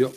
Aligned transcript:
Ja. 0.00 0.08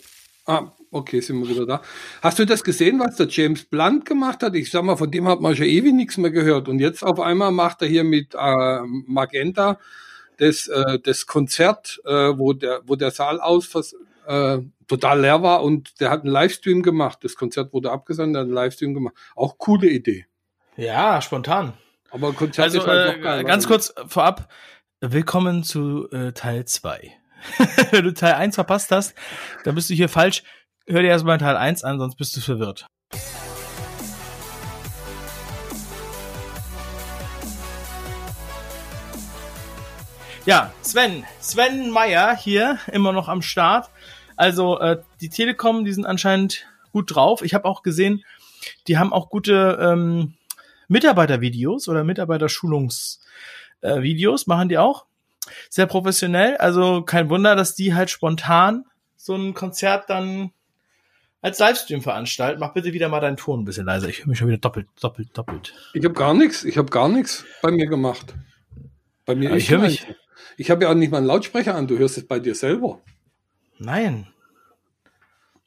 Ah, 0.46 0.72
okay, 0.92 1.22
sind 1.22 1.40
wir 1.42 1.48
wieder 1.50 1.66
da. 1.66 1.82
Hast 2.22 2.38
du 2.38 2.46
das 2.46 2.64
gesehen, 2.64 3.00
was 3.00 3.16
der 3.16 3.28
James 3.30 3.64
Blunt 3.64 4.06
gemacht 4.06 4.44
hat? 4.44 4.56
Ich 4.56 4.72
sag 4.72 4.84
mal, 4.84 4.98
von 4.98 5.10
dem 5.10 5.28
hat 5.28 5.40
man 5.40 5.56
schon 5.56 5.66
ewig 5.68 5.94
nichts 5.94 6.18
mehr 6.18 6.32
gehört. 6.32 6.68
Und 6.68 6.80
jetzt 6.80 7.02
auf 7.04 7.20
einmal 7.20 7.52
macht 7.52 7.82
er 7.82 7.88
hier 7.88 8.04
mit 8.04 8.36
äh, 8.36 8.80
Magenta 9.08 9.80
das, 10.38 10.68
äh, 10.68 11.00
das 11.00 11.26
Konzert, 11.28 12.02
äh, 12.06 12.38
wo, 12.38 12.52
der, 12.54 12.82
wo 12.86 12.96
der 12.96 13.12
Saal 13.12 13.40
aus 13.40 13.96
äh, 14.28 14.60
total 14.88 15.22
leer 15.22 15.42
war 15.44 15.64
und 15.64 16.00
der 16.02 16.10
hat 16.10 16.24
einen 16.24 16.32
Livestream 16.32 16.84
gemacht. 16.84 17.20
Das 17.22 17.36
Konzert 17.36 17.72
wurde 17.72 17.92
abgesandt, 17.92 18.36
hat 18.36 18.44
einen 18.44 18.54
Livestream 18.54 18.94
gemacht. 18.94 19.16
Auch 19.36 19.58
coole 19.58 19.88
Idee. 19.90 20.26
Ja, 20.76 21.22
spontan. 21.22 21.74
Aber 22.12 22.34
Konzert 22.34 22.66
also, 22.66 22.80
ist 22.80 22.88
halt 22.88 23.14
äh, 23.14 23.18
noch 23.18 23.24
geil. 23.24 23.44
ganz 23.46 23.64
weil- 23.64 23.70
kurz 23.72 23.94
vorab, 24.08 24.52
willkommen 25.00 25.64
zu 25.64 26.10
äh, 26.12 26.34
Teil 26.34 26.66
2. 26.66 27.14
Wenn 27.92 28.06
du 28.06 28.14
Teil 28.14 28.34
1 28.34 28.56
verpasst 28.56 28.92
hast, 28.92 29.14
dann 29.64 29.76
bist 29.76 29.90
du 29.90 29.94
hier 29.94 30.10
falsch. 30.10 30.44
Hör 30.88 31.02
dir 31.02 31.10
erstmal 31.10 31.38
Teil 31.38 31.58
1 31.58 31.84
an, 31.84 32.00
sonst 32.00 32.16
bist 32.16 32.36
du 32.36 32.42
verwirrt. 32.42 32.88
Ja, 40.46 40.74
Sven, 40.82 41.24
Sven 41.40 41.90
Meyer 41.90 42.36
hier, 42.36 42.78
immer 42.92 43.14
noch 43.14 43.30
am 43.30 43.42
Start. 43.42 43.90
Also 44.36 44.78
äh, 44.80 45.02
die 45.22 45.30
Telekom, 45.30 45.86
die 45.86 45.94
sind 45.94 46.06
anscheinend 46.06 46.66
gut 46.92 47.16
drauf. 47.16 47.44
Ich 47.44 47.54
habe 47.54 47.64
auch 47.64 47.82
gesehen, 47.82 48.26
die 48.88 48.98
haben 48.98 49.14
auch 49.14 49.30
gute 49.30 49.80
ähm, 49.82 50.34
Mitarbeitervideos 50.90 51.88
oder 51.88 52.04
Mitarbeiterschulungsvideos, 52.04 54.44
äh, 54.44 54.50
machen 54.50 54.68
die 54.68 54.78
auch. 54.78 55.06
Sehr 55.70 55.86
professionell. 55.86 56.58
Also 56.58 57.02
kein 57.04 57.30
Wunder, 57.30 57.56
dass 57.56 57.76
die 57.76 57.94
halt 57.94 58.10
spontan 58.10 58.86
so 59.16 59.36
ein 59.36 59.54
Konzert 59.54 60.10
dann 60.10 60.52
als 61.42 61.60
Livestream 61.60 62.02
veranstalten. 62.02 62.60
Mach 62.60 62.74
bitte 62.74 62.94
wieder 62.94 63.10
mal 63.10 63.20
deinen 63.20 63.38
Ton 63.38 63.62
ein 63.62 63.66
bisschen 63.66 63.86
leiser. 63.86 64.08
Ich 64.08 64.20
höre 64.20 64.28
mich 64.28 64.38
schon 64.38 64.48
wieder 64.48 64.58
doppelt, 64.58 64.88
doppelt, 65.02 65.30
doppelt. 65.38 65.74
Ich 65.94 66.04
habe 66.06 66.14
gar 66.14 66.34
nichts, 66.34 66.64
ich 66.64 66.78
habe 66.78 66.90
gar 66.90 67.10
nichts 67.10 67.46
bei 67.62 67.72
mir 67.72 67.88
gemacht. 67.88 68.34
Bei 69.26 69.36
mir 69.36 69.50
Aber 69.50 69.58
ich 69.58 69.70
höre 69.70 69.80
mich- 69.80 70.06
Ich 70.58 70.70
habe 70.72 70.84
ja 70.84 70.92
auch 70.92 70.96
nicht 70.96 71.12
mal 71.12 71.18
einen 71.18 71.28
Lautsprecher 71.28 71.76
an, 71.76 71.88
du 71.88 71.98
hörst 71.98 72.18
es 72.18 72.28
bei 72.28 72.40
dir 72.40 72.56
selber. 72.56 73.02
Nein. 73.78 74.28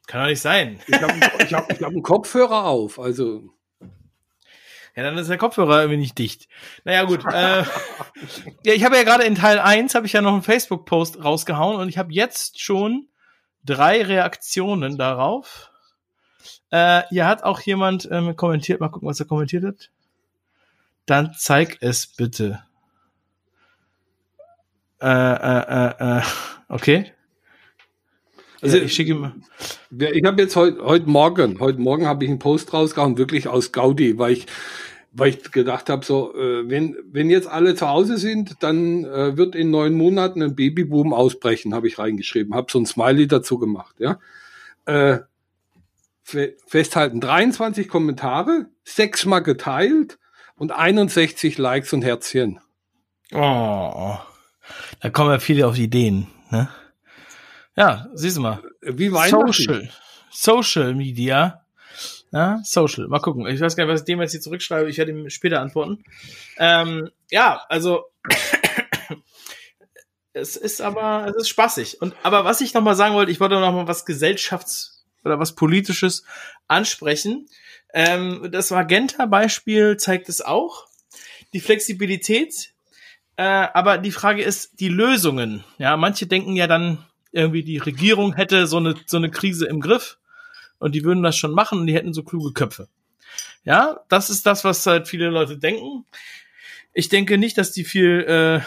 Kann 0.07 0.21
doch 0.21 0.27
nicht 0.29 0.41
sein. 0.41 0.79
Ich 0.87 1.01
habe 1.01 1.13
ich 1.43 1.53
hab, 1.53 1.71
ich 1.71 1.81
hab 1.81 1.89
einen 1.89 2.01
Kopfhörer 2.03 2.63
auf, 2.65 2.97
also 2.99 3.49
Ja, 4.97 5.03
dann 5.03 5.15
ist 5.19 5.29
der 5.29 5.37
Kopfhörer 5.37 5.81
irgendwie 5.81 5.99
nicht 5.99 6.17
dicht. 6.17 6.47
Naja, 6.83 7.03
gut. 7.03 7.23
äh, 7.31 7.63
ja, 8.65 8.73
ich 8.73 8.83
habe 8.83 8.95
ja 8.97 9.03
gerade 9.03 9.25
in 9.25 9.35
Teil 9.35 9.59
1 9.59 9.93
habe 9.93 10.07
ich 10.07 10.13
ja 10.13 10.23
noch 10.23 10.33
einen 10.33 10.41
Facebook-Post 10.41 11.23
rausgehauen 11.23 11.79
und 11.79 11.87
ich 11.87 11.99
habe 11.99 12.11
jetzt 12.11 12.59
schon 12.59 13.07
drei 13.63 14.01
Reaktionen 14.01 14.97
darauf. 14.97 15.69
Äh, 16.71 17.03
hier 17.09 17.27
hat 17.27 17.43
auch 17.43 17.61
jemand 17.61 18.09
ähm, 18.11 18.35
kommentiert, 18.35 18.79
mal 18.79 18.89
gucken, 18.89 19.07
was 19.07 19.19
er 19.19 19.27
kommentiert 19.27 19.65
hat. 19.65 19.91
Dann 21.05 21.35
zeig 21.37 21.77
es 21.81 22.07
bitte. 22.07 22.63
Äh, 24.99 25.07
äh, 25.07 25.91
äh, 25.91 26.17
äh, 26.17 26.21
okay. 26.69 27.13
Also- 28.61 28.75
Also 28.75 28.85
ich 28.85 28.93
schicke 28.93 29.11
ihm. 29.11 29.43
Ja, 29.91 30.09
Ich 30.11 30.23
habe 30.25 30.41
jetzt 30.41 30.55
heute 30.55 30.83
heute 30.83 31.09
Morgen, 31.09 31.59
heute 31.59 31.79
Morgen 31.79 32.07
habe 32.07 32.23
ich 32.25 32.29
einen 32.29 32.39
Post 32.39 32.73
rausgehauen, 32.73 33.17
wirklich 33.17 33.47
aus 33.47 33.71
Gaudi, 33.71 34.17
weil 34.17 34.33
ich, 34.33 34.45
weil 35.11 35.29
ich 35.29 35.51
gedacht 35.51 35.89
habe, 35.89 36.05
so, 36.05 36.35
äh, 36.35 36.67
wenn, 36.69 36.95
wenn 37.11 37.29
jetzt 37.29 37.47
alle 37.47 37.75
zu 37.75 37.87
Hause 37.87 38.17
sind, 38.17 38.55
dann 38.61 39.03
äh, 39.05 39.37
wird 39.37 39.55
in 39.55 39.69
neun 39.71 39.93
Monaten 39.93 40.41
ein 40.41 40.55
Babyboom 40.55 41.13
ausbrechen, 41.13 41.73
habe 41.75 41.87
ich 41.87 41.99
reingeschrieben, 41.99 42.53
habe 42.55 42.71
so 42.71 42.79
ein 42.79 42.85
Smiley 42.85 43.27
dazu 43.27 43.57
gemacht, 43.59 43.95
ja. 43.99 44.19
Äh, 44.85 45.19
fe- 46.23 46.55
festhalten, 46.65 47.19
23 47.21 47.87
Kommentare, 47.87 48.67
sechsmal 48.83 49.43
geteilt 49.43 50.17
und 50.55 50.71
61 50.71 51.57
Likes 51.57 51.93
und 51.93 52.03
Herzchen. 52.03 52.59
Oh, 53.33 54.17
da 55.01 55.09
kommen 55.11 55.31
ja 55.31 55.39
viele 55.39 55.67
auf 55.67 55.77
Ideen. 55.77 56.27
Ne? 56.49 56.69
Ja, 57.77 58.07
siehst 58.13 58.37
du 58.37 58.41
mal. 58.41 58.63
Wie 58.81 59.13
Weihnachten. 59.13 59.53
Social. 59.53 59.89
Social 60.31 60.95
Media. 60.95 61.63
Ja, 62.31 62.59
Social. 62.63 63.07
Mal 63.07 63.19
gucken. 63.19 63.45
Ich 63.47 63.61
weiß 63.61 63.75
gar 63.75 63.85
nicht, 63.85 63.93
was 63.93 64.01
ich 64.01 64.05
dem 64.05 64.19
jetzt 64.19 64.31
hier 64.31 64.41
zurückschreibe. 64.41 64.89
Ich 64.89 64.97
werde 64.97 65.11
ihm 65.11 65.29
später 65.29 65.61
antworten. 65.61 66.03
Ähm, 66.57 67.11
ja, 67.29 67.61
also 67.69 68.05
es 70.33 70.55
ist 70.55 70.81
aber, 70.81 71.27
es 71.29 71.35
ist 71.35 71.49
spaßig. 71.49 72.01
Und 72.01 72.15
aber 72.23 72.45
was 72.45 72.61
ich 72.61 72.73
noch 72.73 72.81
mal 72.81 72.95
sagen 72.95 73.13
wollte, 73.13 73.31
ich 73.31 73.39
wollte 73.39 73.59
noch 73.59 73.71
mal 73.71 73.87
was 73.87 74.07
Gesellschafts- 74.07 75.05
oder 75.23 75.39
was 75.39 75.53
Politisches 75.53 76.23
ansprechen. 76.67 77.47
Ähm, 77.93 78.49
das 78.51 78.71
Magenta-Beispiel 78.71 79.97
zeigt 79.97 80.29
es 80.29 80.41
auch. 80.41 80.87
Die 81.53 81.59
Flexibilität. 81.59 82.71
Äh, 83.35 83.43
aber 83.43 83.99
die 83.99 84.11
Frage 84.11 84.41
ist, 84.41 84.79
die 84.79 84.89
Lösungen. 84.89 85.63
Ja, 85.77 85.95
manche 85.95 86.25
denken 86.25 86.55
ja 86.55 86.65
dann, 86.65 87.05
irgendwie 87.37 87.63
die 87.63 87.77
Regierung 87.77 88.33
hätte 88.33 88.67
so 88.67 88.77
eine, 88.77 88.95
so 89.05 89.17
eine 89.17 89.29
Krise 89.29 89.67
im 89.67 89.79
Griff 89.79 90.17
und 90.79 90.95
die 90.95 91.03
würden 91.03 91.23
das 91.23 91.37
schon 91.37 91.51
machen 91.51 91.79
und 91.79 91.87
die 91.87 91.93
hätten 91.93 92.13
so 92.13 92.23
kluge 92.23 92.53
Köpfe. 92.53 92.87
Ja, 93.63 93.99
das 94.09 94.29
ist 94.29 94.45
das, 94.45 94.63
was 94.63 94.85
halt 94.85 95.07
viele 95.07 95.29
Leute 95.29 95.57
denken. 95.57 96.05
Ich 96.93 97.09
denke 97.09 97.37
nicht, 97.37 97.57
dass 97.57 97.71
die 97.71 97.83
viel 97.83 98.25
äh, 98.27 98.61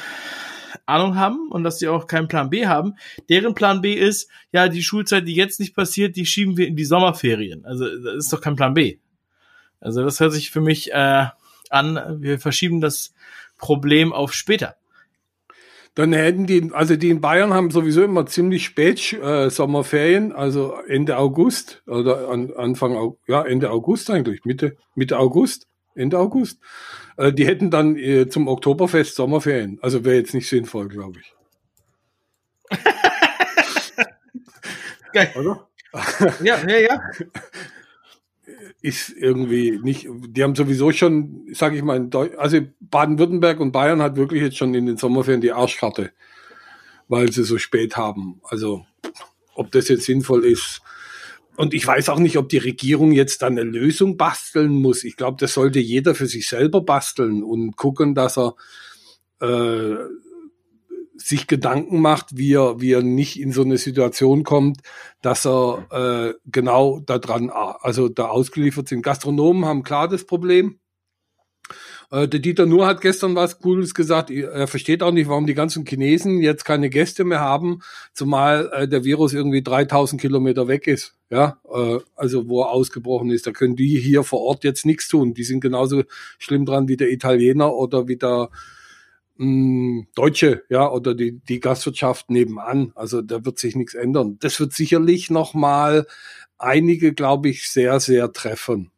Ahnung 0.87 1.17
haben 1.17 1.49
und 1.51 1.65
dass 1.65 1.79
die 1.79 1.89
auch 1.89 2.07
keinen 2.07 2.29
Plan 2.29 2.51
B 2.51 2.67
haben. 2.67 2.95
Deren 3.29 3.55
Plan 3.55 3.81
B 3.81 3.95
ist, 3.95 4.31
ja, 4.53 4.69
die 4.69 4.83
Schulzeit, 4.83 5.27
die 5.27 5.35
jetzt 5.35 5.59
nicht 5.61 5.75
passiert, 5.75 6.17
die 6.17 6.27
schieben 6.27 6.57
wir 6.57 6.67
in 6.67 6.77
die 6.77 6.85
Sommerferien. 6.85 7.65
Also 7.65 7.87
das 7.87 8.17
ist 8.17 8.33
doch 8.33 8.41
kein 8.41 8.57
Plan 8.57 8.75
B. 8.75 8.99
Also 9.81 10.05
das 10.05 10.21
hört 10.21 10.33
sich 10.33 10.51
für 10.51 10.61
mich 10.61 10.93
äh, 10.93 11.27
an, 11.71 12.19
wir 12.21 12.39
verschieben 12.39 12.81
das 12.81 13.15
Problem 13.57 14.13
auf 14.13 14.35
später. 14.35 14.77
Dann 15.95 16.13
hätten 16.13 16.47
die, 16.47 16.71
also 16.73 16.97
die 16.97 17.11
in 17.11 17.21
Bayern 17.21 17.53
haben 17.53 17.71
sowieso 17.71 18.03
immer 18.03 18.25
ziemlich 18.27 18.65
spät 18.65 19.13
äh, 19.13 19.51
Sommerferien, 19.51 20.33
also 20.33 20.75
Ende 20.87 21.17
August 21.17 21.83
oder 21.87 22.29
an, 22.29 22.53
Anfang, 22.53 23.15
ja, 23.27 23.43
Ende 23.43 23.71
August 23.71 24.09
eigentlich, 24.09 24.45
Mitte, 24.45 24.77
Mitte 24.95 25.19
August, 25.19 25.67
Ende 25.95 26.19
August. 26.19 26.61
Äh, 27.17 27.33
die 27.33 27.47
hätten 27.47 27.71
dann 27.71 27.97
äh, 27.97 28.29
zum 28.29 28.47
Oktoberfest 28.47 29.17
Sommerferien. 29.17 29.79
Also 29.83 30.05
wäre 30.05 30.17
jetzt 30.17 30.33
nicht 30.33 30.49
sinnvoll, 30.49 30.89
glaube 30.89 31.19
ich. 31.21 31.35
Geil. 35.13 35.33
Oder? 35.37 35.69
Ja, 36.43 36.59
ja, 36.69 36.79
ja. 36.79 37.03
Ist 38.83 39.11
irgendwie 39.11 39.79
nicht, 39.83 40.09
die 40.11 40.43
haben 40.43 40.55
sowieso 40.55 40.91
schon, 40.93 41.47
sage 41.53 41.77
ich 41.77 41.83
mal, 41.83 42.09
also 42.39 42.61
Baden-Württemberg 42.81 43.61
und 43.61 43.73
Bayern 43.73 44.01
hat 44.01 44.17
wirklich 44.17 44.43
jetzt 44.43 44.57
schon 44.57 44.73
in 44.75 44.87
den 44.87 44.97
Sommerferien 44.97 45.43
die 45.43 45.53
Arschkarte, 45.53 46.13
weil 47.09 47.31
sie 47.31 47.45
so 47.45 47.59
spät 47.59 47.97
haben. 47.97 48.41
Also 48.45 48.87
ob 49.55 49.71
das 49.73 49.89
jetzt 49.89 50.05
sinnvoll 50.05 50.45
ist. 50.45 50.81
Und 51.57 51.75
ich 51.75 51.87
weiß 51.87 52.09
auch 52.09 52.19
nicht, 52.19 52.39
ob 52.39 52.49
die 52.49 52.59
Regierung 52.59 53.13
jetzt 53.13 53.43
dann 53.43 53.59
eine 53.59 53.69
Lösung 53.69 54.17
basteln 54.17 54.73
muss. 54.73 55.05
Ich 55.05 55.17
glaube, 55.17 55.37
das 55.39 55.53
sollte 55.53 55.79
jeder 55.79 56.15
für 56.15 56.27
sich 56.27 56.49
selber 56.49 56.81
basteln 56.81 57.43
und 57.43 57.77
gucken, 57.77 58.15
dass 58.15 58.39
er 58.39 58.55
äh, 59.43 59.97
sich 61.23 61.47
Gedanken 61.47 62.01
macht, 62.01 62.37
wie 62.37 62.55
er, 62.55 62.81
wie 62.81 62.93
er 62.93 63.03
nicht 63.03 63.39
in 63.39 63.53
so 63.53 63.63
eine 63.63 63.79
Situation 63.79 64.43
kommt, 64.43 64.81
dass 65.23 65.47
er 65.47 65.87
äh, 65.91 66.35
genau 66.47 67.01
daran, 67.01 67.51
also 67.51 68.09
da 68.09 68.27
ausgeliefert 68.29 68.89
sind. 68.89 69.03
Gastronomen 69.03 69.65
haben 69.65 69.83
klar 69.83 70.09
das 70.09 70.25
Problem. 70.25 70.81
Äh, 72.11 72.27
der 72.27 72.41
Dieter 72.41 72.67
Nuhr 72.67 72.87
hat 72.87 73.01
gestern 73.01 73.35
was 73.35 73.61
Cooles 73.61 73.95
gesagt. 73.95 74.31
Er 74.31 74.67
versteht 74.67 75.03
auch 75.03 75.13
nicht, 75.13 75.29
warum 75.29 75.47
die 75.47 75.55
ganzen 75.55 75.85
Chinesen 75.87 76.41
jetzt 76.41 76.65
keine 76.65 76.91
Gäste 76.91 77.25
mehr 77.25 77.41
haben, 77.41 77.81
zumal 78.13 78.71
äh, 78.73 78.89
der 78.89 79.05
Virus 79.05 79.33
irgendwie 79.33 79.63
3000 79.63 80.21
Kilometer 80.21 80.69
weg 80.69 80.87
ist. 80.87 81.15
Ja, 81.31 81.61
äh, 81.73 81.99
also 82.17 82.49
wo 82.49 82.63
er 82.63 82.71
ausgebrochen 82.71 83.31
ist. 83.31 83.47
Da 83.47 83.53
können 83.53 83.77
die 83.77 83.99
hier 83.99 84.25
vor 84.25 84.41
Ort 84.41 84.65
jetzt 84.65 84.85
nichts 84.87 85.09
tun. 85.09 85.35
Die 85.35 85.45
sind 85.45 85.61
genauso 85.61 86.03
schlimm 86.39 86.67
dran 86.67 86.89
wie 86.89 86.97
der 86.97 87.11
Italiener 87.13 87.73
oder 87.75 88.09
wie 88.09 88.17
der 88.17 88.51
mh, 89.41 90.05
Deutsche, 90.15 90.65
ja, 90.69 90.89
oder 90.89 91.15
die, 91.15 91.41
die 91.41 91.61
Gastwirtschaft 91.61 92.31
nebenan. 92.31 92.93
Also 92.95 93.23
da 93.23 93.45
wird 93.45 93.59
sich 93.59 93.75
nichts 93.75 93.95
ändern. 93.95 94.39
Das 94.41 94.61
wird 94.61 94.73
sicherlich 94.73 95.31
noch 95.31 95.55
mal 95.55 96.07
einige, 96.59 97.15
glaube 97.15 97.49
ich, 97.49 97.71
sehr, 97.71 97.99
sehr 98.01 98.33
treffen. 98.33 98.91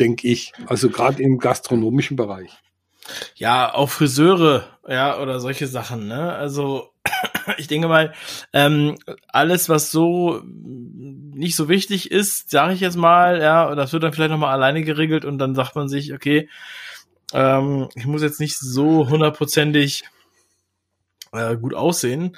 Denke 0.00 0.26
ich. 0.26 0.52
Also 0.66 0.90
gerade 0.90 1.22
im 1.22 1.38
gastronomischen 1.38 2.16
Bereich. 2.16 2.50
Ja, 3.36 3.72
auch 3.72 3.90
Friseure, 3.90 4.64
ja, 4.88 5.20
oder 5.20 5.38
solche 5.38 5.66
Sachen, 5.66 6.08
ne? 6.08 6.32
Also, 6.32 6.90
ich 7.58 7.68
denke 7.68 7.86
mal, 7.86 8.14
ähm, 8.52 8.96
alles, 9.28 9.68
was 9.68 9.90
so 9.90 10.40
nicht 10.44 11.54
so 11.54 11.68
wichtig 11.68 12.10
ist, 12.10 12.50
sage 12.50 12.72
ich 12.72 12.80
jetzt 12.80 12.96
mal, 12.96 13.40
ja, 13.40 13.74
das 13.74 13.92
wird 13.92 14.02
dann 14.02 14.12
vielleicht 14.14 14.30
nochmal 14.30 14.54
alleine 14.54 14.82
geregelt 14.82 15.24
und 15.24 15.38
dann 15.38 15.54
sagt 15.54 15.76
man 15.76 15.88
sich, 15.88 16.14
okay, 16.14 16.48
ähm, 17.34 17.88
ich 17.94 18.06
muss 18.06 18.22
jetzt 18.22 18.40
nicht 18.40 18.56
so 18.58 19.08
hundertprozentig 19.10 20.04
äh, 21.32 21.56
gut 21.56 21.74
aussehen. 21.74 22.36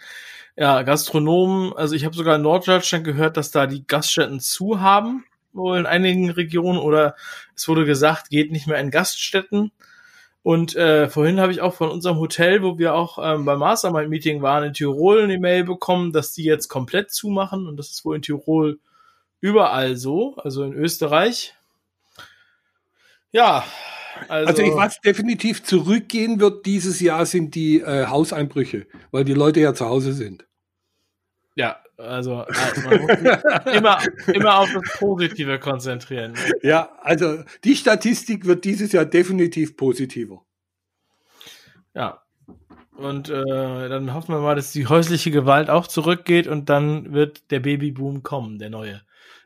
ja, 0.57 0.83
Gastronomen, 0.83 1.75
also 1.75 1.95
ich 1.95 2.05
habe 2.05 2.17
sogar 2.17 2.37
in 2.37 2.43
Norddeutschland 2.43 3.05
gehört, 3.05 3.37
dass 3.37 3.51
da 3.51 3.67
die 3.67 3.87
Gaststätten 3.87 4.41
zu 4.41 4.81
haben, 4.81 5.25
wohl 5.53 5.79
in 5.79 5.87
einigen 5.87 6.31
Regionen, 6.31 6.79
oder 6.79 7.15
es 7.55 7.69
wurde 7.69 7.85
gesagt, 7.85 8.31
geht 8.31 8.51
nicht 8.53 8.67
mehr 8.67 8.81
in 8.81 8.91
Gaststätten. 8.91 9.71
Und 10.43 10.77
äh, 10.77 11.09
vorhin 11.09 11.41
habe 11.41 11.53
ich 11.53 11.61
auch 11.61 11.75
von 11.75 11.91
unserem 11.91 12.19
Hotel, 12.19 12.63
wo 12.63 12.79
wir 12.79 12.95
auch 12.95 13.19
ähm, 13.21 13.45
beim 13.45 13.59
Mastermind-Meeting 13.59 14.43
waren, 14.43 14.65
in 14.65 14.73
Tirol 14.75 15.23
eine 15.23 15.39
Mail 15.39 15.65
bekommen, 15.65 16.13
dass 16.13 16.33
die 16.33 16.45
jetzt 16.45 16.69
komplett 16.69 17.11
zumachen. 17.11 17.67
Und 17.67 17.77
das 17.77 17.91
ist 17.91 18.05
wohl 18.05 18.17
in 18.17 18.23
Tirol 18.23 18.79
überall 19.41 19.97
so, 19.97 20.37
also 20.37 20.63
in 20.63 20.73
Österreich. 20.73 21.55
Ja, 23.33 23.65
also, 24.29 24.49
also 24.49 24.63
ich 24.63 24.75
was 24.75 25.01
definitiv 25.01 25.63
zurückgehen 25.63 26.41
wird 26.41 26.67
dieses 26.67 27.01
Jahr 27.01 27.27
sind 27.27 27.55
die 27.55 27.81
äh, 27.81 28.07
Hauseinbrüche, 28.07 28.87
weil 29.11 29.25
die 29.25 29.35
Leute 29.35 29.61
ja 29.61 29.75
zu 29.75 29.87
Hause 29.87 30.13
sind. 30.13 30.47
Ja, 31.55 31.81
also 31.97 32.45
äh, 32.45 33.77
immer, 33.77 33.99
immer 34.27 34.59
auf 34.59 34.71
das 34.73 34.99
Positive 34.99 35.59
konzentrieren. 35.59 36.35
Ja, 36.63 36.91
also 37.01 37.43
die 37.65 37.77
Statistik 37.77 38.45
wird 38.47 38.65
dieses 38.65 38.93
Jahr 38.93 39.07
definitiv 39.07 39.77
positiver. 39.77 40.45
Ja. 41.95 42.23
Und 42.97 43.29
äh, 43.29 43.89
dann 43.89 44.15
hoffen 44.15 44.35
wir 44.35 44.41
mal, 44.41 44.57
dass 44.57 44.73
die 44.73 44.87
häusliche 44.87 45.31
Gewalt 45.31 45.69
auch 45.69 45.87
zurückgeht 45.87 46.47
und 46.47 46.71
dann 46.71 47.13
wird 47.13 47.51
der 47.51 47.61
Babyboom 47.61 48.23
kommen, 48.23 48.59
der 48.59 48.71
neue. 48.71 49.03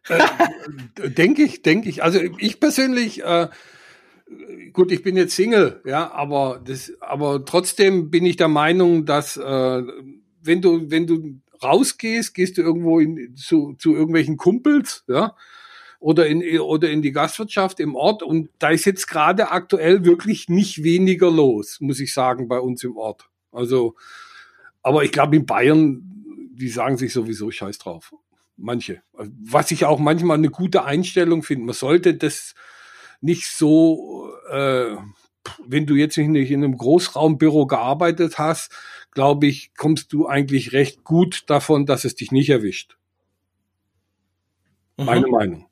Äh, 0.08 1.10
denke 1.10 1.42
ich, 1.42 1.62
denke 1.62 1.88
ich. 1.88 2.02
Also 2.02 2.20
ich 2.38 2.60
persönlich, 2.60 3.22
äh, 3.22 3.48
gut, 4.72 4.92
ich 4.92 5.02
bin 5.02 5.16
jetzt 5.16 5.36
Single, 5.36 5.80
ja, 5.84 6.10
aber 6.12 6.60
das, 6.64 6.92
aber 7.00 7.44
trotzdem 7.44 8.10
bin 8.10 8.26
ich 8.26 8.36
der 8.36 8.48
Meinung, 8.48 9.04
dass 9.06 9.36
äh, 9.36 9.82
wenn 10.42 10.62
du, 10.62 10.90
wenn 10.90 11.06
du 11.06 11.40
rausgehst, 11.62 12.34
gehst 12.34 12.58
du 12.58 12.62
irgendwo 12.62 13.00
in, 13.00 13.34
zu, 13.36 13.74
zu 13.78 13.94
irgendwelchen 13.94 14.36
Kumpels, 14.36 15.04
ja, 15.08 15.36
oder 15.98 16.26
in, 16.26 16.60
oder 16.60 16.90
in 16.90 17.02
die 17.02 17.12
Gastwirtschaft 17.12 17.78
im 17.78 17.94
Ort. 17.94 18.22
Und 18.22 18.48
da 18.58 18.70
ist 18.70 18.86
jetzt 18.86 19.06
gerade 19.06 19.50
aktuell 19.50 20.04
wirklich 20.04 20.48
nicht 20.48 20.82
weniger 20.82 21.30
los, 21.30 21.78
muss 21.80 22.00
ich 22.00 22.14
sagen, 22.14 22.48
bei 22.48 22.58
uns 22.58 22.82
im 22.82 22.96
Ort. 22.96 23.28
Also, 23.52 23.94
aber 24.82 25.04
ich 25.04 25.12
glaube, 25.12 25.36
in 25.36 25.44
Bayern, 25.44 26.02
die 26.52 26.68
sagen 26.68 26.96
sich 26.96 27.12
sowieso 27.12 27.50
Scheiß 27.50 27.78
drauf. 27.78 28.12
Manche. 28.62 29.02
Was 29.12 29.70
ich 29.70 29.86
auch 29.86 29.98
manchmal 29.98 30.36
eine 30.36 30.50
gute 30.50 30.84
Einstellung 30.84 31.42
finde. 31.42 31.64
Man 31.64 31.74
sollte 31.74 32.14
das 32.14 32.54
nicht 33.22 33.46
so, 33.46 34.30
äh, 34.50 34.96
wenn 35.66 35.86
du 35.86 35.94
jetzt 35.94 36.18
nicht 36.18 36.50
in 36.50 36.62
einem 36.62 36.76
Großraumbüro 36.76 37.66
gearbeitet 37.66 38.38
hast, 38.38 38.72
glaube 39.12 39.46
ich, 39.46 39.74
kommst 39.76 40.12
du 40.12 40.26
eigentlich 40.26 40.72
recht 40.72 41.04
gut 41.04 41.44
davon, 41.46 41.86
dass 41.86 42.04
es 42.04 42.14
dich 42.14 42.32
nicht 42.32 42.50
erwischt. 42.50 42.96
Mhm. 44.98 45.04
Meine 45.06 45.26
Meinung. 45.26 45.66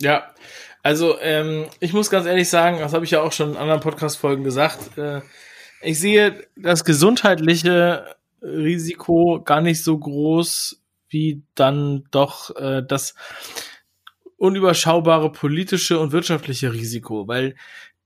Ja, 0.00 0.34
also 0.82 1.20
ähm, 1.20 1.66
ich 1.80 1.92
muss 1.92 2.08
ganz 2.08 2.26
ehrlich 2.26 2.48
sagen, 2.48 2.78
das 2.78 2.94
habe 2.94 3.04
ich 3.04 3.10
ja 3.10 3.20
auch 3.20 3.32
schon 3.32 3.50
in 3.50 3.56
anderen 3.58 3.80
Podcast-Folgen 3.80 4.42
gesagt, 4.42 4.96
äh, 4.96 5.20
ich 5.82 6.00
sehe 6.00 6.46
das 6.56 6.84
gesundheitliche 6.84 8.16
Risiko 8.42 9.42
gar 9.44 9.60
nicht 9.60 9.84
so 9.84 9.98
groß 9.98 10.79
wie 11.10 11.42
dann 11.54 12.04
doch 12.10 12.56
äh, 12.56 12.82
das 12.86 13.14
unüberschaubare 14.36 15.30
politische 15.30 15.98
und 15.98 16.12
wirtschaftliche 16.12 16.72
Risiko, 16.72 17.28
weil 17.28 17.54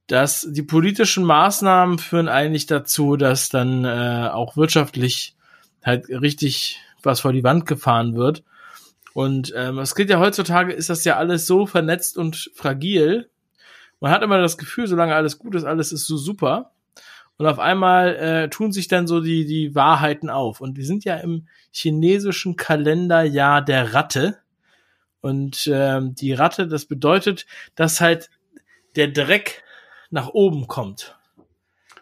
dass 0.07 0.47
die 0.51 0.63
politischen 0.63 1.25
Maßnahmen 1.25 1.99
führen 1.99 2.29
eigentlich 2.29 2.67
dazu, 2.67 3.17
dass 3.17 3.49
dann 3.49 3.85
äh, 3.85 4.29
auch 4.31 4.57
wirtschaftlich 4.57 5.35
halt 5.83 6.09
richtig 6.09 6.81
was 7.03 7.21
vor 7.21 7.33
die 7.33 7.45
Wand 7.45 7.67
gefahren 7.67 8.15
wird. 8.15 8.43
Und 9.13 9.53
ähm, 9.57 9.79
es 9.79 9.95
geht 9.95 10.11
ja 10.11 10.19
heutzutage, 10.19 10.73
ist 10.73 10.91
das 10.91 11.05
ja 11.05 11.17
alles 11.17 11.47
so 11.47 11.67
vernetzt 11.67 12.19
und 12.19 12.51
fragil. 12.55 13.31
Man 14.01 14.11
hat 14.11 14.23
immer 14.23 14.41
das 14.41 14.59
Gefühl, 14.59 14.87
solange 14.87 15.15
alles 15.15 15.39
gut 15.39 15.55
ist, 15.55 15.65
alles 15.65 15.93
ist 15.93 16.07
so 16.07 16.17
super. 16.17 16.73
Und 17.37 17.47
auf 17.47 17.59
einmal 17.59 18.15
äh, 18.17 18.49
tun 18.49 18.73
sich 18.73 18.87
dann 18.89 19.07
so 19.07 19.21
die, 19.21 19.45
die 19.45 19.75
Wahrheiten 19.75 20.31
auf. 20.31 20.61
Und 20.61 20.77
wir 20.77 20.85
sind 20.85 21.05
ja 21.05 21.17
im 21.17 21.49
chinesischen 21.73 22.57
Kalenderjahr 22.57 23.63
der 23.63 23.93
Ratte. 23.93 24.39
Und 25.21 25.69
ähm, 25.73 26.15
die 26.15 26.33
Ratte, 26.33 26.69
das 26.69 26.87
bedeutet, 26.87 27.47
dass 27.75 28.01
halt 28.01 28.31
der 28.95 29.09
Dreck 29.09 29.65
nach 30.11 30.29
oben 30.29 30.67
kommt. 30.67 31.19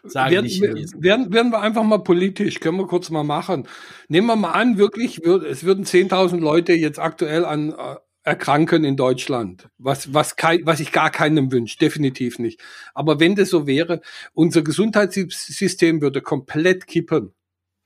Sagen 0.03 0.35
werden, 0.35 1.01
werden, 1.01 1.33
werden 1.33 1.51
wir 1.51 1.61
einfach 1.61 1.83
mal 1.83 2.03
politisch, 2.03 2.59
können 2.59 2.77
wir 2.77 2.87
kurz 2.87 3.09
mal 3.09 3.23
machen. 3.23 3.67
Nehmen 4.09 4.27
wir 4.27 4.35
mal 4.35 4.51
an, 4.51 4.77
wirklich, 4.77 5.23
es 5.23 5.63
würden 5.63 5.85
10.000 5.85 6.39
Leute 6.39 6.73
jetzt 6.73 6.99
aktuell 6.99 7.45
an 7.45 7.71
äh, 7.71 7.95
erkranken 8.23 8.85
in 8.85 8.95
Deutschland, 8.95 9.69
was, 9.77 10.13
was, 10.13 10.35
kein, 10.35 10.65
was 10.65 10.79
ich 10.79 10.91
gar 10.91 11.11
keinem 11.11 11.51
wünsche, 11.51 11.77
definitiv 11.77 12.39
nicht. 12.39 12.61
Aber 12.93 13.19
wenn 13.19 13.35
das 13.35 13.49
so 13.49 13.67
wäre, 13.67 14.01
unser 14.33 14.61
Gesundheitssystem 14.61 16.01
würde 16.01 16.21
komplett 16.21 16.87
kippen. 16.87 17.33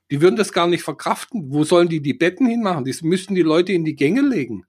Die 0.09 0.21
würden 0.21 0.37
das 0.37 0.53
gar 0.53 0.67
nicht 0.67 0.83
verkraften. 0.83 1.51
Wo 1.51 1.63
sollen 1.63 1.89
die 1.89 2.01
die 2.01 2.13
Betten 2.13 2.47
hinmachen? 2.47 2.85
Die 2.85 2.95
müssten 3.01 3.35
die 3.35 3.41
Leute 3.41 3.73
in 3.73 3.83
die 3.83 3.95
Gänge 3.95 4.21
legen. 4.21 4.65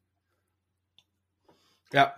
Ja, 1.93 2.15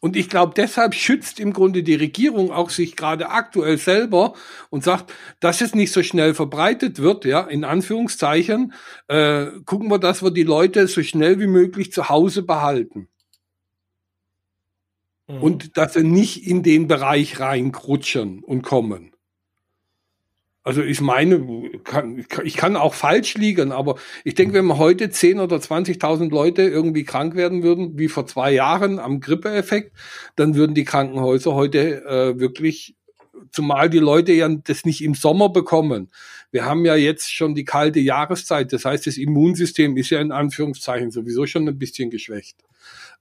und 0.00 0.16
ich 0.16 0.30
glaube, 0.30 0.54
deshalb 0.56 0.94
schützt 0.94 1.38
im 1.38 1.52
Grunde 1.52 1.82
die 1.82 1.94
Regierung 1.94 2.50
auch 2.50 2.70
sich 2.70 2.96
gerade 2.96 3.28
aktuell 3.28 3.76
selber 3.76 4.32
und 4.70 4.82
sagt, 4.82 5.12
dass 5.40 5.60
es 5.60 5.74
nicht 5.74 5.92
so 5.92 6.02
schnell 6.02 6.32
verbreitet 6.32 6.98
wird, 7.00 7.26
ja, 7.26 7.42
in 7.42 7.64
Anführungszeichen, 7.64 8.72
äh, 9.08 9.46
gucken 9.66 9.90
wir, 9.90 9.98
dass 9.98 10.22
wir 10.22 10.30
die 10.30 10.42
Leute 10.42 10.88
so 10.88 11.02
schnell 11.02 11.38
wie 11.38 11.46
möglich 11.46 11.92
zu 11.92 12.08
Hause 12.08 12.42
behalten. 12.42 13.08
Mhm. 15.28 15.42
Und 15.42 15.76
dass 15.76 15.92
sie 15.92 16.02
nicht 16.02 16.46
in 16.46 16.62
den 16.62 16.88
Bereich 16.88 17.38
reinkrutschen 17.38 18.42
und 18.42 18.62
kommen. 18.62 19.12
Also 20.62 20.82
ich 20.82 21.00
meine, 21.00 21.40
kann, 21.84 22.24
ich 22.44 22.56
kann 22.56 22.76
auch 22.76 22.92
falsch 22.92 23.34
liegen, 23.34 23.72
aber 23.72 23.96
ich 24.24 24.34
denke, 24.34 24.54
wenn 24.54 24.76
heute 24.76 25.08
10 25.08 25.40
oder 25.40 25.56
20.000 25.56 26.28
Leute 26.30 26.62
irgendwie 26.62 27.04
krank 27.04 27.34
werden 27.34 27.62
würden, 27.62 27.98
wie 27.98 28.08
vor 28.08 28.26
zwei 28.26 28.52
Jahren 28.52 28.98
am 28.98 29.20
Grippeeffekt, 29.20 29.96
dann 30.36 30.54
würden 30.54 30.74
die 30.74 30.84
Krankenhäuser 30.84 31.54
heute 31.54 32.04
äh, 32.04 32.38
wirklich, 32.38 32.94
zumal 33.52 33.88
die 33.88 34.00
Leute 34.00 34.32
ja 34.32 34.48
das 34.48 34.84
nicht 34.84 35.02
im 35.02 35.14
Sommer 35.14 35.48
bekommen. 35.48 36.10
Wir 36.50 36.66
haben 36.66 36.84
ja 36.84 36.94
jetzt 36.94 37.32
schon 37.32 37.54
die 37.54 37.64
kalte 37.64 38.00
Jahreszeit, 38.00 38.72
das 38.74 38.84
heißt, 38.84 39.06
das 39.06 39.16
Immunsystem 39.16 39.96
ist 39.96 40.10
ja 40.10 40.20
in 40.20 40.30
Anführungszeichen 40.30 41.10
sowieso 41.10 41.46
schon 41.46 41.66
ein 41.68 41.78
bisschen 41.78 42.10
geschwächt. 42.10 42.58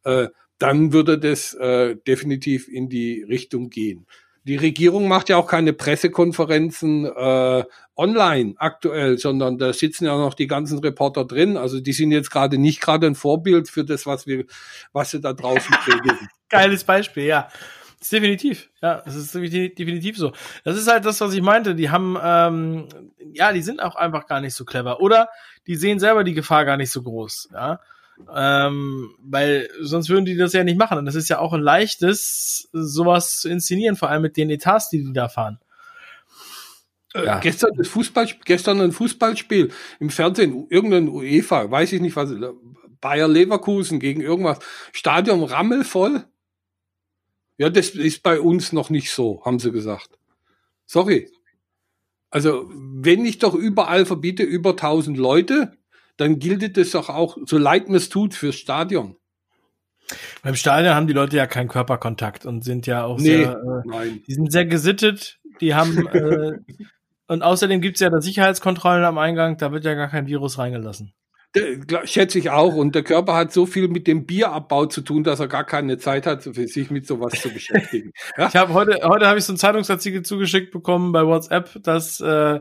Äh, 0.04 0.28
dann 0.58 0.92
würde 0.92 1.18
das 1.18 1.54
äh, 1.54 1.96
definitiv 2.06 2.68
in 2.68 2.90
die 2.90 3.24
Richtung 3.24 3.70
gehen. 3.70 4.06
Die 4.50 4.56
Regierung 4.56 5.08
macht 5.08 5.30
ja 5.30 5.38
auch 5.38 5.46
keine 5.46 5.74
Pressekonferenzen 5.74 7.06
äh, 7.06 7.64
online 7.96 8.56
aktuell, 8.58 9.20
sondern 9.20 9.60
da 9.60 9.74
sitzen 9.74 10.06
ja 10.06 10.18
noch 10.18 10.34
die 10.34 10.48
ganzen 10.48 10.80
Reporter 10.80 11.24
drin. 11.24 11.56
Also 11.56 11.80
die 11.80 11.94
sind 11.94 12.10
jetzt 12.10 12.32
gerade 12.32 12.58
nicht 12.58 12.82
gerade 12.82 13.06
ein 13.06 13.14
Vorbild 13.14 13.70
für 13.70 13.86
das, 13.86 14.08
was 14.08 14.26
wir, 14.26 14.46
was 14.92 15.12
sie 15.12 15.22
da 15.22 15.34
draußen 15.34 15.72
predigen. 15.86 16.30
Geiles 16.50 16.84
Beispiel, 16.84 17.26
ja. 17.26 17.48
Das 18.00 18.08
ist 18.08 18.12
definitiv, 18.12 18.72
ja, 18.82 19.04
das 19.06 19.14
ist 19.14 19.36
definitiv 19.36 20.18
so. 20.18 20.32
Das 20.64 20.78
ist 20.78 20.92
halt 20.92 21.06
das, 21.06 21.22
was 21.22 21.32
ich 21.36 21.44
meinte. 21.44 21.76
Die 21.76 21.92
haben, 21.92 22.18
ähm, 22.20 22.88
ja, 23.32 23.54
die 23.54 23.62
sind 23.62 23.84
auch 23.84 23.98
einfach 23.98 24.26
gar 24.26 24.42
nicht 24.42 24.56
so 24.56 24.66
clever. 24.66 25.00
Oder 25.00 25.30
die 25.68 25.76
sehen 25.76 26.00
selber 26.00 26.24
die 26.24 26.34
Gefahr 26.34 26.66
gar 26.66 26.78
nicht 26.78 26.90
so 26.90 27.04
groß, 27.04 27.50
ja. 27.54 27.82
Ähm, 28.34 29.16
weil 29.24 29.70
sonst 29.82 30.10
würden 30.10 30.26
die 30.26 30.36
das 30.36 30.54
ja 30.54 30.64
nicht 30.64 30.78
machen. 30.78 30.98
Und 30.98 31.06
das 31.06 31.16
ist 31.16 31.30
ja 31.30 31.40
auch 31.40 31.54
ein 31.54 31.62
leichtes, 31.62 32.70
sowas 32.72 33.40
zu 33.40 33.50
inszenieren, 33.50 33.96
vor 33.96 34.10
allem 34.10 34.22
mit 34.22 34.38
den 34.38 34.50
Etats, 34.50 34.90
die 34.90 35.04
die 35.04 35.14
da 35.14 35.30
fahren. 35.30 35.60
Äh, 37.14 37.26
ja. 37.26 37.40
Gestern 37.40 37.72
das 37.76 37.88
Fußball, 37.88 38.28
gestern 38.46 38.82
ein 38.82 38.92
Fußballspiel 38.92 39.72
im 40.00 40.10
Fernsehen, 40.10 40.68
irgendein 40.70 41.10
UEFA, 41.10 41.72
weiß 41.72 41.94
ich 41.94 42.02
nicht 42.02 42.16
was, 42.16 42.32
Bayer 43.02 43.28
Leverkusen 43.28 44.00
gegen 44.00 44.22
irgendwas, 44.22 44.60
Stadion 44.92 45.44
rammelvoll. 45.44 46.26
Ja, 47.58 47.70
das 47.70 47.90
ist 47.90 48.24
bei 48.24 48.40
uns 48.40 48.72
noch 48.72 48.90
nicht 48.90 49.12
so, 49.12 49.44
haben 49.44 49.60
sie 49.60 49.72
gesagt. 49.72 50.18
Sorry. 50.86 51.30
Also, 52.30 52.70
wenn 52.72 53.26
ich 53.26 53.40
doch 53.40 53.56
überall 53.56 54.06
verbiete 54.06 54.44
über 54.44 54.72
1000 54.72 55.18
Leute, 55.18 55.79
dann 56.20 56.40
gilt 56.40 56.78
es 56.78 56.92
doch 56.92 57.10
auch, 57.10 57.38
so 57.46 57.58
leid 57.58 57.90
mir 57.90 57.98
es 57.98 58.10
tut, 58.10 58.34
fürs 58.34 58.56
Stadion. 58.56 59.16
Beim 60.42 60.56
Stadion 60.56 60.96
haben 60.96 61.08
die 61.08 61.14
Leute 61.14 61.38
ja 61.38 61.48
keinen 61.48 61.68
Körperkontakt 61.68 62.46
und 62.46 62.64
sind 62.64 62.88
ja 62.88 63.04
auch 63.04 63.20
nee, 63.20 63.38
sehr, 63.38 63.52
äh, 63.52 63.88
nein. 63.88 64.24
die 64.28 64.34
sind 64.34 64.52
sehr 64.52 64.66
gesittet, 64.66 65.40
die 65.62 65.76
haben, 65.76 66.08
äh, 66.14 66.58
und 67.28 67.44
außerdem 67.44 67.80
gibt's 67.80 68.00
ja 68.00 68.10
da 68.10 68.20
Sicherheitskontrollen 68.20 69.04
am 69.04 69.18
Eingang, 69.18 69.58
da 69.58 69.72
wird 69.72 69.86
ja 69.86 69.94
gar 69.94 70.10
kein 70.10 70.28
Virus 70.28 70.58
reingelassen. 70.58 71.14
Der, 71.56 72.06
schätze 72.06 72.38
ich 72.38 72.52
auch. 72.52 72.76
Und 72.76 72.94
der 72.94 73.02
Körper 73.04 73.36
hat 73.36 73.52
so 73.52 73.66
viel 73.66 73.88
mit 73.88 74.06
dem 74.06 74.28
Bierabbau 74.28 74.86
zu 74.86 75.02
tun, 75.02 75.24
dass 75.24 75.40
er 75.40 75.48
gar 75.48 75.64
keine 75.64 75.98
Zeit 75.98 76.28
hat, 76.28 76.44
sich 76.44 76.92
mit 76.92 77.08
sowas 77.08 77.42
zu 77.42 77.50
beschäftigen. 77.50 78.12
Ja? 78.38 78.48
Ich 78.48 78.56
habe 78.56 78.74
heute, 78.74 79.00
heute 79.04 79.28
habe 79.28 79.40
ich 79.40 79.46
so 79.46 79.54
einen 79.54 79.58
Zeitungsartikel 79.58 80.22
zugeschickt 80.22 80.72
bekommen 80.72 81.12
bei 81.12 81.26
WhatsApp, 81.26 81.82
dass 81.82 82.20
äh, 82.20 82.60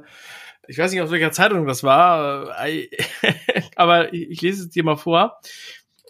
ich 0.68 0.78
weiß 0.78 0.92
nicht, 0.92 1.00
aus 1.00 1.10
welcher 1.10 1.32
Zeitung 1.32 1.66
das 1.66 1.82
war, 1.82 2.64
äh, 2.64 2.88
aber 3.76 4.12
ich 4.12 4.40
lese 4.42 4.64
es 4.64 4.68
dir 4.68 4.84
mal 4.84 4.96
vor. 4.96 5.40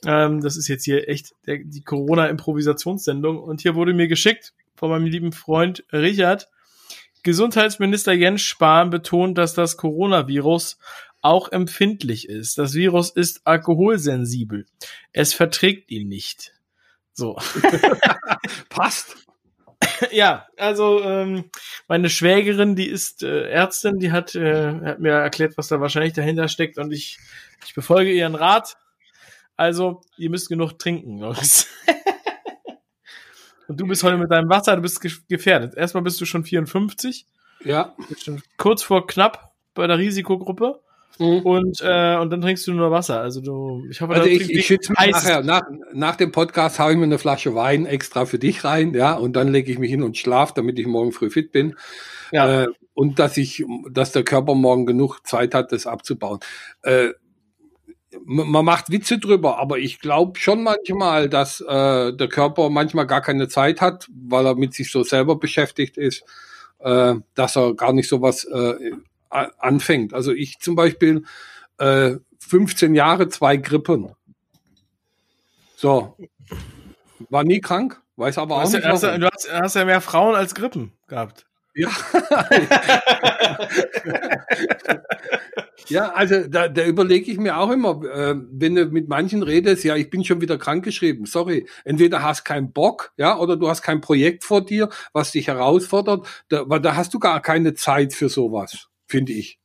Ähm, 0.05 0.41
das 0.41 0.57
ist 0.57 0.69
jetzt 0.69 0.85
hier 0.85 1.09
echt 1.09 1.33
die 1.47 1.83
Corona-Improvisationssendung. 1.83 3.39
Und 3.39 3.63
hier 3.63 3.75
wurde 3.75 3.95
mir 3.95 4.09
geschickt 4.09 4.53
von 4.75 4.91
meinem 4.91 5.07
lieben 5.07 5.33
Freund 5.33 5.85
Richard. 5.93 6.49
Gesundheitsminister 7.23 8.13
Jens 8.13 8.43
Spahn 8.43 8.91
betont, 8.91 9.39
dass 9.39 9.55
das 9.55 9.77
Coronavirus 9.77 10.79
auch 11.21 11.51
empfindlich 11.51 12.29
ist. 12.29 12.59
Das 12.59 12.75
Virus 12.75 13.11
ist 13.11 13.43
alkoholsensibel. 13.45 14.67
Es 15.13 15.35
verträgt 15.35 15.91
ihn 15.91 16.09
nicht. 16.09 16.55
So. 17.13 17.37
Passt. 18.69 19.17
ja, 20.11 20.47
also 20.57 21.03
ähm, 21.03 21.51
meine 21.87 22.11
Schwägerin, 22.11 22.77
die 22.77 22.89
ist 22.89 23.23
äh, 23.23 23.49
Ärztin, 23.49 23.99
die 23.99 24.13
hat, 24.13 24.35
äh, 24.35 24.73
hat 24.81 25.01
mir 25.01 25.13
erklärt, 25.13 25.57
was 25.57 25.69
da 25.69 25.81
wahrscheinlich 25.81 26.15
dahinter 26.15 26.49
steckt 26.49 26.79
und 26.79 26.93
ich, 26.93 27.19
ich 27.65 27.75
befolge 27.75 28.13
ihren 28.13 28.35
Rat. 28.35 28.77
Also, 29.57 30.03
ihr 30.17 30.31
müsst 30.31 30.49
genug 30.49 30.79
trinken, 30.79 31.19
Jungs. 31.19 31.67
Und 33.69 33.79
du 33.79 33.87
bist 33.87 34.03
heute 34.03 34.17
mit 34.17 34.31
deinem 34.31 34.49
Wasser, 34.49 34.75
du 34.77 34.83
bist 34.83 35.01
gefährdet. 35.29 35.77
Erstmal 35.77 36.03
bist 36.03 36.19
du 36.21 36.25
schon 36.25 36.43
54. 36.43 37.27
Ja. 37.65 37.95
Schon 38.19 38.43
kurz 38.57 38.83
vor 38.83 39.07
knapp 39.07 39.53
bei 39.75 39.87
der 39.87 39.99
Risikogruppe. 39.99 40.81
Mhm. 41.19 41.41
Und, 41.41 41.81
äh, 41.81 42.17
und 42.17 42.31
dann 42.31 42.41
trinkst 42.41 42.67
du 42.67 42.73
nur 42.73 42.91
Wasser. 42.91 43.21
Also 43.21 43.41
du, 43.41 43.85
ich 43.91 44.01
hoffe, 44.01 44.15
also 44.15 44.29
ich, 44.29 44.51
ich 44.51 44.67
schütze 44.67 44.93
mich 44.93 45.11
nachher. 45.11 45.43
Nach, 45.43 45.63
nach 45.93 46.17
dem 46.17 46.33
Podcast 46.33 46.79
haue 46.79 46.93
ich 46.93 46.97
mir 46.97 47.05
eine 47.05 47.19
Flasche 47.19 47.55
Wein 47.55 47.87
extra 47.87 48.25
für 48.25 48.39
dich 48.39 48.65
rein, 48.65 48.95
ja, 48.95 49.15
und 49.15 49.35
dann 49.35 49.49
lege 49.49 49.73
ich 49.73 49.79
mich 49.79 49.91
hin 49.91 50.03
und 50.03 50.17
schlafe, 50.17 50.53
damit 50.57 50.79
ich 50.79 50.87
morgen 50.87 51.13
früh 51.13 51.31
fit 51.31 51.51
bin. 51.53 51.77
Ja. 52.31 52.65
Äh, 52.65 52.69
und 52.95 53.19
dass 53.19 53.37
ich, 53.37 53.65
dass 53.91 54.13
der 54.13 54.25
Körper 54.25 54.55
morgen 54.55 54.87
genug 54.87 55.21
Zeit 55.25 55.55
hat, 55.55 55.73
das 55.73 55.87
abzubauen. 55.87 56.41
Äh, 56.83 57.11
man 58.25 58.65
macht 58.65 58.91
Witze 58.91 59.19
drüber, 59.19 59.59
aber 59.59 59.79
ich 59.79 60.01
glaube 60.01 60.39
schon 60.39 60.63
manchmal, 60.63 61.29
dass 61.29 61.61
äh, 61.61 62.13
der 62.13 62.29
Körper 62.29 62.71
manchmal 62.71 63.07
gar 63.07 63.21
keine 63.21 63.49
Zeit 63.49 63.81
hat, 63.81 64.09
weil 64.11 64.47
er 64.47 64.55
mit 64.55 64.75
sich 64.75 64.91
so 64.91 65.03
selber 65.03 65.37
beschäftigt 65.37 65.99
ist, 65.99 66.25
äh, 66.79 67.15
dass 67.35 67.57
er 67.57 67.75
gar 67.75 67.93
nicht 67.93 68.09
sowas 68.09 68.45
äh, 68.45 68.93
anfängt. 69.31 70.15
Also 70.15 70.33
ich 70.33 70.59
zum 70.59 70.75
Beispiel 70.75 71.25
äh, 71.79 72.17
15 72.39 72.95
Jahre, 72.95 73.29
zwei 73.29 73.57
Grippen. 73.57 74.15
So. 75.77 76.17
War 77.31 77.45
nie 77.45 77.61
krank, 77.61 78.01
weiß 78.17 78.39
aber 78.39 78.57
auch 78.57 78.71
nicht. 78.71 78.85
Hast, 78.85 79.03
du, 79.03 79.25
hast, 79.25 79.53
hast 79.53 79.77
ja 79.77 79.85
mehr 79.85 80.01
Frauen 80.01 80.35
als 80.35 80.55
Grippen 80.55 80.93
gehabt. 81.07 81.49
Ja. 81.79 81.91
ja, 85.89 86.13
also 86.13 86.49
da, 86.49 86.67
da 86.67 86.85
überlege 86.85 87.31
ich 87.31 87.39
mir 87.39 87.57
auch 87.57 87.71
immer, 87.71 88.03
äh, 88.05 88.35
wenn 88.51 88.75
du 88.75 88.87
mit 88.87 89.09
manchen 89.09 89.45
redest, 89.45 89.85
ja, 89.85 89.95
ich 89.95 90.11
bin 90.11 90.25
schon 90.25 90.41
wieder 90.41 90.59
krankgeschrieben. 90.59 91.27
Sorry, 91.27 91.69
entweder 91.85 92.25
hast 92.25 92.45
keinen 92.45 92.73
Bock, 92.73 93.13
ja, 93.17 93.39
oder 93.39 93.57
du 93.57 93.69
hast 93.69 93.83
kein 93.83 94.01
Projekt 94.01 94.43
vor 94.43 94.65
dir, 94.65 94.89
was 95.13 95.31
dich 95.31 95.47
herausfordert, 95.47 96.27
da, 96.49 96.69
weil 96.69 96.81
da 96.81 96.97
hast 96.97 97.15
du 97.15 97.21
gar 97.21 97.41
keine 97.41 97.75
Zeit 97.75 98.13
für 98.13 98.29
sowas, 98.29 98.89
finde 99.09 99.33
ich. 99.33 99.59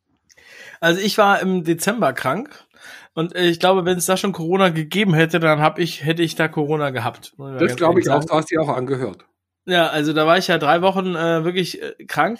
Also 0.79 0.99
ich 0.99 1.17
war 1.17 1.39
im 1.41 1.63
Dezember 1.63 2.13
krank 2.13 2.65
und 3.13 3.35
ich 3.35 3.59
glaube, 3.59 3.85
wenn 3.85 3.97
es 3.97 4.05
da 4.05 4.17
schon 4.17 4.33
Corona 4.33 4.69
gegeben 4.69 5.13
hätte, 5.13 5.39
dann 5.39 5.61
hab 5.61 5.79
ich 5.79 6.03
hätte 6.03 6.23
ich 6.23 6.35
da 6.35 6.47
Corona 6.47 6.89
gehabt. 6.89 7.33
Das 7.59 7.75
glaube 7.75 7.99
ich 7.99 8.09
auch, 8.09 8.23
du 8.23 8.33
hast 8.33 8.49
dich 8.49 8.59
auch 8.59 8.69
angehört. 8.69 9.25
Ja, 9.65 9.87
also 9.87 10.11
da 10.11 10.27
war 10.27 10.37
ich 10.37 10.47
ja 10.47 10.57
drei 10.57 10.81
Wochen 10.81 11.15
äh, 11.15 11.45
wirklich 11.45 11.81
äh, 11.81 11.93
krank 12.05 12.39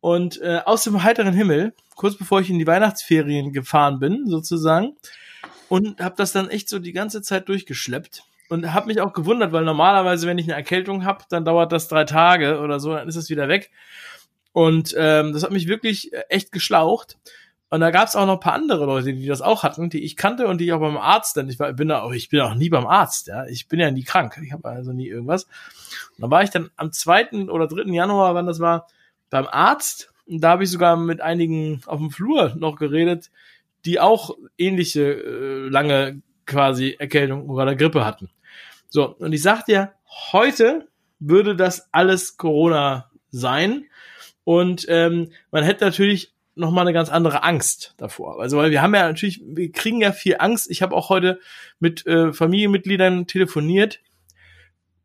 und 0.00 0.40
äh, 0.42 0.60
aus 0.64 0.84
dem 0.84 1.02
heiteren 1.02 1.34
Himmel, 1.34 1.72
kurz 1.94 2.16
bevor 2.16 2.40
ich 2.40 2.50
in 2.50 2.58
die 2.58 2.66
Weihnachtsferien 2.66 3.52
gefahren 3.52 4.00
bin, 4.00 4.26
sozusagen, 4.26 4.96
und 5.68 6.00
habe 6.00 6.16
das 6.18 6.32
dann 6.32 6.50
echt 6.50 6.68
so 6.68 6.78
die 6.78 6.92
ganze 6.92 7.22
Zeit 7.22 7.48
durchgeschleppt 7.48 8.24
und 8.48 8.74
habe 8.74 8.88
mich 8.88 9.00
auch 9.00 9.12
gewundert, 9.12 9.52
weil 9.52 9.64
normalerweise, 9.64 10.26
wenn 10.26 10.38
ich 10.38 10.46
eine 10.46 10.54
Erkältung 10.54 11.04
habe, 11.04 11.24
dann 11.30 11.44
dauert 11.44 11.72
das 11.72 11.88
drei 11.88 12.04
Tage 12.04 12.60
oder 12.60 12.80
so, 12.80 12.92
dann 12.92 13.08
ist 13.08 13.16
es 13.16 13.30
wieder 13.30 13.48
weg. 13.48 13.70
Und 14.54 14.94
ähm, 14.96 15.32
das 15.32 15.42
hat 15.42 15.50
mich 15.50 15.66
wirklich 15.66 16.12
äh, 16.12 16.22
echt 16.28 16.52
geschlaucht. 16.52 17.18
Und 17.70 17.80
da 17.80 17.90
gab 17.90 18.06
es 18.06 18.14
auch 18.14 18.24
noch 18.24 18.34
ein 18.34 18.40
paar 18.40 18.52
andere 18.52 18.86
Leute, 18.86 19.12
die 19.12 19.26
das 19.26 19.42
auch 19.42 19.64
hatten, 19.64 19.90
die 19.90 20.04
ich 20.04 20.16
kannte 20.16 20.46
und 20.46 20.58
die 20.58 20.66
ich 20.66 20.72
auch 20.72 20.78
beim 20.80 20.96
Arzt, 20.96 21.36
denn 21.36 21.48
ich 21.48 21.58
war, 21.58 21.72
bin 21.72 21.90
auch, 21.90 22.12
ich 22.12 22.28
bin 22.28 22.40
auch 22.40 22.54
nie 22.54 22.68
beim 22.68 22.86
Arzt, 22.86 23.26
ja. 23.26 23.46
Ich 23.46 23.66
bin 23.66 23.80
ja 23.80 23.90
nie 23.90 24.04
krank. 24.04 24.38
Ich 24.44 24.52
habe 24.52 24.68
also 24.68 24.92
nie 24.92 25.08
irgendwas. 25.08 25.46
Und 25.46 26.20
da 26.20 26.30
war 26.30 26.44
ich 26.44 26.50
dann 26.50 26.70
am 26.76 26.92
2. 26.92 27.50
oder 27.50 27.66
3. 27.66 27.92
Januar, 27.92 28.36
wann 28.36 28.46
das 28.46 28.60
war, 28.60 28.86
beim 29.28 29.48
Arzt. 29.48 30.12
Und 30.26 30.40
da 30.40 30.50
habe 30.50 30.62
ich 30.62 30.70
sogar 30.70 30.96
mit 30.96 31.20
einigen 31.20 31.82
auf 31.86 31.98
dem 31.98 32.12
Flur 32.12 32.54
noch 32.56 32.76
geredet, 32.76 33.32
die 33.84 33.98
auch 33.98 34.36
ähnliche 34.56 35.02
äh, 35.02 35.68
lange 35.68 36.22
quasi 36.46 36.94
Erkältung 36.96 37.50
oder 37.50 37.74
Grippe 37.74 38.04
hatten. 38.04 38.30
So, 38.88 39.16
und 39.16 39.32
ich 39.32 39.42
sag 39.42 39.64
dir, 39.64 39.94
heute 40.30 40.86
würde 41.18 41.56
das 41.56 41.92
alles 41.92 42.36
Corona 42.36 43.10
sein. 43.30 43.86
Und 44.44 44.86
ähm, 44.88 45.30
man 45.50 45.64
hätte 45.64 45.84
natürlich 45.84 46.34
noch 46.54 46.70
mal 46.70 46.82
eine 46.82 46.92
ganz 46.92 47.08
andere 47.08 47.42
Angst 47.42 47.94
davor. 47.96 48.40
Also 48.40 48.58
weil 48.58 48.70
wir 48.70 48.82
haben 48.82 48.94
ja 48.94 49.08
natürlich, 49.08 49.42
wir 49.44 49.72
kriegen 49.72 50.00
ja 50.00 50.12
viel 50.12 50.36
Angst. 50.38 50.70
Ich 50.70 50.82
habe 50.82 50.94
auch 50.94 51.08
heute 51.08 51.40
mit 51.80 52.06
äh, 52.06 52.32
Familienmitgliedern 52.32 53.26
telefoniert, 53.26 54.00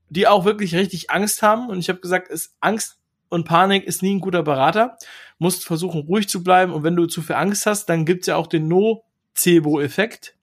die 0.09 0.27
auch 0.27 0.45
wirklich 0.45 0.75
richtig 0.75 1.09
Angst 1.09 1.41
haben. 1.41 1.69
Und 1.69 1.79
ich 1.79 1.89
habe 1.89 1.99
gesagt, 1.99 2.29
es 2.29 2.55
Angst 2.59 2.97
und 3.29 3.45
Panik 3.45 3.85
ist 3.85 4.03
nie 4.03 4.15
ein 4.15 4.21
guter 4.21 4.43
Berater. 4.43 4.97
Musst 5.37 5.65
versuchen, 5.65 6.01
ruhig 6.01 6.27
zu 6.29 6.43
bleiben. 6.43 6.73
Und 6.73 6.83
wenn 6.83 6.95
du 6.95 7.05
zu 7.05 7.21
viel 7.21 7.35
Angst 7.35 7.65
hast, 7.65 7.87
dann 7.87 8.05
gibt's 8.05 8.27
ja 8.27 8.35
auch 8.35 8.47
den 8.47 8.67
Nocebo-Effekt. 8.67 10.35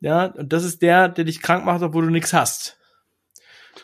Ja, 0.00 0.26
und 0.26 0.52
das 0.52 0.64
ist 0.64 0.82
der, 0.82 1.08
der 1.08 1.24
dich 1.24 1.40
krank 1.40 1.64
macht, 1.64 1.82
obwohl 1.82 2.04
du 2.04 2.10
nichts 2.10 2.32
hast. 2.32 2.78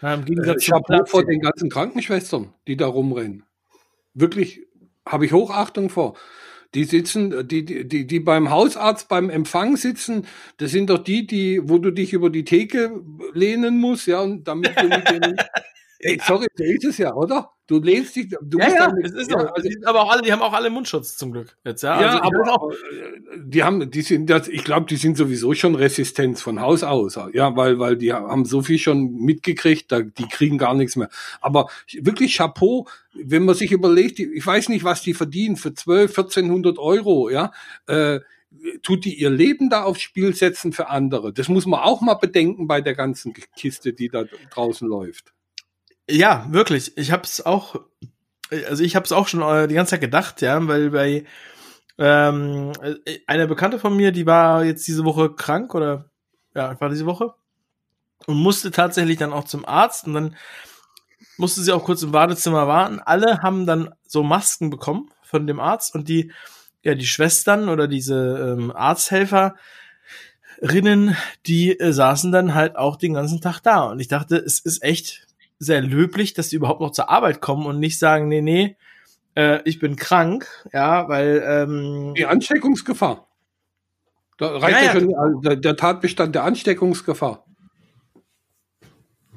Ja, 0.02 0.14
Im 0.14 0.24
Gegensatz 0.24 0.62
äh, 0.62 0.66
ich 0.66 0.72
habe 0.72 1.06
vor 1.06 1.24
den 1.24 1.40
ganzen 1.40 1.70
Krankenschwestern, 1.70 2.52
die 2.66 2.76
da 2.76 2.86
rumrennen. 2.86 3.44
Wirklich 4.20 4.66
habe 5.06 5.26
ich 5.26 5.32
Hochachtung 5.32 5.90
vor. 5.90 6.16
Die 6.74 6.84
sitzen, 6.84 7.48
die, 7.48 7.64
die, 7.64 8.06
die 8.06 8.20
beim 8.20 8.50
Hausarzt 8.50 9.08
beim 9.08 9.30
Empfang 9.30 9.76
sitzen, 9.76 10.26
das 10.58 10.70
sind 10.70 10.90
doch 10.90 10.98
die, 10.98 11.26
die, 11.26 11.60
wo 11.64 11.78
du 11.78 11.90
dich 11.90 12.12
über 12.12 12.28
die 12.28 12.44
Theke 12.44 13.02
lehnen 13.32 13.78
musst, 13.78 14.06
ja, 14.06 14.20
und 14.20 14.46
damit 14.46 14.78
du 14.78 14.86
mit 14.88 15.08
denen, 15.08 15.36
ey, 16.00 16.20
sorry, 16.26 16.46
so 16.54 16.64
ist 16.64 16.84
es 16.84 16.98
ja, 16.98 17.14
oder? 17.14 17.50
Du 17.68 17.80
lehnst 17.80 18.16
dich, 18.16 18.34
du 18.40 18.58
ja, 18.58 18.68
ja, 18.68 18.94
es 19.02 19.12
ist 19.12 19.30
ja, 19.30 19.40
so. 19.40 19.46
Also, 19.46 19.68
aber 19.84 20.00
auch 20.00 20.10
alle, 20.10 20.22
die 20.22 20.32
haben 20.32 20.40
auch 20.40 20.54
alle 20.54 20.70
Mundschutz 20.70 21.18
zum 21.18 21.32
Glück 21.32 21.54
jetzt, 21.66 21.82
ja. 21.82 22.00
Ja, 22.00 22.18
also, 22.18 22.22
aber 22.22 22.52
auch, 22.54 22.72
die 23.36 23.62
haben, 23.62 23.90
die 23.90 24.00
sind, 24.00 24.30
das, 24.30 24.48
ich 24.48 24.64
glaube, 24.64 24.86
die 24.86 24.96
sind 24.96 25.18
sowieso 25.18 25.52
schon 25.52 25.74
Resistenz 25.74 26.40
von 26.40 26.62
Haus 26.62 26.82
aus, 26.82 27.18
ja, 27.34 27.54
weil, 27.56 27.78
weil 27.78 27.98
die 27.98 28.14
haben 28.14 28.46
so 28.46 28.62
viel 28.62 28.78
schon 28.78 29.16
mitgekriegt, 29.16 29.92
da, 29.92 30.00
die 30.00 30.26
kriegen 30.28 30.56
gar 30.56 30.72
nichts 30.72 30.96
mehr. 30.96 31.10
Aber 31.42 31.68
wirklich 31.92 32.38
Chapeau, 32.38 32.88
wenn 33.12 33.44
man 33.44 33.54
sich 33.54 33.70
überlegt, 33.70 34.18
ich 34.18 34.46
weiß 34.46 34.70
nicht, 34.70 34.84
was 34.84 35.02
die 35.02 35.12
verdienen 35.12 35.56
für 35.56 35.74
12, 35.74 36.10
1400 36.10 36.78
Euro, 36.78 37.28
ja, 37.28 37.52
äh, 37.86 38.20
tut 38.82 39.04
die 39.04 39.20
ihr 39.20 39.28
Leben 39.28 39.68
da 39.68 39.82
aufs 39.82 40.00
Spiel 40.00 40.34
setzen 40.34 40.72
für 40.72 40.88
andere. 40.88 41.34
Das 41.34 41.48
muss 41.48 41.66
man 41.66 41.80
auch 41.80 42.00
mal 42.00 42.14
bedenken 42.14 42.66
bei 42.66 42.80
der 42.80 42.94
ganzen 42.94 43.34
Kiste, 43.56 43.92
die 43.92 44.08
da 44.08 44.24
draußen 44.50 44.88
läuft. 44.88 45.34
Ja, 46.10 46.46
wirklich. 46.50 46.96
Ich 46.96 47.12
hab's 47.12 47.40
auch, 47.40 47.80
also 48.50 48.82
ich 48.82 48.96
hab's 48.96 49.12
auch 49.12 49.28
schon 49.28 49.42
äh, 49.42 49.68
die 49.68 49.74
ganze 49.74 49.90
Zeit 49.90 50.00
gedacht, 50.00 50.40
ja, 50.40 50.66
weil 50.66 50.90
bei 50.90 51.24
ähm, 51.98 52.72
eine 53.26 53.46
Bekannte 53.46 53.78
von 53.78 53.96
mir, 53.96 54.12
die 54.12 54.26
war 54.26 54.64
jetzt 54.64 54.86
diese 54.86 55.04
Woche 55.04 55.34
krank 55.34 55.74
oder 55.74 56.10
ja, 56.54 56.80
war 56.80 56.88
diese 56.88 57.06
Woche 57.06 57.34
und 58.26 58.36
musste 58.36 58.70
tatsächlich 58.70 59.18
dann 59.18 59.32
auch 59.32 59.44
zum 59.44 59.66
Arzt 59.66 60.06
und 60.06 60.14
dann 60.14 60.36
musste 61.36 61.62
sie 61.62 61.72
auch 61.72 61.84
kurz 61.84 62.02
im 62.02 62.12
Badezimmer 62.12 62.66
warten. 62.66 63.00
Alle 63.00 63.42
haben 63.42 63.66
dann 63.66 63.94
so 64.06 64.22
Masken 64.22 64.70
bekommen 64.70 65.10
von 65.22 65.46
dem 65.46 65.60
Arzt 65.60 65.94
und 65.94 66.08
die, 66.08 66.32
ja, 66.82 66.94
die 66.94 67.06
Schwestern 67.06 67.68
oder 67.68 67.86
diese 67.86 68.56
ähm, 68.56 68.72
Arzthelfer 68.74 69.56
Rinnen, 70.60 71.16
die 71.46 71.78
äh, 71.78 71.92
saßen 71.92 72.32
dann 72.32 72.54
halt 72.54 72.76
auch 72.76 72.96
den 72.96 73.14
ganzen 73.14 73.40
Tag 73.40 73.60
da. 73.60 73.84
Und 73.84 74.00
ich 74.00 74.08
dachte, 74.08 74.36
es 74.36 74.58
ist 74.58 74.82
echt 74.82 75.27
sehr 75.58 75.80
löblich, 75.80 76.34
dass 76.34 76.50
sie 76.50 76.56
überhaupt 76.56 76.80
noch 76.80 76.92
zur 76.92 77.10
Arbeit 77.10 77.40
kommen 77.40 77.66
und 77.66 77.80
nicht 77.80 77.98
sagen, 77.98 78.28
nee, 78.28 78.40
nee, 78.40 78.76
äh, 79.36 79.60
ich 79.64 79.78
bin 79.78 79.96
krank, 79.96 80.46
ja, 80.72 81.08
weil 81.08 81.42
ähm, 81.46 82.14
die 82.14 82.26
Ansteckungsgefahr. 82.26 83.28
Da 84.38 84.56
reicht 84.56 84.78
ja, 84.78 84.84
ja 84.84 85.00
schon 85.00 85.14
also 85.14 85.40
der, 85.40 85.56
der 85.56 85.76
Tatbestand 85.76 86.34
der 86.34 86.44
Ansteckungsgefahr. 86.44 87.44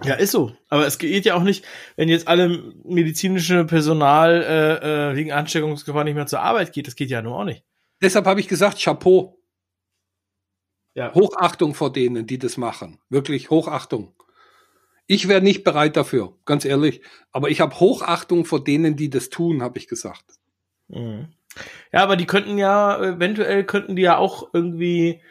Ja, 0.04 0.16
ist 0.16 0.32
so. 0.32 0.56
Aber 0.70 0.88
es 0.88 0.98
geht 0.98 1.26
ja 1.26 1.36
auch 1.36 1.44
nicht, 1.44 1.66
wenn 1.96 2.10
jetzt 2.10 2.28
alle 2.28 2.74
medizinische 2.84 3.66
Personal 3.66 4.42
äh, 4.42 5.12
äh, 5.12 5.16
wegen 5.16 5.32
Ansteckungsgefahr 5.32 6.04
nicht 6.04 6.16
mehr 6.16 6.26
zur 6.26 6.42
Arbeit 6.42 6.74
geht. 6.74 6.88
Das 6.88 6.96
geht 6.96 7.10
ja 7.10 7.22
nur 7.22 7.38
auch 7.38 7.44
nicht. 7.44 7.64
Deshalb 8.02 8.26
habe 8.26 8.40
ich 8.40 8.48
gesagt, 8.48 8.82
Chapeau. 8.82 9.38
Ja. 10.96 11.14
Hochachtung 11.14 11.74
vor 11.74 11.94
denen, 11.94 12.26
die 12.26 12.40
das 12.40 12.58
machen. 12.58 13.00
Wirklich 13.10 13.50
Hochachtung. 13.50 14.14
Ich 15.12 15.28
wäre 15.28 15.42
nicht 15.42 15.66
bereit 15.66 15.98
dafür, 15.98 16.38
ganz 16.46 16.64
ehrlich. 16.64 17.02
Aber 17.34 17.50
ich 17.50 17.60
habe 17.60 17.78
Hochachtung 17.82 18.46
vor 18.46 18.64
denen, 18.64 18.96
die 18.96 19.10
das 19.10 19.30
tun, 19.30 19.62
habe 19.62 19.78
ich 19.78 19.90
gesagt. 19.90 20.24
Mhm. 20.88 21.28
Ja, 21.92 22.04
aber 22.04 22.16
die 22.16 22.26
könnten 22.26 22.58
ja, 22.58 22.98
eventuell 22.98 23.66
könnten 23.66 23.98
die 23.98 24.04
ja 24.04 24.16
auch 24.16 24.54
irgendwie 24.54 25.22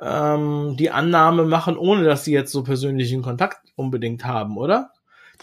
ähm, 0.00 0.76
die 0.78 0.92
Annahme 0.92 1.46
machen, 1.46 1.76
ohne 1.76 2.04
dass 2.04 2.24
sie 2.24 2.32
jetzt 2.32 2.52
so 2.52 2.62
persönlichen 2.62 3.22
Kontakt 3.22 3.72
unbedingt 3.74 4.24
haben, 4.24 4.56
oder? 4.56 4.92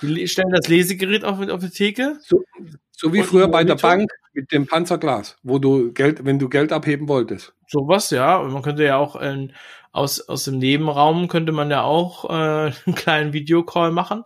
Die 0.01 0.25
stellen 0.29 0.51
das 0.51 0.69
Lesegerät 0.69 1.25
auf, 1.25 1.45
auf 1.49 1.59
die 1.59 1.69
Theke. 1.69 2.17
So, 2.21 2.45
so 2.93 3.11
wie 3.11 3.23
früher 3.23 3.49
bei 3.49 3.65
der 3.65 3.75
Bank 3.75 4.09
mit 4.33 4.51
dem 4.51 4.67
Panzerglas, 4.67 5.37
wo 5.43 5.59
du 5.59 5.91
Geld, 5.91 6.23
wenn 6.25 6.39
du 6.39 6.49
Geld 6.49 6.71
abheben 6.71 7.07
wolltest. 7.07 7.53
Sowas, 7.67 8.09
ja. 8.11 8.37
Und 8.37 8.51
man 8.53 8.61
könnte 8.61 8.83
ja 8.83 8.97
auch 8.97 9.15
äh, 9.15 9.49
aus, 9.91 10.21
aus 10.21 10.45
dem 10.45 10.57
Nebenraum 10.57 11.27
könnte 11.27 11.51
man 11.51 11.69
ja 11.69 11.83
auch 11.83 12.29
äh, 12.29 12.71
einen 12.85 12.95
kleinen 12.95 13.33
Videocall 13.33 13.91
machen. 13.91 14.23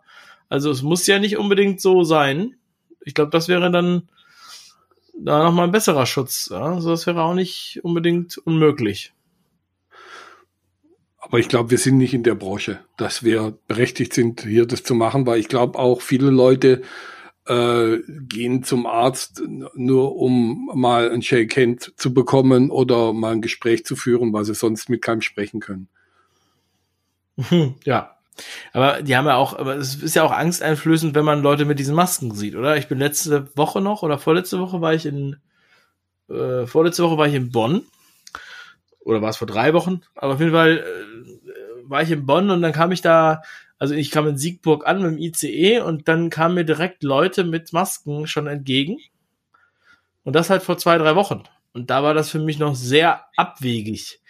Also 0.50 0.70
es 0.70 0.84
muss 0.84 1.08
ja 1.08 1.20
nicht 1.20 1.38
unbedingt 1.38 1.82
so 1.82 2.04
sein. 2.04 2.56
Ich 3.04 3.14
glaube, 3.14 3.32
das 3.32 3.48
wäre 3.48 3.72
dann 3.72 4.10
da 5.18 5.44
nochmal 5.44 5.68
ein 5.68 5.72
besserer 5.72 6.06
Schutz. 6.06 6.50
Ja? 6.52 6.74
Also 6.74 6.90
das 6.90 7.08
wäre 7.08 7.24
auch 7.24 7.34
nicht 7.34 7.80
unbedingt 7.84 8.38
unmöglich. 8.38 9.14
Aber 11.18 11.40
ich 11.40 11.50
glaube, 11.50 11.72
wir 11.72 11.80
sind 11.80 11.98
nicht 11.98 12.14
in 12.14 12.22
der 12.22 12.36
Branche, 12.36 12.80
dass 12.98 13.24
wir 13.24 13.58
berechtigt 13.68 14.14
sind, 14.14 14.42
hier 14.42 14.68
das 14.68 14.84
zu 14.84 14.94
machen, 14.94 15.26
weil 15.26 15.40
ich 15.40 15.48
glaube 15.48 15.80
auch 15.80 16.02
viele 16.02 16.30
Leute 16.30 16.84
äh, 17.48 18.00
gehen 18.08 18.64
zum 18.64 18.86
Arzt 18.86 19.44
nur 19.76 20.16
um 20.16 20.72
mal 20.74 21.12
ein 21.12 21.22
Shake 21.22 21.56
Hand 21.58 21.94
zu 21.96 22.14
bekommen 22.14 22.72
oder 22.72 23.14
mal 23.14 23.34
ein 23.34 23.42
Gespräch 23.42 23.86
zu 23.86 23.96
führen, 23.96 24.34
weil 24.34 24.46
sie 24.46 24.56
sonst 24.56 24.90
mit 24.90 25.02
keinem 25.02 25.22
sprechen 25.22 25.60
können. 25.60 25.88
Ja. 27.84 28.12
Aber 28.74 29.02
die 29.02 29.16
haben 29.16 29.28
ja 29.28 29.36
auch, 29.36 29.58
aber 29.58 29.76
es 29.76 29.96
ist 29.96 30.16
ja 30.16 30.24
auch 30.24 30.32
angsteinflößend, 30.32 31.16
wenn 31.16 31.24
man 31.24 31.42
Leute 31.42 31.64
mit 31.64 31.80
diesen 31.80 31.96
Masken 31.96 32.34
sieht, 32.34 32.56
oder? 32.56 32.76
Ich 32.76 32.90
bin 32.90 33.00
letzte 33.00 33.56
Woche 33.56 33.80
noch 33.80 34.04
oder 34.04 34.20
vorletzte 34.20 34.60
Woche 34.60 34.82
war 34.82 34.94
ich 34.94 35.06
in, 35.06 35.38
äh, 36.30 36.66
vorletzte 36.66 37.04
Woche 37.04 37.18
war 37.18 37.28
ich 37.28 37.34
in 37.34 37.52
Bonn. 37.52 37.86
Oder 39.00 39.22
war 39.22 39.30
es 39.30 39.38
vor 39.38 39.48
drei 39.48 39.74
Wochen? 39.74 40.02
Aber 40.16 40.34
auf 40.34 40.40
jeden 40.42 40.52
Fall 40.52 40.80
äh, 40.80 41.90
war 41.90 42.02
ich 42.02 42.12
in 42.12 42.26
Bonn 42.26 42.50
und 42.50 42.62
dann 42.62 42.74
kam 42.74 42.92
ich 42.92 43.02
da 43.02 43.42
also 43.78 43.94
ich 43.94 44.12
kam 44.12 44.28
in 44.28 44.38
Siegburg 44.38 44.88
an 44.88 45.02
mit 45.02 45.12
dem 45.12 45.18
ICE 45.18 45.82
und 45.82 46.08
dann 46.08 46.30
kamen 46.30 46.56
mir 46.56 46.66
direkt 46.66 47.04
Leute 47.04 47.44
mit 47.44 47.74
Masken 47.74 48.28
schon 48.28 48.48
entgegen. 48.48 48.98
Und 50.24 50.36
das 50.36 50.50
halt 50.50 50.64
vor 50.64 50.78
zwei, 50.78 50.98
drei 50.98 51.16
Wochen. 51.16 51.44
Und 51.74 51.90
da 51.90 52.02
war 52.02 52.14
das 52.14 52.30
für 52.30 52.40
mich 52.40 52.58
noch 52.58 52.76
sehr 52.76 53.26
abwegig. 53.36 54.22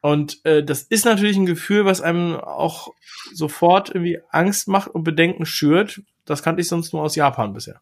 Und 0.00 0.44
äh, 0.44 0.62
das 0.62 0.82
ist 0.82 1.04
natürlich 1.04 1.36
ein 1.36 1.46
Gefühl, 1.46 1.84
was 1.84 2.00
einem 2.00 2.36
auch 2.36 2.94
sofort 3.34 3.88
irgendwie 3.88 4.20
Angst 4.30 4.68
macht 4.68 4.88
und 4.88 5.02
Bedenken 5.02 5.46
schürt. 5.46 6.02
Das 6.24 6.44
kannte 6.44 6.60
ich 6.60 6.68
sonst 6.68 6.92
nur 6.92 7.02
aus 7.02 7.16
Japan 7.16 7.52
bisher. 7.54 7.80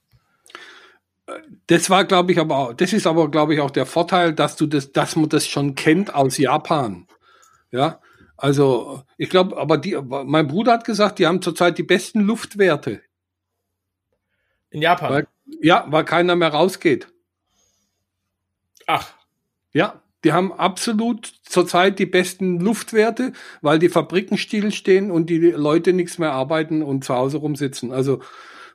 Das 1.67 1.91
war, 1.91 2.05
glaube 2.05 2.33
ich, 2.33 2.39
aber 2.39 2.57
auch, 2.57 2.73
das 2.73 2.93
ist 2.93 3.07
aber, 3.07 3.31
glaube 3.31 3.55
ich, 3.55 3.61
auch 3.61 3.71
der 3.71 3.87
Vorteil, 3.87 4.33
dass 4.33 4.57
du 4.57 4.67
das, 4.67 4.93
dass 4.93 5.17
man 5.17 5.29
das 5.29 5.47
schon 5.47 5.75
kennt 5.75 6.15
aus 6.15 6.39
Japan. 6.39 7.07
Ja, 7.71 8.01
also, 8.45 9.03
ich 9.17 9.31
glaube, 9.31 9.57
aber 9.57 9.79
die, 9.79 9.99
mein 10.03 10.49
Bruder 10.49 10.73
hat 10.73 10.85
gesagt, 10.85 11.19
die 11.19 11.27
haben 11.27 11.41
zurzeit 11.41 11.79
die 11.79 11.83
besten 11.83 12.21
Luftwerte. 12.21 13.01
In 14.69 14.83
Japan? 14.83 15.11
Weil, 15.11 15.29
ja, 15.63 15.87
weil 15.89 16.05
keiner 16.05 16.37
mehr 16.37 16.51
rausgeht. 16.51 17.09
Ach. 18.87 19.15
Ja, 19.73 20.03
die 20.25 20.35
haben 20.35 20.53
absolut 20.53 21.33
zurzeit 21.45 21.99
die 21.99 22.05
besten 22.05 22.61
Luftwerte, 22.61 23.33
weil 23.63 23.79
die 23.79 23.89
Fabriken 23.89 24.37
stillstehen 24.37 25.11
und 25.11 25.31
die 25.31 25.39
Leute 25.39 25.95
nichts 25.95 26.19
mehr 26.19 26.33
arbeiten 26.33 26.83
und 26.83 27.03
zu 27.03 27.15
Hause 27.15 27.39
rumsitzen. 27.39 27.93
Also 27.93 28.21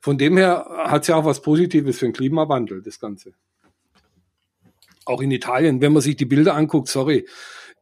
von 0.02 0.18
dem 0.18 0.36
her 0.36 0.66
hat 0.86 1.04
es 1.04 1.10
ja 1.10 1.16
auch 1.16 1.26
was 1.26 1.44
Positives 1.44 2.00
für 2.00 2.06
den 2.06 2.14
Klimawandel, 2.14 2.82
das 2.82 3.00
Ganze. 3.00 3.34
Auch 5.06 5.22
in 5.22 5.30
Italien, 5.30 5.80
wenn 5.80 5.94
man 5.94 6.02
sich 6.02 6.16
die 6.16 6.26
Bilder 6.26 6.56
anguckt, 6.56 6.88
sorry, 6.88 7.28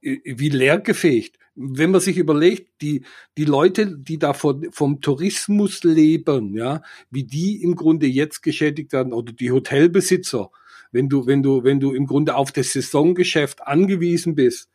wie 0.01 0.49
leergefegt 0.49 1.37
wenn 1.59 1.89
man 1.89 2.01
sich 2.01 2.17
überlegt, 2.17 2.81
die, 2.81 3.03
die 3.35 3.45
Leute, 3.45 3.97
die 3.97 4.19
da 4.19 4.33
von, 4.33 4.67
vom 4.71 5.01
Tourismus 5.01 5.83
leben, 5.83 6.53
ja, 6.55 6.83
wie 7.09 7.23
die 7.23 7.63
im 7.63 7.75
Grunde 7.75 8.05
jetzt 8.05 8.43
geschädigt 8.43 8.93
werden 8.93 9.11
oder 9.11 9.33
die 9.33 9.51
Hotelbesitzer, 9.51 10.51
wenn 10.91 11.09
du, 11.09 11.25
wenn 11.25 11.41
du, 11.41 11.63
wenn 11.63 11.79
du 11.79 11.93
im 11.93 12.05
Grunde 12.05 12.35
auf 12.35 12.51
das 12.51 12.73
Saisongeschäft 12.73 13.65
angewiesen 13.65 14.35
bist 14.35 14.69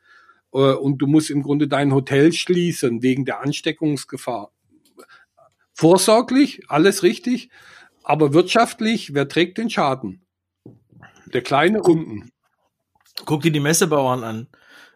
äh, 0.53 0.73
und 0.73 0.99
du 0.99 1.07
musst 1.07 1.31
im 1.31 1.43
Grunde 1.43 1.69
dein 1.69 1.95
Hotel 1.95 2.33
schließen 2.33 3.01
wegen 3.03 3.25
der 3.25 3.41
Ansteckungsgefahr. 3.41 4.51
Vorsorglich, 5.73 6.63
alles 6.69 7.05
richtig, 7.05 7.49
aber 8.03 8.35
wirtschaftlich, 8.35 9.15
wer 9.15 9.29
trägt 9.29 9.59
den 9.59 9.71
Schaden? 9.71 10.27
Der 11.33 11.43
kleine 11.43 11.81
unten. 11.81 12.33
Guck 13.25 13.43
dir 13.43 13.53
die 13.53 13.61
Messebauern 13.61 14.25
an. 14.25 14.49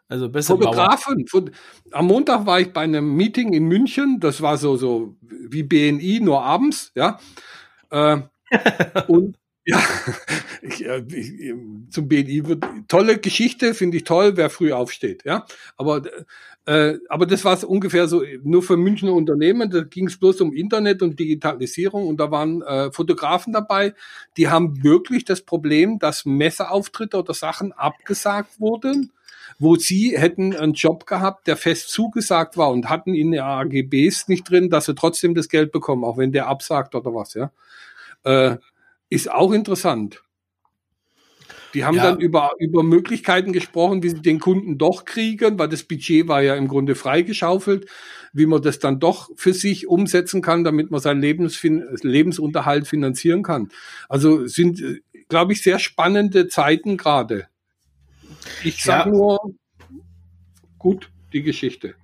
Also 0.08 0.28
besser 0.28 0.56
Fotografen. 0.56 1.26
Von, 1.26 1.50
am 1.90 2.06
Montag 2.06 2.46
war 2.46 2.60
ich 2.60 2.72
bei 2.72 2.82
einem 2.82 3.16
Meeting 3.16 3.52
in 3.52 3.64
München. 3.64 4.20
Das 4.20 4.40
war 4.40 4.56
so 4.56 4.76
so 4.76 5.16
wie 5.20 5.62
BNI 5.62 6.20
nur 6.20 6.42
abends, 6.42 6.92
ja. 6.94 7.18
Äh, 7.90 8.18
und 9.08 9.36
ja, 9.64 9.82
ich, 10.62 10.84
ich, 10.84 11.54
zum 11.90 12.08
BNI 12.08 12.46
wird 12.46 12.64
tolle 12.86 13.18
Geschichte, 13.18 13.74
finde 13.74 13.96
ich 13.96 14.04
toll, 14.04 14.36
wer 14.36 14.48
früh 14.48 14.72
aufsteht, 14.72 15.24
ja. 15.24 15.44
Aber 15.76 16.02
äh, 16.66 16.98
aber 17.08 17.26
das 17.26 17.44
war 17.44 17.62
ungefähr 17.68 18.06
so 18.06 18.22
nur 18.44 18.62
für 18.62 18.76
Münchner 18.76 19.12
Unternehmen. 19.12 19.70
Da 19.70 19.82
ging 19.82 20.06
es 20.06 20.18
bloß 20.18 20.40
um 20.40 20.52
Internet 20.52 21.02
und 21.02 21.18
Digitalisierung 21.18 22.06
und 22.06 22.18
da 22.18 22.30
waren 22.30 22.62
äh, 22.62 22.92
Fotografen 22.92 23.52
dabei, 23.52 23.94
die 24.36 24.48
haben 24.48 24.82
wirklich 24.84 25.24
das 25.24 25.42
Problem, 25.42 25.98
dass 25.98 26.24
Messeauftritte 26.24 27.18
oder 27.18 27.34
Sachen 27.34 27.72
abgesagt 27.72 28.60
wurden 28.60 29.12
wo 29.58 29.76
sie 29.76 30.16
hätten 30.18 30.54
einen 30.54 30.74
Job 30.74 31.06
gehabt, 31.06 31.46
der 31.46 31.56
fest 31.56 31.90
zugesagt 31.90 32.56
war 32.56 32.70
und 32.70 32.88
hatten 32.88 33.14
in 33.14 33.32
den 33.32 33.40
AGBs 33.40 34.28
nicht 34.28 34.48
drin, 34.48 34.70
dass 34.70 34.86
sie 34.86 34.94
trotzdem 34.94 35.34
das 35.34 35.48
Geld 35.48 35.72
bekommen, 35.72 36.04
auch 36.04 36.18
wenn 36.18 36.32
der 36.32 36.48
absagt 36.48 36.94
oder 36.94 37.14
was, 37.14 37.34
ja. 37.34 37.50
Äh, 38.24 38.56
ist 39.08 39.30
auch 39.30 39.52
interessant. 39.52 40.22
Die 41.76 41.84
haben 41.84 41.96
ja. 41.96 42.04
dann 42.04 42.20
über, 42.20 42.52
über 42.58 42.82
Möglichkeiten 42.82 43.52
gesprochen, 43.52 44.02
wie 44.02 44.08
sie 44.08 44.22
den 44.22 44.40
Kunden 44.40 44.78
doch 44.78 45.04
kriegen, 45.04 45.58
weil 45.58 45.68
das 45.68 45.82
Budget 45.82 46.26
war 46.26 46.40
ja 46.40 46.54
im 46.54 46.68
Grunde 46.68 46.94
freigeschaufelt, 46.94 47.86
wie 48.32 48.46
man 48.46 48.62
das 48.62 48.78
dann 48.78 48.98
doch 48.98 49.28
für 49.36 49.52
sich 49.52 49.86
umsetzen 49.86 50.40
kann, 50.40 50.64
damit 50.64 50.90
man 50.90 51.00
seinen 51.00 51.20
Lebensfin 51.20 51.84
Lebensunterhalt 52.00 52.86
finanzieren 52.86 53.42
kann. 53.42 53.68
Also 54.08 54.46
sind, 54.46 54.80
äh, 54.80 55.00
glaube 55.28 55.52
ich, 55.52 55.62
sehr 55.62 55.78
spannende 55.78 56.48
Zeiten 56.48 56.96
gerade. 56.96 57.48
Ich 58.64 58.82
sag 58.82 59.06
ja. 59.06 59.12
nur, 59.12 59.54
gut, 60.78 61.10
die 61.32 61.42
Geschichte. 61.42 61.94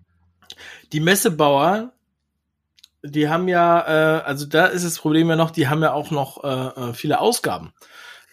Die 0.92 1.00
Messebauer, 1.00 1.92
die 3.02 3.28
haben 3.28 3.48
ja, 3.48 4.18
äh, 4.18 4.22
also 4.22 4.46
da 4.46 4.66
ist 4.66 4.85
das 4.85 4.98
Problem 4.98 5.28
ja 5.28 5.37
noch, 5.37 5.50
die 5.50 5.68
haben 5.68 5.83
ja 5.83 5.92
auch 5.92 6.11
noch 6.11 6.44
äh, 6.44 6.90
äh, 6.90 6.94
viele 6.94 7.20
Ausgaben. 7.20 7.72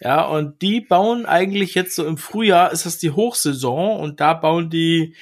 Ja, 0.00 0.24
und 0.24 0.62
die 0.62 0.80
bauen 0.80 1.26
eigentlich 1.26 1.74
jetzt 1.74 1.94
so 1.94 2.06
im 2.06 2.16
Frühjahr 2.16 2.72
ist 2.72 2.86
das 2.86 2.98
die 2.98 3.10
Hochsaison 3.10 4.00
und 4.00 4.20
da 4.20 4.32
bauen 4.32 4.70
die 4.70 5.14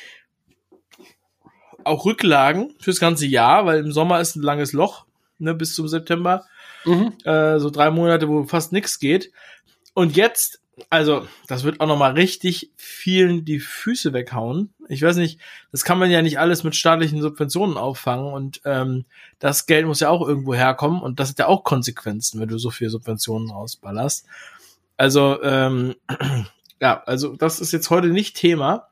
auch 1.83 2.05
Rücklagen 2.05 2.75
fürs 2.81 3.01
ganze 3.01 3.27
Jahr, 3.27 3.67
weil 3.67 3.81
im 3.81 3.93
Sommer 3.93 4.21
ist 4.21 4.37
ein 4.37 4.43
langes 4.43 4.73
Loch, 4.73 5.07
ne, 5.39 5.55
bis 5.55 5.75
zum 5.75 5.89
September. 5.89 6.45
Mhm. 6.85 7.15
Äh, 7.25 7.59
so 7.59 7.71
drei 7.71 7.91
Monate, 7.91 8.29
wo 8.29 8.45
fast 8.45 8.73
nichts 8.73 9.01
geht. 9.01 9.33
Und 9.95 10.17
jetzt 10.17 10.58
also, 10.91 11.27
das 11.47 11.65
wird 11.65 11.81
auch 11.81 11.87
nochmal 11.87 12.13
richtig 12.13 12.71
vielen 12.77 13.45
die 13.45 13.61
Füße 13.61 14.13
weghauen. 14.13 14.73
Ich 14.89 15.03
weiß 15.03 15.17
nicht, 15.17 15.41
das 15.73 15.85
kann 15.85 15.99
man 15.99 16.11
ja 16.11 16.23
nicht 16.23 16.39
alles 16.39 16.65
mit 16.65 16.77
staatlichen 16.77 17.21
Subventionen 17.21 17.77
auffangen 17.77 18.33
und 18.33 18.61
ähm, 18.65 19.05
das 19.39 19.67
Geld 19.67 19.87
muss 19.87 20.01
ja 20.01 20.11
auch 20.11 20.27
irgendwo 20.27 20.55
herkommen 20.55 21.03
und 21.03 21.21
das 21.21 21.31
hat 21.31 21.39
ja 21.39 21.47
auch 21.47 21.65
Konsequenzen, 21.65 22.41
wenn 22.41 22.49
du 22.49 22.59
so 22.59 22.71
viel 22.71 22.91
Subventionen 22.91 23.51
rausballerst. 23.51 24.27
Also, 24.97 25.43
ähm, 25.43 25.95
ja, 26.81 27.03
also 27.05 27.37
das 27.37 27.61
ist 27.61 27.73
jetzt 27.73 27.91
heute 27.91 28.09
nicht 28.09 28.37
Thema. 28.37 28.89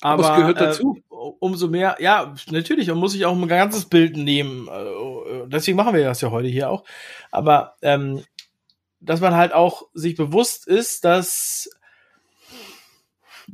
Aber, 0.00 0.24
aber 0.24 0.34
es 0.34 0.40
gehört 0.40 0.60
dazu. 0.60 0.96
Äh, 1.10 1.12
umso 1.38 1.68
mehr, 1.68 1.96
ja, 2.00 2.34
natürlich, 2.50 2.88
man 2.88 2.98
muss 2.98 3.12
sich 3.12 3.24
auch 3.24 3.36
ein 3.36 3.48
ganzes 3.48 3.84
Bild 3.84 4.16
nehmen. 4.16 4.68
Äh, 4.68 5.46
deswegen 5.46 5.76
machen 5.76 5.94
wir 5.94 6.04
das 6.04 6.20
ja 6.20 6.30
heute 6.30 6.48
hier 6.48 6.70
auch. 6.70 6.84
Aber 7.30 7.76
ähm, 7.82 8.22
dass 9.02 9.20
man 9.20 9.34
halt 9.34 9.52
auch 9.52 9.88
sich 9.94 10.16
bewusst 10.16 10.66
ist, 10.66 11.04
dass 11.04 11.70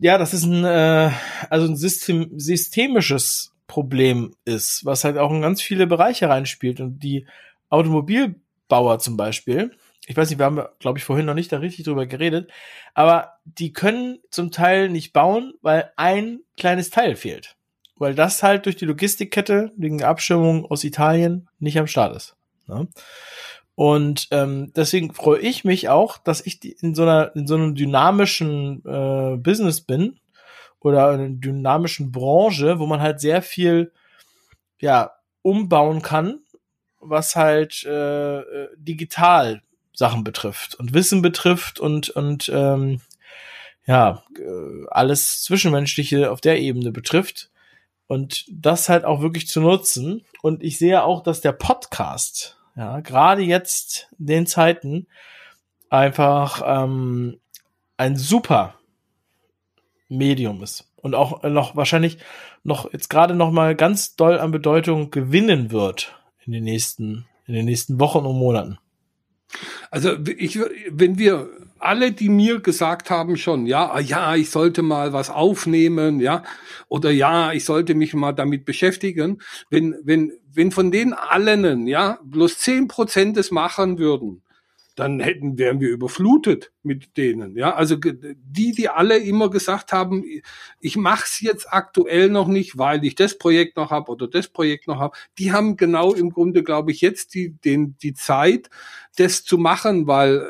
ja, 0.01 0.19
dass 0.19 0.33
es 0.33 0.45
ein 0.45 0.65
äh, 0.65 1.11
also 1.51 1.67
ein 1.67 1.77
System, 1.77 2.39
systemisches 2.39 3.53
Problem 3.67 4.35
ist, 4.45 4.85
was 4.85 5.05
halt 5.05 5.19
auch 5.19 5.31
in 5.31 5.43
ganz 5.43 5.61
viele 5.61 5.87
Bereiche 5.87 6.29
reinspielt 6.29 6.81
und 6.81 7.01
die 7.01 7.27
Automobilbauer 7.71 8.99
zum 8.99 9.17
Beispiel, 9.17 9.73
ich 10.09 10.17
weiß 10.17 10.31
nicht, 10.31 10.39
wir 10.39 10.47
haben, 10.47 10.63
glaube 10.79 10.99
ich, 10.99 11.05
vorhin 11.05 11.27
noch 11.27 11.35
nicht 11.35 11.53
da 11.53 11.59
richtig 11.59 11.85
drüber 11.85 12.07
geredet, 12.07 12.51
aber 12.95 13.35
die 13.45 13.75
können 13.75 14.19
zum 14.31 14.51
Teil 14.51 14.89
nicht 14.89 15.13
bauen, 15.13 15.53
weil 15.61 15.93
ein 15.97 16.41
kleines 16.57 16.89
Teil 16.89 17.15
fehlt. 17.15 17.57
Weil 17.97 18.15
das 18.15 18.43
halt 18.43 18.65
durch 18.65 18.77
die 18.77 18.87
Logistikkette 18.87 19.73
wegen 19.77 20.03
Abschirmung 20.03 20.65
aus 20.65 20.85
Italien 20.85 21.49
nicht 21.59 21.79
am 21.79 21.87
Start 21.87 22.17
ist. 22.17 22.37
Ne? 22.67 22.89
Und 23.79 24.27
ähm, 24.33 24.73
deswegen 24.75 25.15
freue 25.15 25.39
ich 25.39 25.63
mich 25.63 25.89
auch, 25.89 26.19
dass 26.19 26.45
ich 26.45 26.83
in 26.83 26.97
so 26.97 27.03
einer 27.03 27.31
in 27.37 27.47
so 27.47 27.55
einem 27.55 27.77
dynamischen 27.77 28.85
äh, 28.85 29.37
Business 29.37 29.83
bin 29.83 30.19
oder 30.81 31.15
in 31.15 31.21
einer 31.21 31.29
dynamischen 31.29 32.11
Branche, 32.11 32.81
wo 32.81 32.87
man 32.87 33.01
halt 33.01 33.21
sehr 33.21 33.41
viel 33.41 33.93
ja 34.81 35.13
umbauen 35.43 36.03
kann, 36.03 36.41
was 36.99 37.37
halt 37.37 37.85
äh, 37.85 38.41
äh 38.41 38.69
digital 38.77 39.63
Sachen 39.93 40.25
betrifft 40.25 40.75
und 40.75 40.93
Wissen 40.93 41.23
betrifft 41.23 41.79
und 41.79 42.11
und 42.11 42.51
ähm, 42.53 43.01
ja 43.87 44.25
äh, 44.37 44.87
alles 44.91 45.45
zwischenmenschliche 45.45 46.33
auf 46.33 46.41
der 46.41 46.59
Ebene 46.59 46.91
betrifft 46.91 47.49
und 48.09 48.45
das 48.51 48.89
halt 48.89 49.05
auch 49.05 49.21
wirklich 49.21 49.47
zu 49.47 49.61
nutzen. 49.61 50.25
Und 50.43 50.65
ich 50.65 50.79
sehe 50.79 51.05
auch, 51.05 51.23
dass 51.23 51.43
der 51.43 51.53
Podcast, 51.53 52.58
ja, 52.79 53.01
gerade 53.01 53.43
jetzt 53.43 54.09
in 54.21 54.27
den 54.27 54.47
Zeiten, 54.47 55.09
einfach 55.91 56.63
ähm, 56.65 57.41
ein 57.97 58.17
super 58.17 58.77
Medium 60.09 60.63
ist. 60.63 60.89
Und 61.03 61.17
auch 61.17 61.43
noch 61.43 61.75
wahrscheinlich 61.75 62.19
noch 62.63 62.93
jetzt 62.93 63.11
gerade 63.11 63.35
noch 63.35 63.51
mal 63.51 63.75
ganz 63.75 64.15
doll 64.15 64.39
an 64.39 64.53
Bedeutung 64.53 65.11
gewinnen 65.11 65.73
wird 65.73 66.17
in 66.47 66.53
den 66.53 66.65
nächsten, 66.65 67.27
in 67.47 67.55
den 67.55 67.65
nächsten 67.65 67.99
Wochen 67.99 68.25
und 68.25 68.37
Monaten. 68.37 68.79
Also 69.91 70.17
ich, 70.37 70.59
wenn 70.91 71.19
wir 71.19 71.49
alle, 71.79 72.13
die 72.13 72.29
mir 72.29 72.61
gesagt 72.61 73.11
haben 73.11 73.37
schon, 73.37 73.67
ja, 73.67 73.91
ah, 73.91 74.01
ja, 74.01 74.37
ich 74.37 74.51
sollte 74.51 74.83
mal 74.83 75.13
was 75.13 75.31
aufnehmen, 75.31 76.21
ja, 76.21 76.43
oder 76.89 77.11
ja, 77.11 77.53
ich 77.53 77.65
sollte 77.65 77.95
mich 77.95 78.15
mal 78.15 78.33
damit 78.33 78.65
beschäftigen, 78.65 79.41
wenn, 79.71 79.97
wenn, 80.05 80.33
wenn 80.53 80.71
von 80.71 80.91
den 80.91 81.13
allen, 81.13 81.87
ja, 81.87 82.19
bloß 82.25 82.59
zehn 82.59 82.89
Prozent 82.89 83.37
es 83.37 83.51
machen 83.51 83.99
würden, 83.99 84.43
dann 84.99 85.21
hätten, 85.21 85.59
wären 85.59 85.81
wir 85.81 85.91
überflutet 85.91 86.73
mit 86.83 87.17
denen. 87.17 87.57
Ja, 87.57 87.75
also 87.75 87.95
die, 87.97 88.73
die 88.73 88.89
alle 88.89 89.19
immer 89.19 89.49
gesagt 89.49 89.93
haben, 89.93 90.25
ich 90.81 90.97
mache 90.97 91.25
es 91.25 91.41
jetzt 91.41 91.73
aktuell 91.73 92.29
noch 92.31 92.49
nicht, 92.49 92.79
weil 92.79 93.05
ich 93.05 93.15
das 93.15 93.39
Projekt 93.39 93.77
noch 93.77 93.93
habe 93.93 94.11
oder 94.11 94.27
das 94.27 94.49
Projekt 94.49 94.89
noch 94.89 94.99
habe, 94.99 95.17
die 95.39 95.53
haben 95.53 95.77
genau 95.77 96.15
im 96.15 96.31
Grunde, 96.31 96.65
glaube 96.65 96.91
ich, 96.91 97.01
jetzt 97.01 97.35
die, 97.35 97.53
den, 97.65 97.97
die 98.03 98.15
Zeit, 98.15 98.71
das 99.17 99.45
zu 99.45 99.57
machen, 99.57 100.09
weil 100.09 100.45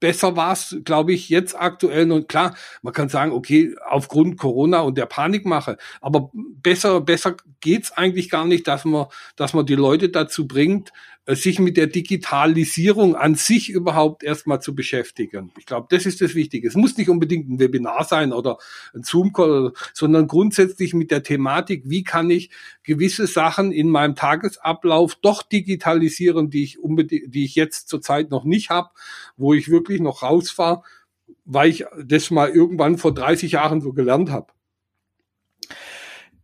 besser 0.00 0.34
war 0.34 0.52
es, 0.52 0.76
glaube 0.84 1.12
ich, 1.12 1.28
jetzt 1.28 1.54
aktuell. 1.54 2.10
Und 2.10 2.28
klar, 2.28 2.56
man 2.82 2.92
kann 2.92 3.08
sagen, 3.08 3.32
okay, 3.32 3.74
aufgrund 3.88 4.38
Corona 4.38 4.80
und 4.80 4.98
der 4.98 5.06
Panikmache, 5.06 5.76
aber 6.00 6.30
besser, 6.34 7.00
besser 7.00 7.36
geht's 7.60 7.92
eigentlich 7.92 8.30
gar 8.30 8.46
nicht, 8.46 8.66
dass 8.66 8.84
man, 8.84 9.06
dass 9.36 9.52
man 9.52 9.66
die 9.66 9.74
Leute 9.74 10.08
dazu 10.08 10.48
bringt, 10.48 10.92
sich 11.26 11.58
mit 11.58 11.76
der 11.76 11.86
Digitalisierung 11.86 13.14
an 13.14 13.34
sich 13.34 13.70
überhaupt 13.70 14.22
erstmal 14.22 14.60
zu 14.60 14.74
beschäftigen. 14.74 15.52
Ich 15.58 15.66
glaube, 15.66 15.86
das 15.90 16.06
ist 16.06 16.20
das 16.20 16.34
Wichtige. 16.34 16.66
Es 16.66 16.74
muss 16.74 16.96
nicht 16.96 17.08
unbedingt 17.08 17.48
ein 17.48 17.58
Webinar 17.58 18.04
sein 18.04 18.32
oder 18.32 18.58
ein 18.94 19.02
Zoom-Call, 19.02 19.72
sondern 19.92 20.26
grundsätzlich 20.26 20.94
mit 20.94 21.10
der 21.10 21.22
Thematik, 21.22 21.82
wie 21.86 22.04
kann 22.04 22.30
ich 22.30 22.50
gewisse 22.82 23.26
Sachen 23.26 23.70
in 23.70 23.88
meinem 23.88 24.16
Tagesablauf 24.16 25.14
doch 25.16 25.42
digitalisieren, 25.42 26.50
die 26.50 26.64
ich 26.64 26.78
unbedingt, 26.78 27.34
die 27.34 27.44
ich 27.44 27.54
jetzt 27.54 27.88
zurzeit 27.88 28.30
noch 28.30 28.44
nicht 28.44 28.70
habe, 28.70 28.90
wo 29.36 29.54
ich 29.54 29.68
wirklich 29.68 30.00
noch 30.00 30.22
rausfahre, 30.22 30.82
weil 31.44 31.70
ich 31.70 31.84
das 32.02 32.30
mal 32.30 32.48
irgendwann 32.48 32.98
vor 32.98 33.14
30 33.14 33.52
Jahren 33.52 33.80
so 33.80 33.92
gelernt 33.92 34.30
habe 34.30 34.52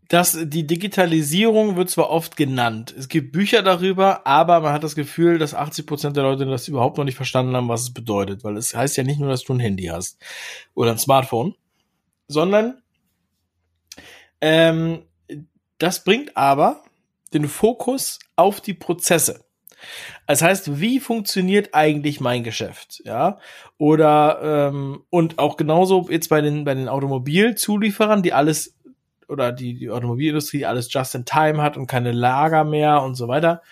dass 0.08 0.38
die 0.40 0.66
Digitalisierung 0.66 1.76
wird 1.76 1.90
zwar 1.90 2.10
oft 2.10 2.36
genannt. 2.36 2.94
Es 2.96 3.08
gibt 3.08 3.32
Bücher 3.32 3.62
darüber, 3.62 4.26
aber 4.26 4.60
man 4.60 4.72
hat 4.72 4.84
das 4.84 4.94
Gefühl, 4.94 5.38
dass 5.38 5.54
80 5.54 5.86
Prozent 5.86 6.16
der 6.16 6.22
Leute 6.22 6.46
das 6.46 6.68
überhaupt 6.68 6.98
noch 6.98 7.04
nicht 7.04 7.16
verstanden 7.16 7.56
haben, 7.56 7.68
was 7.68 7.82
es 7.82 7.94
bedeutet. 7.94 8.44
Weil 8.44 8.56
es 8.56 8.74
heißt 8.74 8.96
ja 8.96 9.02
nicht 9.02 9.18
nur, 9.18 9.28
dass 9.28 9.44
du 9.44 9.52
ein 9.54 9.60
Handy 9.60 9.84
hast 9.84 10.18
oder 10.74 10.92
ein 10.92 10.98
Smartphone, 10.98 11.54
sondern 12.28 12.82
ähm, 14.40 15.02
das 15.78 16.04
bringt 16.04 16.36
aber 16.36 16.82
den 17.34 17.48
Fokus 17.48 18.18
auf 18.36 18.60
die 18.60 18.74
Prozesse. 18.74 19.44
Das 20.26 20.42
heißt, 20.42 20.80
wie 20.80 21.00
funktioniert 21.00 21.74
eigentlich 21.74 22.20
mein 22.20 22.44
Geschäft? 22.44 23.02
Ja, 23.04 23.38
oder 23.78 24.70
ähm, 24.70 25.04
und 25.10 25.38
auch 25.38 25.56
genauso 25.56 26.08
jetzt 26.10 26.28
bei 26.28 26.40
den 26.40 26.64
bei 26.64 26.74
den 26.74 26.88
Automobilzulieferern, 26.88 28.22
die 28.22 28.32
alles 28.32 28.75
oder 29.28 29.52
die, 29.52 29.74
die 29.74 29.90
Automobilindustrie 29.90 30.64
alles 30.64 30.92
just 30.92 31.14
in 31.14 31.24
time 31.24 31.62
hat 31.62 31.76
und 31.76 31.86
keine 31.86 32.12
Lager 32.12 32.64
mehr 32.64 33.02
und 33.02 33.14
so 33.14 33.28
weiter, 33.28 33.62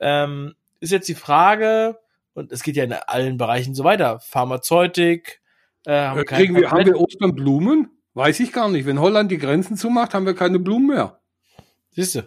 ähm, 0.00 0.54
ist 0.80 0.92
jetzt 0.92 1.08
die 1.08 1.14
Frage, 1.14 1.98
und 2.34 2.52
es 2.52 2.62
geht 2.62 2.76
ja 2.76 2.84
in 2.84 2.92
allen 2.92 3.36
Bereichen 3.36 3.74
so 3.74 3.84
weiter, 3.84 4.20
Pharmazeutik, 4.20 5.40
äh, 5.86 5.92
haben, 5.92 6.20
äh, 6.20 6.24
Kriegen 6.24 6.56
wir, 6.56 6.70
haben 6.70 6.86
wir 6.86 7.00
Ostern 7.00 7.34
Blumen? 7.34 7.90
Weiß 8.14 8.40
ich 8.40 8.52
gar 8.52 8.68
nicht. 8.68 8.86
Wenn 8.86 9.00
Holland 9.00 9.30
die 9.30 9.38
Grenzen 9.38 9.76
zumacht, 9.76 10.14
haben 10.14 10.26
wir 10.26 10.34
keine 10.34 10.58
Blumen 10.58 10.86
mehr. 10.86 11.20
Siehst 11.90 12.14
du. 12.14 12.22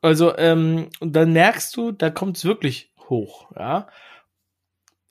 Also, 0.00 0.36
ähm, 0.36 0.88
und 1.00 1.14
dann 1.14 1.32
merkst 1.32 1.76
du, 1.76 1.92
da 1.92 2.10
kommt 2.10 2.36
es 2.36 2.44
wirklich 2.44 2.92
hoch, 3.08 3.50
ja. 3.56 3.88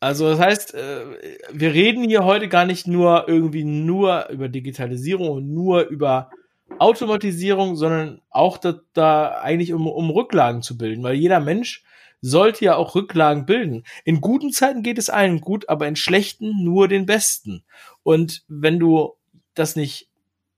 Also 0.02 0.30
das 0.30 0.40
heißt, 0.40 0.74
äh, 0.74 1.06
wir 1.54 1.74
reden 1.74 2.04
hier 2.04 2.26
heute 2.26 2.48
gar 2.50 2.66
nicht 2.66 2.88
nur 2.88 3.30
irgendwie 3.30 3.64
nur 3.64 4.30
über 4.30 4.50
Digitalisierung 4.50 5.30
und 5.30 5.54
nur 5.54 5.84
über 5.84 6.32
Automatisierung, 6.80 7.76
sondern 7.76 8.22
auch 8.30 8.58
da, 8.58 8.80
da 8.94 9.40
eigentlich 9.42 9.74
um, 9.74 9.88
um 9.88 10.10
Rücklagen 10.10 10.62
zu 10.62 10.78
bilden, 10.78 11.04
weil 11.04 11.16
jeder 11.16 11.40
Mensch 11.40 11.84
sollte 12.22 12.66
ja 12.66 12.76
auch 12.76 12.96
Rücklagen 12.96 13.46
bilden. 13.46 13.84
In 14.06 14.22
guten 14.22 14.52
Zeiten 14.52 14.84
geht 14.84 14.98
es 14.98 15.10
allen 15.10 15.42
gut, 15.42 15.70
aber 15.70 15.88
in 15.88 15.96
schlechten 15.96 16.64
nur 16.64 16.88
den 16.88 17.06
besten. 17.06 17.64
Und 18.04 18.44
wenn 18.48 18.80
du 18.80 19.16
das 19.54 19.76
nicht 19.76 20.10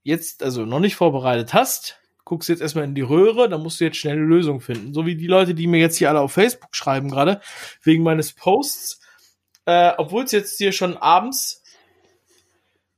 jetzt, 0.02 0.42
also 0.42 0.64
noch 0.66 0.80
nicht 0.80 0.96
vorbereitet 0.96 1.54
hast, 1.54 2.00
guckst 2.24 2.48
jetzt 2.48 2.62
erstmal 2.62 2.84
in 2.84 2.94
die 2.94 3.02
Röhre, 3.02 3.48
dann 3.48 3.62
musst 3.62 3.80
du 3.80 3.84
jetzt 3.84 3.96
schnell 3.96 4.16
eine 4.16 4.24
Lösung 4.24 4.60
finden. 4.60 4.94
So 4.94 5.06
wie 5.06 5.16
die 5.16 5.26
Leute, 5.26 5.54
die 5.54 5.66
mir 5.66 5.80
jetzt 5.80 5.96
hier 5.96 6.08
alle 6.08 6.20
auf 6.20 6.32
Facebook 6.32 6.74
schreiben 6.74 7.10
gerade, 7.10 7.40
wegen 7.82 8.02
meines 8.02 8.32
Posts, 8.32 9.00
äh, 9.66 9.92
obwohl 9.96 10.24
es 10.24 10.32
jetzt 10.32 10.58
hier 10.58 10.72
schon 10.72 10.96
abends, 10.96 11.62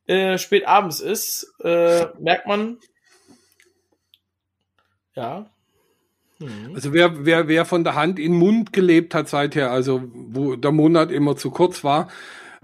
äh, 0.06 0.38
spät 0.38 0.66
abends 0.66 1.00
ist, 1.00 1.52
äh, 1.62 2.06
merkt 2.20 2.46
man, 2.46 2.78
ja. 5.16 5.50
Mhm. 6.38 6.74
Also 6.74 6.92
wer, 6.92 7.24
wer, 7.24 7.48
wer 7.48 7.64
von 7.64 7.82
der 7.82 7.94
Hand 7.94 8.18
in 8.18 8.32
den 8.32 8.38
Mund 8.38 8.72
gelebt 8.72 9.14
hat 9.14 9.28
seither, 9.28 9.70
also 9.70 10.02
wo 10.12 10.56
der 10.56 10.72
Monat 10.72 11.10
immer 11.10 11.36
zu 11.36 11.50
kurz 11.50 11.82
war 11.82 12.08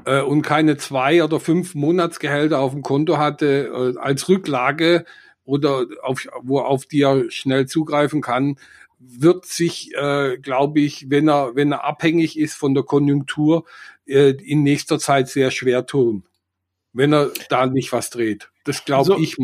äh, 0.04 0.20
und 0.20 0.42
keine 0.42 0.76
zwei 0.76 1.24
oder 1.24 1.40
fünf 1.40 1.74
Monatsgehälter 1.74 2.58
auf 2.58 2.72
dem 2.72 2.82
Konto 2.82 3.18
hatte 3.18 3.94
äh, 3.96 3.98
als 3.98 4.28
Rücklage 4.28 5.04
oder 5.44 5.86
auf, 6.02 6.26
wo 6.42 6.60
auf 6.60 6.86
die 6.86 7.02
er 7.02 7.30
schnell 7.30 7.66
zugreifen 7.66 8.20
kann, 8.20 8.56
wird 8.98 9.46
sich, 9.46 9.92
äh, 9.94 10.38
glaube 10.38 10.80
ich, 10.80 11.10
wenn 11.10 11.28
er, 11.28 11.56
wenn 11.56 11.72
er 11.72 11.84
abhängig 11.84 12.38
ist 12.38 12.54
von 12.54 12.74
der 12.74 12.84
Konjunktur, 12.84 13.64
äh, 14.06 14.30
in 14.30 14.62
nächster 14.62 14.98
Zeit 14.98 15.28
sehr 15.28 15.50
schwer 15.50 15.86
tun, 15.86 16.24
wenn 16.92 17.12
er 17.12 17.30
da 17.48 17.66
nicht 17.66 17.92
was 17.92 18.10
dreht. 18.10 18.50
Das 18.64 18.84
glaube 18.84 19.06
so, 19.06 19.18
ich. 19.18 19.36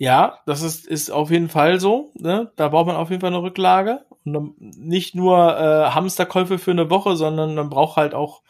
Ja, 0.00 0.38
das 0.46 0.62
ist, 0.62 0.86
ist 0.86 1.10
auf 1.10 1.30
jeden 1.30 1.50
Fall 1.50 1.78
so. 1.78 2.10
Ne? 2.14 2.50
Da 2.56 2.68
braucht 2.68 2.86
man 2.86 2.96
auf 2.96 3.10
jeden 3.10 3.20
Fall 3.20 3.34
eine 3.34 3.42
Rücklage. 3.42 4.06
Und 4.24 4.58
nicht 4.58 5.14
nur 5.14 5.58
äh, 5.58 5.90
Hamsterkäufe 5.90 6.58
für 6.58 6.70
eine 6.70 6.88
Woche, 6.88 7.16
sondern 7.16 7.54
man 7.54 7.68
braucht 7.68 7.98
halt 7.98 8.14
auch 8.14 8.40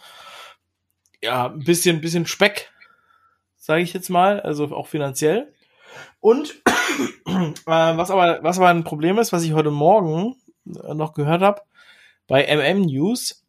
ja 1.20 1.46
ein 1.46 1.64
bisschen, 1.64 2.00
bisschen 2.00 2.24
Speck, 2.24 2.70
sage 3.56 3.82
ich 3.82 3.92
jetzt 3.92 4.10
mal, 4.10 4.40
also 4.40 4.66
auch 4.66 4.86
finanziell. 4.86 5.52
Und 6.20 6.54
äh, 7.26 7.52
was 7.66 8.12
aber 8.12 8.38
was 8.44 8.58
aber 8.58 8.68
ein 8.68 8.84
Problem 8.84 9.18
ist, 9.18 9.32
was 9.32 9.42
ich 9.42 9.52
heute 9.52 9.72
Morgen 9.72 10.36
äh, 10.66 10.94
noch 10.94 11.14
gehört 11.14 11.42
habe 11.42 11.62
bei 12.28 12.44
MM 12.44 12.82
News, 12.82 13.44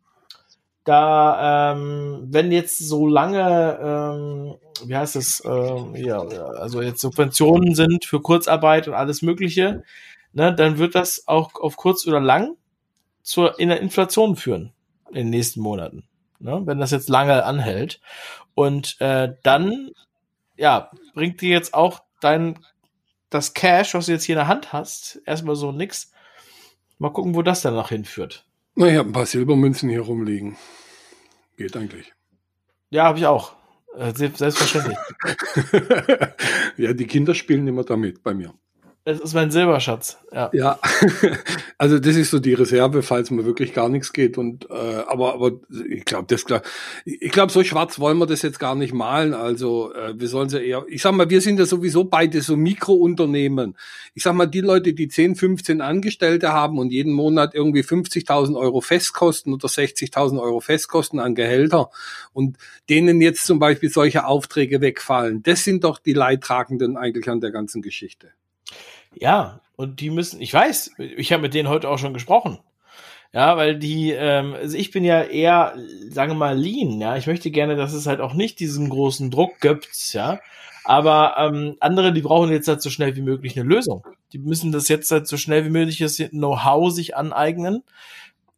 da 0.84 1.74
ähm, 1.74 2.28
wenn 2.30 2.52
jetzt 2.52 2.80
so 2.80 3.08
lange 3.08 3.80
ähm, 3.82 4.56
wie 4.86 4.96
heißt 4.96 5.16
das, 5.16 5.44
ähm, 5.46 5.96
ja, 5.96 6.20
also 6.20 6.82
jetzt 6.82 7.02
Subventionen 7.02 7.76
sind 7.76 8.06
für 8.06 8.22
Kurzarbeit 8.22 8.88
und 8.88 8.94
alles 8.94 9.22
Mögliche, 9.22 9.84
ne, 10.34 10.54
dann 10.54 10.78
wird 10.78 10.96
das 10.96 11.28
auch 11.28 11.56
auf 11.56 11.78
kurz 11.78 12.08
oder 12.08 12.20
lang 12.20 12.56
zur 13.24 13.60
in 13.60 13.70
der 13.70 13.82
Inflation 13.82 14.36
führen 14.36 14.74
in 15.10 15.16
den 15.16 15.30
nächsten 15.30 15.62
Monaten, 15.62 16.04
ne, 16.40 16.62
wenn 16.66 16.80
das 16.80 16.92
jetzt 16.92 17.10
lange 17.10 17.44
anhält. 17.46 18.00
Und 18.54 19.00
äh, 19.00 19.34
dann, 19.44 19.92
ja, 20.58 20.92
bringt 21.14 21.42
dir 21.42 21.50
jetzt 21.50 21.74
auch 21.74 22.02
dein 22.20 22.60
das 23.30 23.54
Cash, 23.54 23.94
was 23.94 24.08
du 24.08 24.12
jetzt 24.12 24.26
hier 24.26 24.36
in 24.36 24.40
der 24.40 24.48
Hand 24.48 24.74
hast, 24.74 25.22
erstmal 25.26 25.56
so 25.56 25.72
nix. 25.72 26.12
Mal 26.98 27.14
gucken, 27.14 27.34
wo 27.34 27.42
das 27.42 27.62
dann 27.62 27.76
noch 27.76 27.90
hinführt. 27.90 28.46
Na, 28.76 28.88
ich 28.88 28.98
habe 28.98 29.10
ein 29.10 29.14
paar 29.14 29.26
Silbermünzen 29.26 29.90
hier 29.90 30.02
rumliegen. 30.02 30.56
Geht 31.58 31.76
eigentlich. 31.76 32.14
Ja, 32.90 33.06
habe 33.06 33.20
ich 33.20 33.26
auch. 33.26 33.54
Äh, 33.98 34.14
selbstverständlich. 34.14 34.98
ja, 36.78 36.94
die 36.94 37.08
Kinder 37.08 37.36
spielen 37.36 37.68
immer 37.68 37.84
damit 37.84 38.24
bei 38.24 38.34
mir. 38.34 38.54
Es 39.04 39.20
ist 39.20 39.34
mein 39.34 39.50
Silberschatz. 39.50 40.20
Ja. 40.32 40.52
ja, 40.54 40.80
also 41.80 41.98
das 41.98 42.16
ist 42.16 42.30
so 42.30 42.38
die 42.38 42.54
Reserve, 42.54 43.02
falls 43.02 43.32
mir 43.32 43.46
wirklich 43.46 43.74
gar 43.74 43.90
nichts 43.90 44.14
geht. 44.14 44.38
Und 44.38 44.70
äh, 44.70 44.74
aber 45.08 45.34
aber 45.34 45.54
ich 45.90 46.06
glaube, 46.06 46.26
das 46.28 46.46
klar. 46.46 46.62
Ich 47.04 47.32
glaube, 47.32 47.52
so 47.52 47.64
schwarz 47.64 48.00
wollen 48.00 48.20
wir 48.20 48.28
das 48.28 48.44
jetzt 48.44 48.60
gar 48.60 48.76
nicht 48.76 48.94
malen. 48.94 49.34
Also 49.34 49.92
äh, 49.96 50.14
wir 50.20 50.28
sollen 50.28 50.50
sie 50.50 50.64
eher. 50.64 50.86
Ich 50.88 51.02
sag 51.02 51.14
mal, 51.14 51.32
wir 51.32 51.42
sind 51.42 51.58
ja 51.58 51.66
sowieso 51.66 52.04
beide 52.04 52.42
so 52.42 52.56
Mikrounternehmen. 52.56 53.76
Ich 54.14 54.22
sag 54.22 54.36
mal, 54.36 54.46
die 54.46 54.62
Leute, 54.62 54.94
die 54.94 55.08
10, 55.08 55.36
15 55.36 55.82
Angestellte 55.82 56.54
haben 56.54 56.78
und 56.78 56.92
jeden 56.92 57.14
Monat 57.14 57.56
irgendwie 57.56 57.82
50.000 57.82 58.56
Euro 58.56 58.82
Festkosten 58.82 59.52
oder 59.52 59.68
60.000 59.68 60.40
Euro 60.40 60.60
Festkosten 60.60 61.20
an 61.20 61.34
Gehälter 61.34 61.90
und 62.34 62.58
denen 62.88 63.20
jetzt 63.20 63.48
zum 63.48 63.58
Beispiel 63.58 63.90
solche 63.90 64.28
Aufträge 64.28 64.80
wegfallen, 64.80 65.42
das 65.42 65.64
sind 65.64 65.86
doch 65.86 65.98
die 65.98 66.14
Leidtragenden 66.14 66.98
eigentlich 66.98 67.28
an 67.30 67.42
der 67.42 67.50
ganzen 67.50 67.82
Geschichte. 67.82 68.32
Ja, 69.14 69.62
und 69.76 70.00
die 70.00 70.10
müssen, 70.10 70.42
ich 70.42 70.54
weiß, 70.54 70.92
ich 70.98 71.32
habe 71.34 71.44
mit 71.44 71.54
denen 71.54 71.70
heute 71.70 71.90
auch 71.90 71.98
schon 71.98 72.14
gesprochen. 72.14 72.60
Ja, 73.34 73.56
weil 73.56 73.80
die, 73.80 74.12
ähm, 74.12 74.54
also 74.54 74.78
ich 74.78 74.92
bin 74.92 75.06
ja 75.06 75.22
eher, 75.24 75.74
sagen 76.10 76.34
wir 76.34 76.38
mal, 76.38 76.58
lean, 76.58 77.00
ja. 77.00 77.16
Ich 77.16 77.28
möchte 77.28 77.50
gerne, 77.50 77.78
dass 77.78 77.94
es 77.94 78.06
halt 78.06 78.20
auch 78.20 78.34
nicht 78.34 78.60
diesen 78.60 78.90
großen 78.90 79.32
Druck 79.32 79.62
gibt, 79.62 80.14
ja. 80.14 80.40
Aber 80.84 81.36
ähm, 81.38 81.78
andere, 81.80 82.12
die 82.12 82.22
brauchen 82.22 82.52
jetzt 82.52 82.68
halt 82.68 82.82
so 82.82 82.90
schnell 82.90 83.16
wie 83.16 83.22
möglich 83.22 83.58
eine 83.58 83.70
Lösung. 83.70 84.06
Die 84.34 84.40
müssen 84.40 84.72
das 84.72 84.88
jetzt 84.90 85.12
halt 85.12 85.28
so 85.28 85.38
schnell 85.38 85.64
wie 85.66 85.70
möglich 85.70 86.00
das 86.00 86.18
Know-how 86.18 86.92
sich 86.92 87.16
aneignen. 87.16 87.84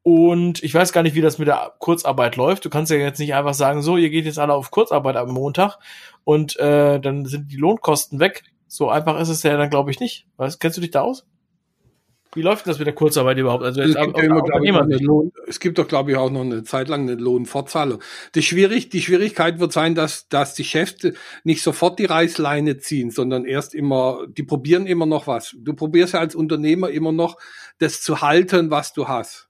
Und 0.02 0.64
ich 0.64 0.74
weiß 0.74 0.92
gar 0.92 1.04
nicht, 1.04 1.16
wie 1.16 1.22
das 1.22 1.38
mit 1.38 1.48
der 1.48 1.74
Kurzarbeit 1.80 2.36
läuft. 2.36 2.66
Du 2.66 2.70
kannst 2.70 2.92
ja 2.92 2.98
jetzt 2.98 3.20
nicht 3.20 3.36
einfach 3.36 3.54
sagen, 3.54 3.82
so, 3.82 3.96
ihr 3.96 4.10
geht 4.10 4.26
jetzt 4.26 4.40
alle 4.40 4.54
auf 4.54 4.72
Kurzarbeit 4.72 5.16
am 5.16 5.32
Montag 5.32 5.78
und 6.26 6.58
äh, 6.58 7.00
dann 7.00 7.26
sind 7.26 7.52
die 7.52 7.58
Lohnkosten 7.58 8.20
weg. 8.20 8.44
So 8.74 8.90
einfach 8.90 9.20
ist 9.20 9.30
es 9.30 9.44
ja 9.44 9.56
dann, 9.56 9.70
glaube 9.70 9.92
ich, 9.92 10.00
nicht. 10.00 10.26
Was, 10.36 10.58
kennst 10.58 10.78
du 10.78 10.82
dich 10.82 10.90
da 10.90 11.02
aus? 11.02 11.28
Wie 12.34 12.42
läuft 12.42 12.66
das 12.66 12.80
mit 12.80 12.88
der 12.88 12.96
Kurzarbeit 12.96 13.38
überhaupt? 13.38 13.64
Also 13.64 13.82
es, 13.82 13.96
gibt, 13.96 14.18
immer, 14.18 14.90
ich, 14.90 15.00
Lohn, 15.00 15.32
es 15.46 15.60
gibt 15.60 15.78
doch, 15.78 15.88
glaube 15.88 16.10
ich, 16.10 16.18
auch 16.18 16.32
noch 16.32 16.42
eine 16.42 16.64
Zeit 16.64 16.88
lang 16.88 17.02
eine 17.02 17.14
Lohnfortzahlung. 17.14 18.02
Das 18.32 18.44
schwierig, 18.44 18.90
die 18.90 19.02
Schwierigkeit 19.02 19.60
wird 19.60 19.74
sein, 19.74 19.94
dass, 19.94 20.28
dass 20.28 20.56
die 20.56 20.64
Chefs 20.64 20.96
nicht 21.44 21.62
sofort 21.62 22.00
die 22.00 22.06
Reißleine 22.06 22.80
ziehen, 22.80 23.12
sondern 23.12 23.46
erst 23.46 23.76
immer, 23.76 24.26
die 24.28 24.42
probieren 24.42 24.88
immer 24.88 25.06
noch 25.06 25.28
was. 25.28 25.56
Du 25.56 25.76
probierst 25.76 26.16
ja 26.16 26.20
als 26.20 26.34
Unternehmer 26.34 26.90
immer 26.90 27.12
noch, 27.12 27.38
das 27.78 28.02
zu 28.02 28.22
halten, 28.22 28.72
was 28.72 28.92
du 28.92 29.08
hast. 29.08 29.50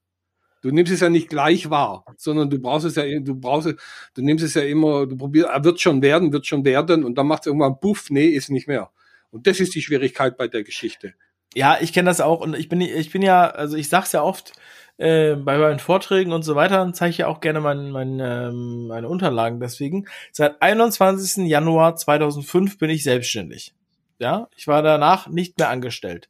Du 0.61 0.71
nimmst 0.71 0.91
es 0.91 0.99
ja 0.99 1.09
nicht 1.09 1.29
gleich 1.29 1.69
wahr, 1.69 2.03
sondern 2.17 2.49
du 2.49 2.59
brauchst 2.59 2.87
es 2.87 2.95
ja, 2.95 3.03
du 3.21 3.35
brauchst 3.35 3.67
es, 3.67 3.75
du 4.15 4.21
nimmst 4.21 4.43
es 4.43 4.53
ja 4.55 4.63
immer, 4.63 5.07
du 5.07 5.15
probierst, 5.15 5.49
er 5.49 5.63
wird 5.63 5.79
schon 5.79 6.01
werden, 6.01 6.33
wird 6.33 6.45
schon 6.45 6.65
werden 6.65 7.05
und 7.05 7.17
dann 7.17 7.27
macht 7.27 7.43
es 7.43 7.47
irgendwann 7.47 7.79
Puff, 7.79 8.09
nee, 8.09 8.27
ist 8.27 8.49
nicht 8.49 8.67
mehr. 8.67 8.91
Und 9.33 9.47
das 9.47 9.59
ist 9.59 9.73
die 9.73 9.81
Schwierigkeit 9.81 10.37
bei 10.37 10.47
der 10.47 10.63
Geschichte. 10.63 11.15
Ja, 11.55 11.77
ich 11.81 11.91
kenne 11.91 12.09
das 12.09 12.21
auch 12.21 12.39
und 12.39 12.55
ich 12.55 12.69
bin, 12.69 12.81
ich 12.81 13.11
bin 13.11 13.23
ja, 13.23 13.49
also 13.49 13.75
ich 13.75 13.89
sag's 13.89 14.11
ja 14.11 14.21
oft 14.21 14.53
äh, 14.97 15.33
bei 15.35 15.57
meinen 15.57 15.79
Vorträgen 15.79 16.31
und 16.31 16.43
so 16.43 16.55
weiter, 16.55 16.89
zeige 16.93 17.09
ich 17.09 17.17
ja 17.17 17.27
auch 17.27 17.41
gerne 17.41 17.59
mein, 17.59 17.89
mein, 17.89 18.19
ähm, 18.19 18.87
meine 18.87 19.09
Unterlagen. 19.09 19.59
Deswegen, 19.59 20.07
seit 20.31 20.61
21. 20.61 21.47
Januar 21.47 21.95
2005 21.95 22.77
bin 22.77 22.91
ich 22.91 23.03
selbstständig. 23.03 23.73
Ja, 24.19 24.49
ich 24.55 24.67
war 24.67 24.83
danach 24.83 25.27
nicht 25.27 25.57
mehr 25.57 25.69
angestellt. 25.69 26.29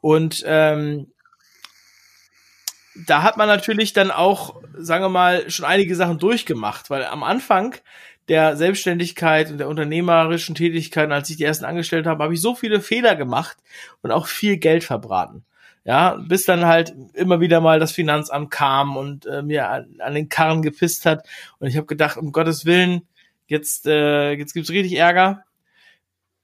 Und 0.00 0.42
ähm, 0.46 1.12
da 3.06 3.22
hat 3.22 3.36
man 3.36 3.46
natürlich 3.46 3.92
dann 3.92 4.10
auch, 4.10 4.60
sagen 4.76 5.04
wir 5.04 5.08
mal, 5.08 5.48
schon 5.48 5.64
einige 5.64 5.94
Sachen 5.94 6.18
durchgemacht, 6.18 6.90
weil 6.90 7.04
am 7.04 7.22
Anfang 7.22 7.76
der 8.28 8.56
Selbstständigkeit 8.56 9.50
und 9.50 9.58
der 9.58 9.68
unternehmerischen 9.68 10.54
Tätigkeit, 10.54 11.10
als 11.10 11.30
ich 11.30 11.36
die 11.36 11.44
ersten 11.44 11.64
angestellt 11.64 12.06
habe, 12.06 12.24
habe 12.24 12.34
ich 12.34 12.40
so 12.40 12.54
viele 12.54 12.80
Fehler 12.80 13.14
gemacht 13.16 13.56
und 14.02 14.10
auch 14.10 14.26
viel 14.26 14.56
Geld 14.56 14.84
verbraten. 14.84 15.44
Ja, 15.84 16.16
bis 16.16 16.44
dann 16.44 16.66
halt 16.66 16.96
immer 17.14 17.40
wieder 17.40 17.60
mal 17.60 17.78
das 17.78 17.92
Finanzamt 17.92 18.50
kam 18.50 18.96
und 18.96 19.24
äh, 19.26 19.42
mir 19.42 19.68
an, 19.68 19.94
an, 20.00 20.14
den 20.14 20.28
Karren 20.28 20.62
gepisst 20.62 21.06
hat. 21.06 21.24
Und 21.60 21.68
ich 21.68 21.76
habe 21.76 21.86
gedacht, 21.86 22.16
um 22.16 22.32
Gottes 22.32 22.64
Willen, 22.64 23.06
jetzt, 23.46 23.86
äh, 23.86 24.32
jetzt 24.32 24.52
gibt's 24.52 24.70
richtig 24.70 24.96
Ärger. 24.98 25.44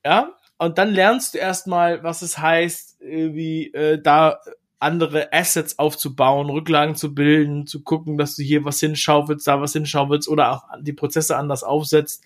Ja, 0.05 0.37
und 0.59 0.79
dann 0.79 0.93
lernst 0.95 1.35
du 1.35 1.39
erstmal, 1.39 2.05
was 2.05 2.23
es 2.23 2.39
heißt, 2.39 3.01
wie 3.01 3.73
äh, 3.73 4.01
da 4.01 4.39
andere 4.83 5.33
Assets 5.33 5.79
aufzubauen, 5.79 6.51
Rücklagen 6.51 6.95
zu 6.95 7.15
bilden, 7.15 7.67
zu 7.67 7.83
gucken, 7.83 8.19
dass 8.19 8.37
du 8.37 8.43
hier 8.43 8.65
was 8.65 8.81
hinschaufelst, 8.81 9.47
da 9.47 9.61
was 9.61 9.73
hinschaufelst 9.73 10.29
oder 10.29 10.53
auch 10.53 10.63
die 10.81 10.93
Prozesse 10.93 11.37
anders 11.37 11.63
aufsetzt. 11.63 12.25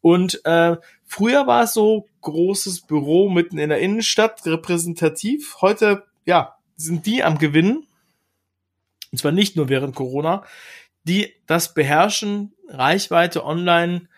Und 0.00 0.44
äh, 0.44 0.76
früher 1.06 1.46
war 1.46 1.64
es 1.64 1.72
so 1.72 2.08
großes 2.20 2.82
Büro 2.82 3.30
mitten 3.30 3.58
in 3.58 3.70
der 3.70 3.80
Innenstadt, 3.80 4.44
repräsentativ. 4.44 5.56
Heute, 5.60 6.04
ja, 6.24 6.56
sind 6.76 7.06
die 7.06 7.22
am 7.22 7.38
Gewinnen. 7.38 7.86
Und 9.12 9.18
zwar 9.18 9.32
nicht 9.32 9.56
nur 9.56 9.68
während 9.68 9.94
Corona, 9.94 10.44
die 11.04 11.32
das 11.46 11.72
beherrschen, 11.72 12.52
Reichweite 12.68 13.44
online 13.44 14.08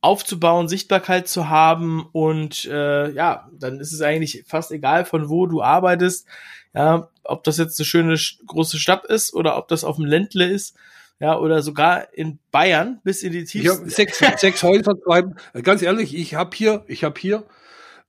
aufzubauen, 0.00 0.68
Sichtbarkeit 0.68 1.28
zu 1.28 1.48
haben 1.48 2.08
und 2.12 2.64
äh, 2.66 3.10
ja, 3.10 3.48
dann 3.52 3.80
ist 3.80 3.92
es 3.92 4.00
eigentlich 4.00 4.44
fast 4.46 4.70
egal, 4.70 5.04
von 5.04 5.28
wo 5.28 5.46
du 5.46 5.60
arbeitest. 5.60 6.26
Ja, 6.74 7.08
ob 7.24 7.44
das 7.44 7.58
jetzt 7.58 7.80
eine 7.80 7.86
schöne 7.86 8.18
große 8.46 8.78
Stadt 8.78 9.04
ist 9.06 9.34
oder 9.34 9.56
ob 9.56 9.68
das 9.68 9.84
auf 9.84 9.96
dem 9.96 10.04
Ländle 10.04 10.46
ist, 10.46 10.76
ja, 11.20 11.36
oder 11.36 11.62
sogar 11.62 12.12
in 12.14 12.38
Bayern 12.52 13.00
bis 13.02 13.22
in 13.22 13.32
die 13.32 13.44
tiefsten. 13.44 13.88
sechs, 13.88 14.18
sechs 14.36 14.62
Häuser, 14.62 14.94
zwei, 15.00 15.24
ganz 15.62 15.82
ehrlich, 15.82 16.16
ich 16.16 16.34
habe 16.34 16.56
hier, 16.56 16.84
ich 16.86 17.02
habe 17.04 17.18
hier 17.18 17.44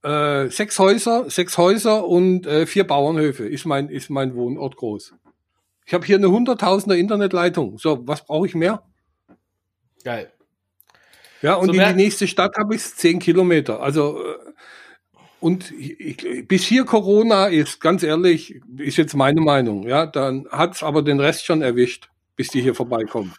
äh, 0.04 0.50
sechs 0.50 0.78
Häuser, 0.78 1.30
sechs 1.30 1.58
Häuser 1.58 2.06
und 2.06 2.46
äh, 2.46 2.66
vier 2.66 2.86
Bauernhöfe. 2.86 3.48
Ist 3.48 3.66
mein, 3.66 3.90
ist 3.90 4.10
mein 4.10 4.36
Wohnort 4.36 4.76
groß. 4.76 5.14
Ich 5.86 5.94
habe 5.94 6.06
hier 6.06 6.18
eine 6.18 6.30
hunderttausender 6.30 6.98
Internetleitung. 6.98 7.80
So, 7.80 8.08
was 8.08 8.24
brauche 8.24 8.46
ich 8.46 8.54
mehr? 8.54 8.84
Geil. 10.04 10.32
Ja, 11.42 11.56
und 11.56 11.68
so 11.68 11.74
in 11.74 11.80
die 11.80 11.94
nächste 11.96 12.28
Stadt 12.28 12.56
habe 12.58 12.76
ich 12.76 12.84
zehn 12.84 13.20
Kilometer. 13.20 13.82
Also 13.82 14.24
äh, 14.24 14.38
und 15.40 15.72
ich, 15.72 16.48
bis 16.48 16.64
hier 16.64 16.86
Corona 16.86 17.48
ist, 17.48 17.80
ganz 17.80 18.04
ehrlich, 18.04 18.62
ist 18.78 18.98
jetzt 18.98 19.16
meine 19.16 19.42
Meinung, 19.42 19.88
ja, 19.88 20.06
dann 20.06 20.48
hat's 20.52 20.84
aber 20.84 21.02
den 21.02 21.20
Rest 21.20 21.46
schon 21.46 21.62
erwischt, 21.62 22.10
bis 22.36 22.50
die 22.50 22.62
hier 22.62 22.76
vorbeikommt. 22.76 23.36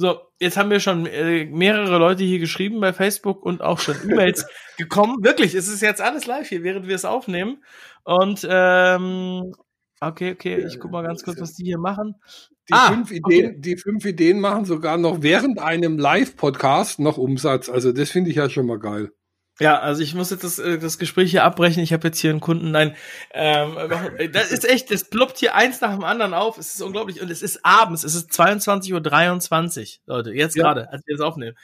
So, 0.00 0.18
jetzt 0.38 0.56
haben 0.56 0.70
wir 0.70 0.80
schon 0.80 1.04
äh, 1.04 1.44
mehrere 1.44 1.98
Leute 1.98 2.24
hier 2.24 2.38
geschrieben 2.38 2.80
bei 2.80 2.94
Facebook 2.94 3.44
und 3.44 3.60
auch 3.60 3.78
schon 3.78 3.96
E-Mails 4.02 4.46
gekommen. 4.78 5.22
Wirklich, 5.22 5.54
es 5.54 5.68
ist 5.68 5.82
jetzt 5.82 6.00
alles 6.00 6.24
live 6.26 6.48
hier, 6.48 6.62
während 6.62 6.88
wir 6.88 6.94
es 6.94 7.04
aufnehmen. 7.04 7.62
Und 8.04 8.46
ähm, 8.48 9.52
okay, 10.00 10.32
okay, 10.32 10.64
ich 10.66 10.80
guck 10.80 10.90
mal 10.90 11.02
ganz 11.02 11.22
kurz, 11.22 11.38
was 11.38 11.52
die 11.52 11.64
hier 11.64 11.78
machen. 11.78 12.14
Die, 12.70 12.72
ah, 12.72 12.92
fünf 12.92 13.10
Ideen, 13.10 13.50
okay. 13.50 13.60
die 13.60 13.76
fünf 13.76 14.06
Ideen 14.06 14.40
machen 14.40 14.64
sogar 14.64 14.96
noch 14.96 15.20
während 15.20 15.58
einem 15.58 15.98
Live-Podcast 15.98 16.98
noch 16.98 17.18
Umsatz. 17.18 17.68
Also 17.68 17.92
das 17.92 18.10
finde 18.10 18.30
ich 18.30 18.36
ja 18.36 18.48
schon 18.48 18.64
mal 18.64 18.78
geil. 18.78 19.12
Ja, 19.60 19.78
also 19.78 20.02
ich 20.02 20.14
muss 20.14 20.30
jetzt 20.30 20.42
das, 20.42 20.58
äh, 20.58 20.78
das 20.78 20.98
Gespräch 20.98 21.30
hier 21.30 21.44
abbrechen. 21.44 21.82
Ich 21.82 21.92
habe 21.92 22.08
jetzt 22.08 22.18
hier 22.18 22.30
einen 22.30 22.40
Kunden. 22.40 22.70
Nein, 22.70 22.96
ähm, 23.32 23.76
das 24.32 24.52
ist 24.52 24.68
echt, 24.68 24.90
das 24.90 25.04
ploppt 25.04 25.36
hier 25.36 25.54
eins 25.54 25.82
nach 25.82 25.92
dem 25.92 26.02
anderen 26.02 26.32
auf. 26.32 26.56
Es 26.56 26.74
ist 26.74 26.80
unglaublich. 26.80 27.20
Und 27.20 27.30
es 27.30 27.42
ist 27.42 27.64
abends, 27.64 28.02
es 28.02 28.14
ist 28.14 28.30
22.23 28.30 29.98
Uhr, 30.06 30.14
Leute, 30.16 30.32
jetzt 30.32 30.56
ja. 30.56 30.62
gerade, 30.62 30.90
als 30.90 31.06
wir 31.06 31.16
das 31.16 31.24
aufnehmen. 31.24 31.56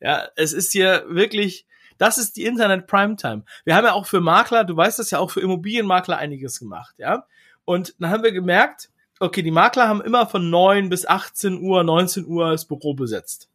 Ja, 0.00 0.28
es 0.34 0.54
ist 0.54 0.72
hier 0.72 1.04
wirklich, 1.08 1.66
das 1.98 2.16
ist 2.16 2.36
die 2.36 2.44
Internet 2.44 2.86
Primetime. 2.86 3.44
Wir 3.64 3.76
haben 3.76 3.84
ja 3.84 3.92
auch 3.92 4.06
für 4.06 4.20
Makler, 4.20 4.64
du 4.64 4.74
weißt 4.74 4.98
das 4.98 5.10
ja 5.10 5.18
auch 5.18 5.30
für 5.30 5.42
Immobilienmakler 5.42 6.16
einiges 6.16 6.58
gemacht, 6.58 6.94
ja. 6.96 7.26
Und 7.66 7.94
dann 7.98 8.10
haben 8.10 8.24
wir 8.24 8.32
gemerkt, 8.32 8.88
okay, 9.20 9.42
die 9.42 9.52
Makler 9.52 9.88
haben 9.88 10.00
immer 10.00 10.26
von 10.26 10.48
9 10.48 10.88
bis 10.88 11.06
18 11.06 11.60
Uhr, 11.60 11.84
19 11.84 12.26
Uhr 12.26 12.50
das 12.50 12.66
Büro 12.66 12.94
besetzt 12.94 13.51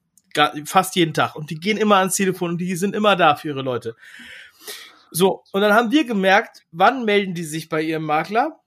fast 0.65 0.95
jeden 0.95 1.13
Tag. 1.13 1.35
Und 1.35 1.49
die 1.49 1.59
gehen 1.59 1.77
immer 1.77 1.97
ans 1.97 2.15
Telefon 2.15 2.51
und 2.51 2.57
die 2.59 2.75
sind 2.75 2.95
immer 2.95 3.15
da 3.15 3.35
für 3.35 3.49
ihre 3.49 3.61
Leute. 3.61 3.95
So, 5.11 5.43
und 5.51 5.61
dann 5.61 5.73
haben 5.73 5.91
wir 5.91 6.05
gemerkt, 6.05 6.65
wann 6.71 7.05
melden 7.05 7.33
die 7.33 7.43
sich 7.43 7.69
bei 7.69 7.81
ihrem 7.81 8.03
Makler? 8.03 8.59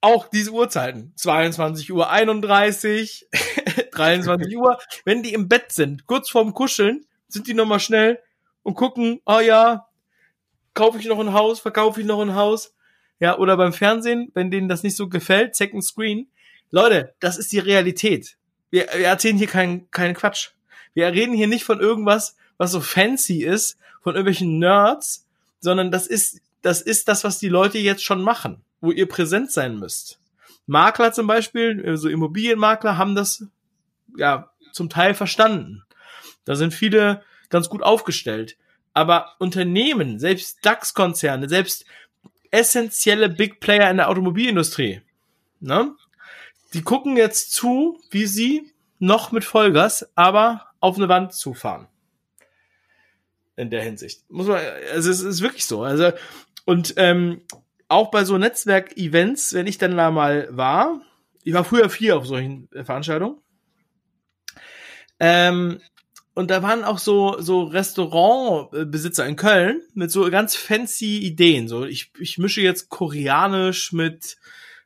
Auch 0.00 0.28
diese 0.28 0.52
Uhrzeiten. 0.52 1.12
22 1.16 1.92
Uhr 1.92 2.10
31, 2.10 3.28
23 3.92 4.56
Uhr. 4.56 4.78
Wenn 5.04 5.22
die 5.22 5.34
im 5.34 5.48
Bett 5.48 5.72
sind, 5.72 6.06
kurz 6.06 6.30
vorm 6.30 6.54
Kuscheln, 6.54 7.06
sind 7.28 7.46
die 7.46 7.54
nochmal 7.54 7.80
schnell 7.80 8.18
und 8.62 8.74
gucken, 8.74 9.20
oh 9.26 9.40
ja, 9.40 9.86
kaufe 10.74 10.98
ich 10.98 11.06
noch 11.06 11.18
ein 11.18 11.32
Haus, 11.32 11.60
verkaufe 11.60 12.00
ich 12.00 12.06
noch 12.06 12.20
ein 12.20 12.34
Haus. 12.34 12.74
Ja, 13.18 13.36
oder 13.38 13.56
beim 13.56 13.74
Fernsehen, 13.74 14.30
wenn 14.34 14.50
denen 14.50 14.68
das 14.68 14.82
nicht 14.82 14.96
so 14.96 15.08
gefällt, 15.08 15.54
Second 15.54 15.84
Screen. 15.84 16.30
Leute, 16.70 17.14
das 17.20 17.36
ist 17.36 17.52
die 17.52 17.58
Realität. 17.58 18.38
Wir, 18.70 18.86
wir 18.94 19.06
erzählen 19.06 19.36
hier 19.36 19.46
keinen 19.46 19.90
keinen 19.90 20.14
Quatsch. 20.14 20.50
Wir 20.94 21.06
reden 21.08 21.34
hier 21.34 21.46
nicht 21.46 21.64
von 21.64 21.80
irgendwas, 21.80 22.36
was 22.58 22.72
so 22.72 22.80
fancy 22.80 23.44
ist, 23.44 23.78
von 24.02 24.14
irgendwelchen 24.14 24.58
Nerds, 24.58 25.26
sondern 25.60 25.90
das 25.90 26.06
ist, 26.06 26.40
das 26.62 26.80
ist 26.80 27.08
das, 27.08 27.24
was 27.24 27.38
die 27.38 27.48
Leute 27.48 27.78
jetzt 27.78 28.04
schon 28.04 28.22
machen, 28.22 28.62
wo 28.80 28.90
ihr 28.90 29.06
präsent 29.06 29.50
sein 29.50 29.78
müsst. 29.78 30.18
Makler 30.66 31.12
zum 31.12 31.26
Beispiel, 31.26 31.80
so 31.84 31.90
also 31.90 32.08
Immobilienmakler 32.08 32.96
haben 32.96 33.14
das 33.14 33.44
ja 34.16 34.50
zum 34.72 34.88
Teil 34.88 35.14
verstanden. 35.14 35.82
Da 36.44 36.54
sind 36.54 36.72
viele 36.72 37.22
ganz 37.48 37.68
gut 37.68 37.82
aufgestellt. 37.82 38.56
Aber 38.92 39.34
Unternehmen, 39.38 40.18
selbst 40.18 40.64
DAX-Konzerne, 40.64 41.48
selbst 41.48 41.84
essentielle 42.50 43.28
Big 43.28 43.60
Player 43.60 43.90
in 43.90 43.98
der 43.98 44.08
Automobilindustrie, 44.08 45.02
ne? 45.60 45.94
Die 46.72 46.82
gucken 46.82 47.16
jetzt 47.16 47.52
zu, 47.52 48.00
wie 48.10 48.26
sie 48.26 48.72
noch 49.00 49.32
mit 49.32 49.44
Vollgas, 49.44 50.08
aber 50.14 50.69
auf 50.80 50.96
eine 50.96 51.08
Wand 51.08 51.32
zufahren. 51.32 51.86
In 53.56 53.70
der 53.70 53.82
Hinsicht. 53.82 54.28
Muss 54.30 54.46
man, 54.46 54.58
also 54.92 55.10
es 55.10 55.20
ist 55.20 55.42
wirklich 55.42 55.66
so. 55.66 55.82
Also, 55.82 56.12
und 56.64 56.94
ähm, 56.96 57.42
auch 57.88 58.10
bei 58.10 58.24
so 58.24 58.38
Netzwerk-Events, 58.38 59.52
wenn 59.52 59.66
ich 59.66 59.78
dann 59.78 59.96
da 59.96 60.10
mal 60.10 60.48
war, 60.50 61.02
ich 61.42 61.52
war 61.52 61.64
früher 61.64 61.90
viel 61.90 62.12
auf 62.12 62.26
solchen 62.26 62.68
Veranstaltungen, 62.72 63.38
ähm, 65.20 65.80
und 66.34 66.50
da 66.50 66.62
waren 66.62 66.84
auch 66.84 66.98
so, 66.98 67.36
so 67.40 67.64
Restaurantbesitzer 67.64 69.26
in 69.26 69.36
Köln 69.36 69.82
mit 69.94 70.10
so 70.10 70.28
ganz 70.30 70.56
fancy 70.56 71.18
Ideen. 71.18 71.68
So, 71.68 71.84
ich, 71.84 72.12
ich 72.18 72.38
mische 72.38 72.62
jetzt 72.62 72.88
Koreanisch 72.88 73.92
mit 73.92 74.38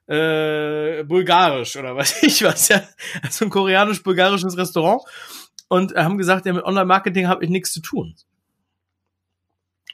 äh, 0.06 1.04
Bulgarisch 1.04 1.76
oder 1.76 1.96
was 1.96 2.22
ich 2.22 2.42
was, 2.42 2.68
ja. 2.68 2.82
Also 3.22 3.44
ein 3.44 3.50
koreanisch-bulgarisches 3.50 4.56
Restaurant. 4.56 5.02
Und 5.74 5.96
haben 5.96 6.18
gesagt, 6.18 6.46
ja, 6.46 6.52
mit 6.52 6.62
Online-Marketing 6.62 7.26
habe 7.26 7.42
ich 7.42 7.50
nichts 7.50 7.72
zu 7.72 7.80
tun. 7.80 8.14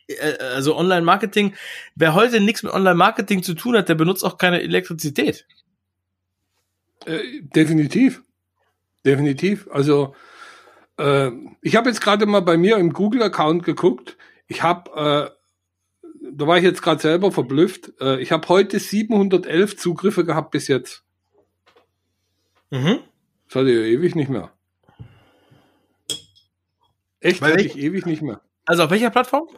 Äh, 0.09 0.37
also 0.39 0.77
Online-Marketing, 0.77 1.55
wer 1.95 2.13
heute 2.15 2.39
nichts 2.39 2.63
mit 2.63 2.75
Online-Marketing 2.75 3.43
zu 3.43 3.55
tun 3.55 3.79
hat, 3.79 3.89
der 3.89 3.95
benutzt 3.95 4.23
auch 4.23 4.37
keine 4.37 4.61
Elektrizität. 4.61 5.47
Äh, 7.07 7.41
definitiv. 7.41 8.23
Definitiv. 9.07 9.69
Also 9.73 10.15
äh, 10.99 11.31
ich 11.63 11.77
habe 11.77 11.89
jetzt 11.89 12.03
gerade 12.03 12.27
mal 12.27 12.41
bei 12.41 12.59
mir 12.59 12.77
im 12.77 12.93
Google-Account 12.93 13.63
geguckt. 13.63 14.19
Ich 14.49 14.63
habe, 14.63 14.91
äh, 14.91 15.31
da 16.31 16.47
war 16.47 16.59
ich 16.59 16.65
jetzt 16.65 16.83
gerade 16.83 17.01
selber 17.01 17.33
verblüfft. 17.33 17.95
Äh, 18.03 18.21
ich 18.21 18.33
habe 18.33 18.47
heute 18.49 18.79
711 18.79 19.79
Zugriffe 19.79 20.27
gehabt 20.27 20.51
bis 20.51 20.69
jetzt. 20.69 21.05
Mhm. 22.69 22.99
Das 23.47 23.55
hatte 23.63 23.71
ich 23.71 23.95
ewig 23.95 24.15
nicht 24.15 24.29
mehr. 24.29 24.53
Echt, 27.21 27.43
hatte 27.43 27.63
ich 27.63 27.79
ewig 27.79 28.07
nicht 28.07 28.23
mehr. 28.23 28.41
Also 28.65 28.85
auf 28.85 28.91
welcher 28.91 29.11
Plattform? 29.11 29.49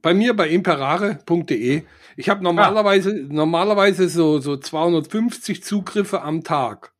Bei 0.00 0.14
mir 0.14 0.34
bei 0.34 0.48
imperare.de. 0.48 1.82
Ich 2.16 2.28
habe 2.28 2.42
normalerweise 2.42 3.10
ah. 3.10 3.32
normalerweise 3.32 4.08
so 4.08 4.38
so 4.40 4.56
250 4.56 5.62
Zugriffe 5.62 6.22
am 6.22 6.44
Tag. 6.44 6.92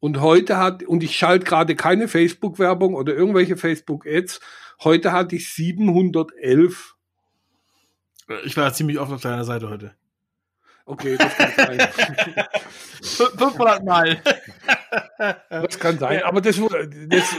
Und 0.00 0.20
heute 0.20 0.58
hat, 0.58 0.82
und 0.82 1.02
ich 1.02 1.16
schalte 1.16 1.46
gerade 1.46 1.76
keine 1.76 2.08
Facebook-Werbung 2.08 2.94
oder 2.94 3.14
irgendwelche 3.14 3.56
Facebook-Ads, 3.56 4.38
heute 4.82 5.12
hatte 5.12 5.36
ich 5.36 5.50
711. 5.54 6.94
Ich 8.44 8.54
war 8.56 8.72
ziemlich 8.74 8.98
oft 8.98 9.12
auf 9.12 9.22
deiner 9.22 9.44
Seite 9.44 9.70
heute. 9.70 9.94
Okay, 10.84 11.16
das 11.16 11.34
kann 11.34 11.52
sein. 11.56 11.88
500 13.02 13.84
Mal. 13.84 14.22
das 15.48 15.78
kann 15.78 15.98
sein, 15.98 16.22
aber 16.22 16.42
das, 16.42 16.60
das 17.08 17.36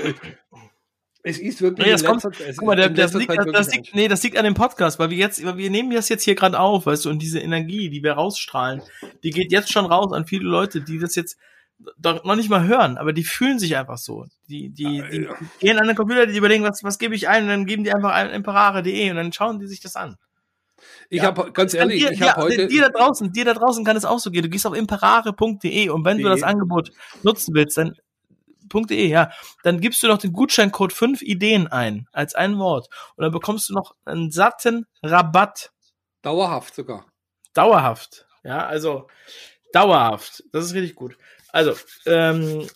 es 1.28 1.40
ist 1.40 1.60
wirklich. 1.60 1.88
Nee, 1.88 1.92
das 1.92 2.04
kommt, 2.04 2.24
es 2.24 2.58
guck 2.58 2.68
mal, 2.68 2.76
der, 2.76 2.90
das, 2.90 3.14
liegt, 3.14 3.36
das, 3.36 3.74
liegt, 3.74 3.96
nee, 3.96 4.08
das 4.08 4.22
liegt 4.22 4.38
an 4.38 4.46
dem 4.46 4.54
Podcast, 4.54 5.00
weil 5.00 5.10
wir 5.10 5.18
jetzt, 5.18 5.44
weil 5.44 5.58
wir 5.58 5.72
nehmen 5.72 5.90
das 5.90 6.08
jetzt 6.08 6.24
hier 6.24 6.36
gerade 6.36 6.60
auf, 6.60 6.86
weißt 6.86 7.06
du, 7.06 7.10
und 7.10 7.20
diese 7.20 7.40
Energie, 7.40 7.90
die 7.90 8.04
wir 8.04 8.14
rausstrahlen, 8.14 8.84
die 9.24 9.32
geht 9.32 9.52
jetzt 9.52 9.72
schon 9.72 9.88
raus 9.88 10.14
an 10.14 10.28
viele 10.28 10.44
Leute, 10.48 10.82
die 10.82 11.00
das 11.00 11.16
jetzt 11.16 11.38
noch 12.04 12.36
nicht 12.36 12.50
mal 12.50 12.68
hören, 12.68 12.98
aber 12.98 13.12
die 13.12 13.24
fühlen 13.24 13.58
sich 13.58 13.76
einfach 13.76 13.98
so. 13.98 14.28
Die, 14.48 14.70
die, 14.70 15.04
die, 15.12 15.20
die 15.22 15.28
gehen 15.60 15.80
an 15.80 15.88
den 15.88 15.96
Computer, 15.96 16.28
die 16.28 16.38
überlegen, 16.38 16.64
was, 16.64 16.84
was 16.84 17.00
gebe 17.00 17.16
ich 17.16 17.28
ein, 17.28 17.44
und 17.44 17.50
dann 17.50 17.66
geben 17.66 17.84
die 17.84 17.92
einfach 17.92 18.12
ein 18.12 18.30
imperare.de 18.30 19.10
und 19.10 19.16
dann 19.16 19.34
schauen 19.34 19.60
die 19.60 19.66
sich 19.66 19.82
das 19.82 19.96
an. 19.96 20.18
Ich 21.10 21.24
ja. 21.24 21.26
habe 21.26 21.52
ganz 21.52 21.74
ehrlich, 21.74 22.02
dir, 22.02 22.12
ich 22.12 22.22
habe 22.22 22.40
ja, 22.40 22.46
heute 22.46 22.68
dir 22.68 22.84
da 22.84 22.90
draußen, 22.90 23.32
dir 23.32 23.46
da 23.46 23.56
draußen 23.56 23.84
kann 23.84 23.98
es 23.98 24.06
auch 24.06 24.20
so 24.20 24.30
gehen. 24.30 24.44
Du 24.44 24.50
gehst 24.50 24.68
auf 24.68 24.76
imperare.de 24.76 25.90
und 25.90 26.06
wenn 26.06 26.20
du 26.20 26.30
das 26.30 26.44
Angebot 26.44 26.92
nutzen 27.24 27.56
willst, 27.56 27.78
dann 27.78 27.96
.de, 28.72 29.08
ja, 29.08 29.32
dann 29.64 29.80
gibst 29.80 30.04
du 30.04 30.08
noch 30.08 30.18
den 30.18 30.34
Gutscheincode 30.34 30.94
5 30.94 31.22
Ideen 31.22 31.68
ein 31.68 32.08
als 32.12 32.36
ein 32.36 32.58
Wort 32.58 32.90
und 33.16 33.24
dann 33.24 33.32
bekommst 33.32 33.70
du 33.70 33.74
noch 33.74 33.96
einen 34.06 34.32
satten 34.32 34.86
Rabatt. 35.04 35.72
Dauerhaft 36.22 36.76
sogar. 36.76 37.06
Dauerhaft. 37.54 38.26
Ja, 38.44 38.66
also 38.66 39.08
dauerhaft. 39.74 40.44
Das 40.52 40.66
ist 40.66 40.74
richtig 40.74 40.96
gut. 40.96 41.18
Also, 41.52 41.74
ähm, 42.06 42.68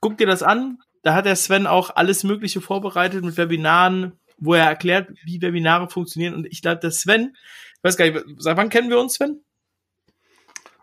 guck 0.00 0.18
dir 0.18 0.26
das 0.26 0.42
an. 0.42 0.78
Da 1.02 1.14
hat 1.14 1.26
der 1.26 1.36
Sven 1.36 1.66
auch 1.66 1.90
alles 1.94 2.24
Mögliche 2.24 2.60
vorbereitet 2.60 3.24
mit 3.24 3.36
Webinaren, 3.36 4.18
wo 4.38 4.54
er 4.54 4.64
erklärt, 4.64 5.10
wie 5.24 5.40
Webinare 5.40 5.88
funktionieren. 5.88 6.34
Und 6.34 6.46
ich 6.46 6.62
glaube, 6.62 6.80
der 6.80 6.90
Sven, 6.90 7.36
ich 7.76 7.84
weiß 7.84 7.96
gar 7.96 8.10
nicht, 8.10 8.24
seit 8.38 8.56
wann 8.56 8.70
kennen 8.70 8.90
wir 8.90 8.98
uns, 8.98 9.14
Sven? 9.14 9.44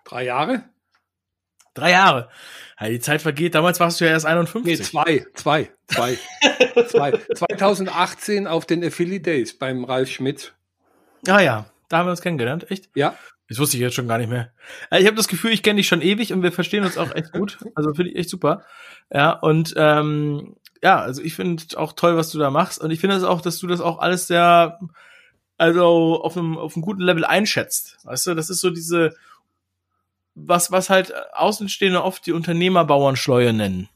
Drei 0.05 0.25
Jahre. 0.25 0.63
Drei 1.73 1.91
Jahre. 1.91 2.29
Ja, 2.79 2.89
die 2.89 2.99
Zeit 2.99 3.21
vergeht. 3.21 3.55
Damals 3.55 3.79
warst 3.79 3.99
du 3.99 4.05
ja 4.05 4.11
erst 4.11 4.25
51. 4.25 4.63
Nee, 4.65 4.83
zwei, 4.83 5.25
zwei, 5.33 5.71
zwei, 5.87 6.17
zwei. 6.87 7.11
2018 7.35 8.47
auf 8.47 8.65
den 8.65 8.83
Affiliate 8.83 9.23
Days 9.23 9.57
beim 9.57 9.83
Ralf 9.83 10.09
Schmidt. 10.09 10.53
Ah 11.27 11.39
ja, 11.39 11.65
da 11.89 11.99
haben 11.99 12.07
wir 12.07 12.11
uns 12.11 12.21
kennengelernt, 12.21 12.69
echt? 12.69 12.89
Ja. 12.95 13.15
Das 13.49 13.59
wusste 13.59 13.77
ich 13.77 13.81
jetzt 13.81 13.95
schon 13.95 14.07
gar 14.07 14.17
nicht 14.17 14.29
mehr. 14.29 14.51
Äh, 14.89 15.01
ich 15.01 15.05
habe 15.05 15.15
das 15.15 15.27
Gefühl, 15.27 15.51
ich 15.51 15.63
kenne 15.63 15.77
dich 15.77 15.87
schon 15.87 16.01
ewig 16.01 16.33
und 16.33 16.43
wir 16.43 16.51
verstehen 16.51 16.83
uns 16.83 16.97
auch 16.97 17.13
echt 17.13 17.31
gut. 17.31 17.57
Also 17.75 17.93
finde 17.93 18.11
ich 18.11 18.17
echt 18.17 18.29
super. 18.29 18.63
Ja, 19.11 19.31
und 19.31 19.73
ähm, 19.77 20.55
ja, 20.81 20.99
also 20.99 21.21
ich 21.21 21.35
finde 21.35 21.63
auch 21.77 21.93
toll, 21.93 22.17
was 22.17 22.29
du 22.31 22.39
da 22.39 22.49
machst. 22.49 22.81
Und 22.81 22.91
ich 22.91 22.99
finde 22.99 23.15
es 23.15 23.23
auch, 23.23 23.41
dass 23.41 23.59
du 23.59 23.67
das 23.67 23.79
auch 23.79 23.99
alles 23.99 24.27
sehr, 24.27 24.79
also 25.57 26.21
auf 26.21 26.37
einem, 26.37 26.57
auf 26.57 26.75
einem 26.75 26.83
guten 26.83 27.01
Level 27.01 27.25
einschätzt. 27.25 27.99
Weißt 28.03 28.27
du, 28.27 28.33
das 28.33 28.49
ist 28.49 28.61
so 28.61 28.69
diese, 28.69 29.13
was, 30.35 30.71
was 30.71 30.89
halt 30.89 31.13
Außenstehende 31.33 32.03
oft 32.03 32.25
die 32.25 32.31
Unternehmerbauernschleue 32.31 33.53
nennen. 33.53 33.89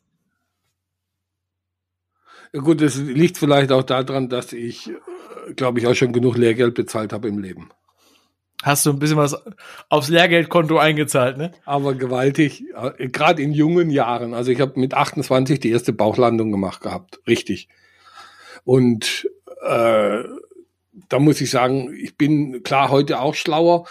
Ja 2.53 2.61
gut, 2.61 2.81
das 2.81 2.97
liegt 2.97 3.37
vielleicht 3.37 3.71
auch 3.71 3.83
daran, 3.83 4.29
dass 4.29 4.53
ich, 4.53 4.89
äh, 4.89 5.53
glaube 5.55 5.79
ich, 5.79 5.87
auch 5.87 5.95
schon 5.95 6.13
genug 6.13 6.37
Lehrgeld 6.37 6.75
bezahlt 6.75 7.13
habe 7.13 7.27
im 7.27 7.39
Leben. 7.39 7.69
Hast 8.63 8.85
du 8.85 8.89
ein 8.89 8.99
bisschen 8.99 9.17
was 9.17 9.35
aufs 9.89 10.09
Lehrgeldkonto 10.09 10.77
eingezahlt, 10.77 11.37
ne? 11.37 11.51
Aber 11.65 11.93
gewaltig, 11.93 12.63
äh, 12.97 13.07
gerade 13.09 13.41
in 13.41 13.51
jungen 13.51 13.89
Jahren. 13.89 14.33
Also 14.33 14.51
ich 14.51 14.61
habe 14.61 14.79
mit 14.79 14.93
28 14.93 15.59
die 15.59 15.69
erste 15.69 15.93
Bauchlandung 15.93 16.51
gemacht 16.51 16.81
gehabt, 16.81 17.19
richtig. 17.27 17.67
Und 18.63 19.29
äh, 19.63 20.23
da 21.09 21.19
muss 21.19 21.41
ich 21.41 21.51
sagen, 21.51 21.93
ich 21.93 22.17
bin 22.17 22.63
klar 22.63 22.89
heute 22.89 23.19
auch 23.19 23.35
schlauer, 23.35 23.87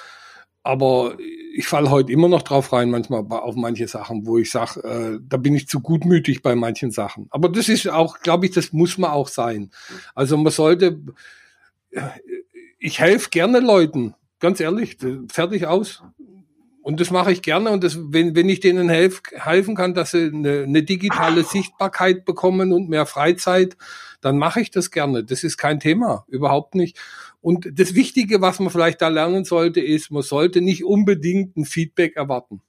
aber 0.63 1.17
ich 1.57 1.67
falle 1.67 1.91
heute 1.91 2.13
immer 2.13 2.29
noch 2.29 2.43
drauf 2.43 2.73
rein, 2.73 2.91
manchmal 2.91 3.25
auf 3.29 3.57
manche 3.57 3.89
Sachen, 3.89 4.27
wo 4.27 4.39
ich 4.39 4.51
sage, 4.51 4.81
äh, 4.83 5.21
da 5.23 5.37
bin 5.37 5.55
ich 5.55 5.69
zu 5.69 5.81
gutmütig 5.81 6.43
bei 6.43 6.55
manchen 6.55 6.91
Sachen. 6.91 7.27
Aber 7.31 7.49
das 7.49 7.69
ist 7.69 7.89
auch, 7.89 8.21
glaube 8.21 8.47
ich, 8.47 8.53
das 8.53 8.73
muss 8.73 8.99
man 8.99 9.11
auch 9.11 9.29
sein. 9.29 9.71
Also 10.15 10.37
man 10.37 10.53
sollte, 10.53 11.01
äh, 11.91 12.03
ich 12.79 13.01
helfe 13.01 13.31
gerne 13.31 13.61
Leuten, 13.61 14.15
Ganz 14.39 14.61
ehrlich, 14.61 14.99
fertig 15.33 15.67
aus. 15.67 16.03
Und 16.83 17.01
das 17.01 17.11
mache 17.11 17.33
ich 17.33 17.43
gerne. 17.43 17.71
Und 17.71 17.83
das, 17.83 17.99
wenn, 17.99 18.37
wenn 18.37 18.49
ich 18.49 18.61
denen 18.61 18.89
helf, 18.89 19.23
helfen 19.33 19.75
kann, 19.75 19.95
dass 19.95 20.11
sie 20.11 20.27
eine, 20.27 20.63
eine 20.63 20.83
digitale 20.83 21.43
Sichtbarkeit 21.43 22.25
bekommen 22.25 22.73
und 22.73 22.89
mehr 22.89 23.07
Freizeit, 23.07 23.77
dann 24.21 24.39
mache 24.39 24.61
ich 24.61 24.71
das 24.71 24.91
gerne. 24.91 25.25
Das 25.25 25.43
ist 25.43 25.57
kein 25.57 25.81
Thema, 25.81 26.25
überhaupt 26.29 26.75
nicht. 26.75 26.99
Und 27.41 27.69
das 27.79 27.95
Wichtige, 27.95 28.41
was 28.41 28.59
man 28.59 28.71
vielleicht 28.71 29.01
da 29.01 29.09
lernen 29.09 29.45
sollte, 29.45 29.81
ist, 29.81 30.11
man 30.11 30.23
sollte 30.23 30.61
nicht 30.61 30.85
unbedingt 30.85 31.57
ein 31.57 31.65
Feedback 31.65 32.17
erwarten 32.17 32.63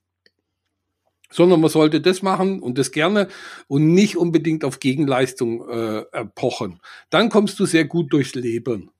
sondern 1.29 1.59
man 1.59 1.69
sollte 1.69 2.01
das 2.01 2.21
machen 2.21 2.61
und 2.61 2.77
das 2.77 2.91
gerne 2.91 3.27
und 3.67 3.93
nicht 3.93 4.17
unbedingt 4.17 4.63
auf 4.63 4.79
Gegenleistung 4.79 5.67
äh, 5.69 6.25
pochen. 6.35 6.79
Dann 7.09 7.29
kommst 7.29 7.59
du 7.59 7.65
sehr 7.65 7.85
gut 7.85 8.13
durchs 8.13 8.35
Leben. 8.35 8.91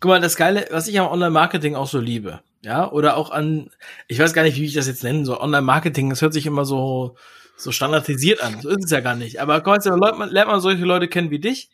Guck 0.00 0.10
mal, 0.10 0.20
das 0.20 0.36
Geile, 0.36 0.66
was 0.70 0.86
ich 0.86 1.00
am 1.00 1.08
Online-Marketing 1.08 1.74
auch 1.74 1.88
so 1.88 1.98
liebe, 1.98 2.40
ja, 2.62 2.90
oder 2.90 3.16
auch 3.16 3.30
an, 3.30 3.70
ich 4.06 4.18
weiß 4.18 4.32
gar 4.32 4.42
nicht, 4.42 4.56
wie 4.60 4.66
ich 4.66 4.74
das 4.74 4.86
jetzt 4.86 5.02
nennen 5.02 5.24
soll, 5.24 5.38
Online-Marketing, 5.38 6.10
das 6.10 6.22
hört 6.22 6.34
sich 6.34 6.46
immer 6.46 6.64
so, 6.64 7.16
so 7.56 7.72
standardisiert 7.72 8.40
an. 8.40 8.60
So 8.60 8.68
ist 8.68 8.84
es 8.84 8.90
ja 8.90 9.00
gar 9.00 9.16
nicht. 9.16 9.40
Aber 9.40 9.60
guck 9.60 9.84
mal, 9.84 10.30
lernt 10.30 10.50
man 10.50 10.60
solche 10.60 10.84
Leute 10.84 11.08
kennen 11.08 11.30
wie 11.30 11.40
dich, 11.40 11.70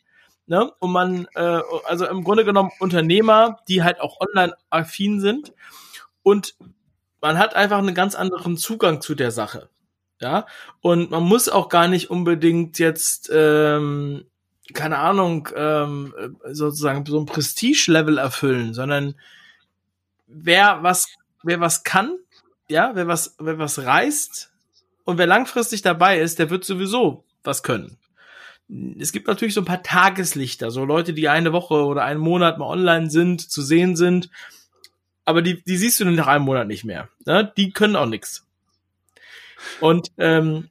ne? 0.47 0.71
Und 0.79 0.91
man, 0.91 1.27
äh, 1.35 1.61
also 1.85 2.05
im 2.05 2.23
Grunde 2.23 2.45
genommen 2.45 2.71
Unternehmer, 2.79 3.59
die 3.67 3.83
halt 3.83 3.99
auch 3.99 4.19
online-affin 4.19 5.19
sind. 5.19 5.53
Und 6.23 6.55
man 7.21 7.37
hat 7.37 7.55
einfach 7.55 7.77
einen 7.77 7.95
ganz 7.95 8.15
anderen 8.15 8.57
Zugang 8.57 9.01
zu 9.01 9.15
der 9.15 9.31
Sache. 9.31 9.69
Ja, 10.21 10.45
und 10.79 11.11
man 11.11 11.23
muss 11.23 11.49
auch 11.49 11.67
gar 11.67 11.89
nicht 11.89 12.09
unbedingt 12.09 12.79
jetzt 12.79 13.29
ähm, 13.33 14.25
keine 14.73 14.97
Ahnung, 14.97 15.49
ähm, 15.55 16.13
sozusagen 16.45 17.05
so 17.05 17.19
ein 17.19 17.25
Prestige-Level 17.25 18.17
erfüllen, 18.17 18.73
sondern 18.73 19.15
wer 20.27 20.81
was, 20.81 21.07
wer 21.43 21.59
was 21.59 21.83
kann, 21.83 22.17
ja, 22.67 22.91
wer 22.95 23.07
was, 23.07 23.35
wer 23.39 23.59
was 23.59 23.83
reißt 23.83 24.51
und 25.03 25.17
wer 25.17 25.27
langfristig 25.27 25.81
dabei 25.83 26.19
ist, 26.19 26.39
der 26.39 26.49
wird 26.49 26.65
sowieso 26.65 27.23
was 27.43 27.61
können. 27.61 27.97
Es 28.99 29.11
gibt 29.11 29.27
natürlich 29.27 29.53
so 29.53 29.61
ein 29.61 29.65
paar 29.65 29.83
Tageslichter, 29.83 30.71
so 30.71 30.85
Leute, 30.85 31.13
die 31.13 31.29
eine 31.29 31.53
Woche 31.53 31.85
oder 31.85 32.03
einen 32.03 32.19
Monat 32.19 32.57
mal 32.57 32.65
online 32.67 33.09
sind, 33.09 33.49
zu 33.49 33.61
sehen 33.61 33.95
sind, 33.95 34.29
aber 35.23 35.41
die, 35.41 35.63
die 35.63 35.77
siehst 35.77 35.99
du 35.99 36.05
nach 36.05 36.27
einem 36.27 36.45
Monat 36.45 36.67
nicht 36.67 36.85
mehr. 36.85 37.09
Ne? 37.25 37.51
Die 37.57 37.71
können 37.71 37.95
auch 37.95 38.05
nichts. 38.07 38.45
Und 39.81 40.11
ähm, 40.17 40.69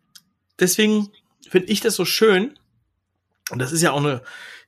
deswegen 0.58 1.10
finde 1.48 1.68
ich 1.68 1.80
das 1.80 1.94
so 1.96 2.04
schön. 2.04 2.58
Und 3.50 3.58
das 3.58 3.72
ist 3.72 3.82
ja 3.82 3.92
auch 3.92 3.98
eine, 3.98 4.22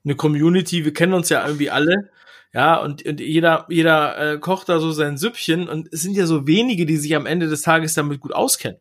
eine 0.05 0.17
Community, 0.17 0.85
wir 0.85 0.93
kennen 0.93 1.15
uns 1.15 1.29
ja 1.29 1.45
irgendwie 1.45 1.71
alle. 1.71 2.11
Ja, 2.53 2.77
und, 2.77 3.05
und 3.05 3.21
jeder, 3.21 3.67
jeder 3.69 4.35
äh, 4.35 4.39
kocht 4.39 4.69
da 4.69 4.79
so 4.79 4.93
sein 4.93 5.19
Süppchen 5.19 5.69
und 5.69 5.93
es 5.93 6.01
sind 6.03 6.17
ja 6.17 6.27
so 6.27 6.47
wenige, 6.47 6.87
die 6.87 6.97
sich 6.97 7.15
am 7.15 7.27
Ende 7.27 7.49
des 7.49 7.63
Tages 7.63 7.95
damit 7.95 8.21
gut 8.21 8.33
auskennen. 8.33 8.79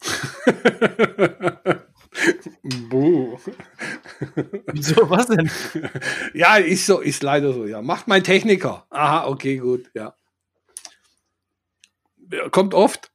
Buh. 2.62 3.38
Wieso, 4.72 5.10
was 5.10 5.26
denn? 5.26 5.50
Ja, 6.34 6.56
ist 6.56 6.86
so, 6.86 7.00
ist 7.00 7.22
leider 7.22 7.52
so, 7.52 7.66
ja. 7.66 7.82
Macht 7.82 8.08
mein 8.08 8.24
Techniker. 8.24 8.86
Aha, 8.90 9.26
okay, 9.26 9.58
gut, 9.58 9.90
ja. 9.94 10.14
Kommt 12.50 12.74
oft. 12.74 13.11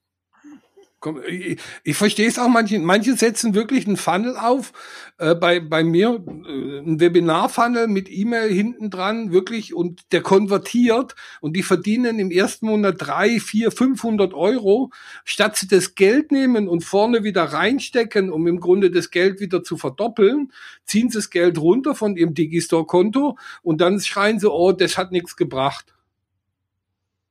Ich, 1.27 1.59
ich 1.83 1.95
verstehe 1.95 2.27
es 2.27 2.39
auch, 2.39 2.47
manche, 2.47 2.79
manche 2.79 3.15
setzen 3.15 3.53
wirklich 3.53 3.85
einen 3.85 3.97
Funnel 3.97 4.35
auf. 4.35 4.73
Äh, 5.19 5.35
bei, 5.35 5.59
bei 5.59 5.83
mir 5.83 6.23
äh, 6.25 6.79
ein 6.79 6.99
Webinar-Funnel 6.99 7.87
mit 7.87 8.09
E-Mail 8.09 8.51
hinten 8.51 8.89
dran, 8.89 9.31
wirklich, 9.31 9.75
und 9.75 10.11
der 10.11 10.21
konvertiert 10.21 11.15
und 11.39 11.55
die 11.55 11.61
verdienen 11.61 12.17
im 12.17 12.31
ersten 12.31 12.65
Monat 12.65 12.95
drei, 12.97 13.39
vier, 13.39 13.71
500 13.71 14.33
Euro. 14.33 14.89
Statt 15.23 15.55
sie 15.55 15.67
das 15.67 15.93
Geld 15.93 16.31
nehmen 16.31 16.67
und 16.67 16.83
vorne 16.83 17.23
wieder 17.23 17.43
reinstecken, 17.43 18.31
um 18.31 18.47
im 18.47 18.59
Grunde 18.59 18.89
das 18.89 19.11
Geld 19.11 19.39
wieder 19.39 19.63
zu 19.63 19.77
verdoppeln, 19.77 20.51
ziehen 20.85 21.09
sie 21.09 21.19
das 21.19 21.29
Geld 21.29 21.59
runter 21.59 21.93
von 21.93 22.17
ihrem 22.17 22.33
Digistore-Konto 22.33 23.37
und 23.61 23.81
dann 23.81 23.99
schreien 23.99 24.39
sie, 24.39 24.51
oh, 24.51 24.71
das 24.71 24.97
hat 24.97 25.11
nichts 25.11 25.35
gebracht. 25.35 25.93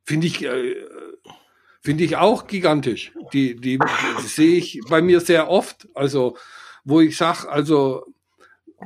Finde 0.05 0.29
ich, 0.29 0.45
äh, 0.45 0.75
Finde 1.87 2.03
ich 2.03 2.17
auch 2.17 2.49
gigantisch. 2.49 3.13
Die, 3.33 3.55
die, 3.55 3.79
die 3.79 4.27
sehe 4.27 4.57
ich 4.57 4.81
bei 4.89 5.01
mir 5.01 5.21
sehr 5.21 5.49
oft. 5.49 5.87
Also, 5.95 6.37
wo 6.85 7.01
ich 7.01 7.17
sage, 7.17 7.49
also, 7.49 8.13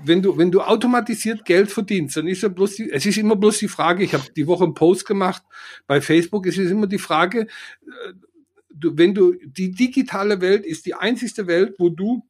wenn 0.04 0.20
du, 0.20 0.36
wenn 0.36 0.50
du 0.50 0.60
automatisiert 0.60 1.46
Geld 1.46 1.70
verdienst, 1.70 2.18
dann 2.18 2.28
ist 2.28 2.42
ja 2.42 2.50
bloß 2.50 2.74
die, 2.74 2.90
es 2.90 3.06
ist 3.06 3.16
immer 3.16 3.36
bloß 3.36 3.56
die 3.56 3.68
Frage, 3.68 4.04
ich 4.04 4.12
habe 4.12 4.24
die 4.36 4.46
Woche 4.46 4.64
einen 4.64 4.74
Post 4.74 5.06
gemacht 5.06 5.42
bei 5.86 6.02
Facebook, 6.02 6.46
es 6.46 6.58
ist 6.58 6.70
immer 6.70 6.88
die 6.88 6.98
Frage, 6.98 7.46
äh, 7.86 8.12
du, 8.68 8.98
wenn 8.98 9.14
du, 9.14 9.32
die 9.46 9.70
digitale 9.70 10.42
Welt 10.42 10.66
ist 10.66 10.84
die 10.84 10.92
einzigste 10.92 11.46
Welt, 11.46 11.76
wo 11.78 11.88
du 11.88 12.22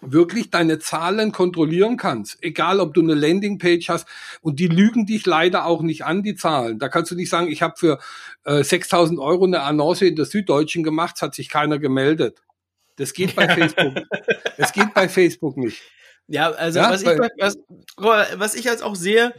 wirklich 0.00 0.50
deine 0.50 0.78
Zahlen 0.78 1.32
kontrollieren 1.32 1.96
kannst. 1.96 2.38
Egal, 2.42 2.80
ob 2.80 2.94
du 2.94 3.00
eine 3.00 3.14
Landingpage 3.14 3.88
hast. 3.88 4.06
Und 4.40 4.60
die 4.60 4.68
lügen 4.68 5.06
dich 5.06 5.26
leider 5.26 5.66
auch 5.66 5.82
nicht 5.82 6.04
an, 6.04 6.22
die 6.22 6.34
Zahlen. 6.34 6.78
Da 6.78 6.88
kannst 6.88 7.10
du 7.10 7.14
nicht 7.14 7.30
sagen, 7.30 7.48
ich 7.48 7.62
habe 7.62 7.74
für 7.76 7.98
äh, 8.44 8.60
6.000 8.60 9.18
Euro 9.20 9.44
eine 9.44 9.62
Annonce 9.62 10.02
in 10.02 10.16
der 10.16 10.24
Süddeutschen 10.24 10.82
gemacht, 10.82 11.16
es 11.16 11.22
hat 11.22 11.34
sich 11.34 11.48
keiner 11.48 11.78
gemeldet. 11.78 12.40
Das 12.96 13.12
geht 13.12 13.36
bei 13.36 13.48
Facebook. 13.48 13.94
Das 14.56 14.72
geht 14.72 14.92
bei 14.92 15.08
Facebook 15.08 15.56
nicht. 15.56 15.82
Ja, 16.26 16.50
also 16.50 16.80
ja, 16.80 16.90
was, 16.90 17.02
ich, 17.02 17.08
was, 17.08 17.56
was 17.96 18.54
ich 18.54 18.64
jetzt 18.64 18.82
auch 18.82 18.96
sehe, 18.96 19.32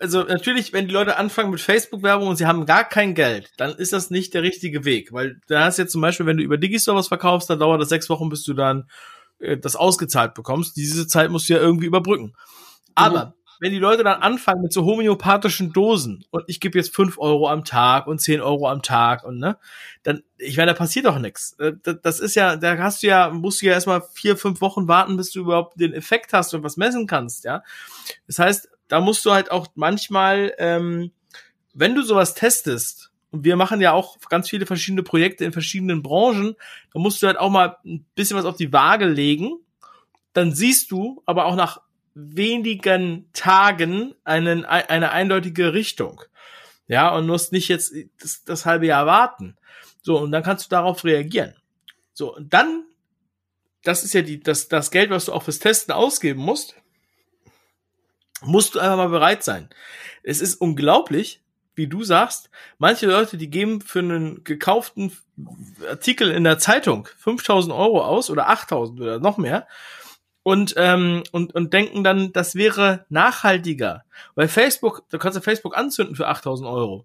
also 0.00 0.22
natürlich, 0.22 0.72
wenn 0.72 0.88
die 0.88 0.92
Leute 0.92 1.16
anfangen 1.16 1.50
mit 1.50 1.60
Facebook-Werbung 1.60 2.28
und 2.28 2.36
sie 2.36 2.46
haben 2.46 2.66
gar 2.66 2.88
kein 2.88 3.14
Geld, 3.14 3.50
dann 3.56 3.74
ist 3.76 3.92
das 3.92 4.10
nicht 4.10 4.34
der 4.34 4.42
richtige 4.42 4.84
Weg. 4.84 5.12
Weil 5.12 5.40
da 5.46 5.64
hast 5.64 5.78
jetzt 5.78 5.92
zum 5.92 6.00
Beispiel, 6.00 6.26
wenn 6.26 6.36
du 6.36 6.42
über 6.42 6.58
Digistore 6.58 6.98
was 6.98 7.08
verkaufst, 7.08 7.48
dann 7.48 7.58
dauert 7.58 7.80
das 7.80 7.88
sechs 7.88 8.08
Wochen, 8.10 8.28
bis 8.28 8.42
du 8.42 8.54
dann 8.54 8.88
äh, 9.38 9.56
das 9.56 9.76
ausgezahlt 9.76 10.34
bekommst. 10.34 10.76
Diese 10.76 11.06
Zeit 11.06 11.30
musst 11.30 11.48
du 11.48 11.54
ja 11.54 11.60
irgendwie 11.60 11.86
überbrücken. 11.86 12.34
Aber 12.94 13.26
mhm. 13.26 13.32
wenn 13.60 13.72
die 13.72 13.78
Leute 13.78 14.04
dann 14.04 14.22
anfangen 14.22 14.62
mit 14.62 14.72
so 14.72 14.84
homöopathischen 14.84 15.72
Dosen 15.72 16.24
und 16.30 16.44
ich 16.46 16.60
gebe 16.60 16.78
jetzt 16.78 16.94
fünf 16.94 17.18
Euro 17.18 17.48
am 17.48 17.64
Tag 17.64 18.06
und 18.06 18.20
zehn 18.20 18.40
Euro 18.40 18.68
am 18.68 18.82
Tag 18.82 19.24
und 19.24 19.38
ne, 19.38 19.58
dann, 20.02 20.22
ich 20.38 20.56
meine, 20.56 20.72
da 20.72 20.78
passiert 20.78 21.06
doch 21.06 21.18
nichts. 21.18 21.56
Äh, 21.58 21.72
das 22.02 22.20
ist 22.20 22.34
ja, 22.34 22.56
da 22.56 22.78
hast 22.78 23.02
du 23.02 23.08
ja, 23.08 23.30
musst 23.30 23.62
du 23.62 23.66
ja 23.66 23.72
erstmal 23.72 24.02
vier, 24.14 24.36
fünf 24.36 24.60
Wochen 24.60 24.88
warten, 24.88 25.16
bis 25.16 25.30
du 25.30 25.40
überhaupt 25.40 25.78
den 25.80 25.92
Effekt 25.92 26.32
hast 26.32 26.54
und 26.54 26.62
was 26.62 26.76
messen 26.76 27.06
kannst, 27.06 27.44
ja. 27.44 27.62
Das 28.26 28.38
heißt, 28.38 28.68
da 28.88 29.00
musst 29.00 29.24
du 29.24 29.32
halt 29.32 29.50
auch 29.50 29.66
manchmal, 29.74 30.54
ähm, 30.58 31.12
wenn 31.74 31.94
du 31.94 32.02
sowas 32.02 32.34
testest, 32.34 33.10
und 33.30 33.44
wir 33.44 33.56
machen 33.56 33.80
ja 33.80 33.92
auch 33.92 34.18
ganz 34.28 34.48
viele 34.48 34.66
verschiedene 34.66 35.02
Projekte 35.02 35.44
in 35.44 35.52
verschiedenen 35.52 36.02
Branchen. 36.02 36.54
Da 36.92 37.00
musst 37.00 37.22
du 37.22 37.26
halt 37.26 37.38
auch 37.38 37.50
mal 37.50 37.76
ein 37.84 38.06
bisschen 38.14 38.36
was 38.36 38.44
auf 38.44 38.56
die 38.56 38.72
Waage 38.72 39.06
legen. 39.06 39.58
Dann 40.32 40.54
siehst 40.54 40.90
du 40.90 41.22
aber 41.26 41.46
auch 41.46 41.56
nach 41.56 41.80
wenigen 42.14 43.28
Tagen 43.32 44.14
einen, 44.24 44.64
eine 44.64 45.10
eindeutige 45.10 45.74
Richtung. 45.74 46.22
Ja, 46.88 47.14
und 47.14 47.26
musst 47.26 47.52
nicht 47.52 47.68
jetzt 47.68 47.94
das, 48.20 48.44
das 48.44 48.64
halbe 48.64 48.86
Jahr 48.86 49.06
warten. 49.06 49.56
So, 50.02 50.18
und 50.18 50.30
dann 50.30 50.42
kannst 50.42 50.66
du 50.66 50.70
darauf 50.70 51.04
reagieren. 51.04 51.54
So, 52.12 52.34
und 52.34 52.54
dann, 52.54 52.84
das 53.82 54.04
ist 54.04 54.14
ja 54.14 54.22
die, 54.22 54.40
das, 54.40 54.68
das 54.68 54.90
Geld, 54.90 55.10
was 55.10 55.26
du 55.26 55.32
auch 55.32 55.42
fürs 55.42 55.58
Testen 55.58 55.92
ausgeben 55.92 56.40
musst, 56.40 56.76
musst 58.40 58.74
du 58.74 58.78
einfach 58.78 58.96
mal 58.96 59.08
bereit 59.08 59.42
sein. 59.42 59.68
Es 60.22 60.40
ist 60.40 60.54
unglaublich, 60.54 61.42
wie 61.76 61.86
du 61.86 62.02
sagst, 62.02 62.50
manche 62.78 63.06
Leute, 63.06 63.36
die 63.36 63.50
geben 63.50 63.80
für 63.80 64.00
einen 64.00 64.42
gekauften 64.44 65.12
Artikel 65.88 66.30
in 66.30 66.44
der 66.44 66.58
Zeitung 66.58 67.08
5000 67.18 67.72
Euro 67.72 68.02
aus 68.02 68.30
oder 68.30 68.48
8000 68.48 69.00
oder 69.00 69.18
noch 69.20 69.36
mehr 69.36 69.66
und, 70.42 70.74
ähm, 70.76 71.22
und, 71.32 71.54
und 71.54 71.72
denken 71.72 72.04
dann, 72.04 72.32
das 72.32 72.54
wäre 72.54 73.04
nachhaltiger. 73.08 74.04
Weil 74.36 74.48
Facebook, 74.48 75.02
du 75.10 75.18
kannst 75.18 75.36
ja 75.36 75.42
Facebook 75.42 75.76
anzünden 75.76 76.16
für 76.16 76.28
8000 76.28 76.68
Euro. 76.68 77.04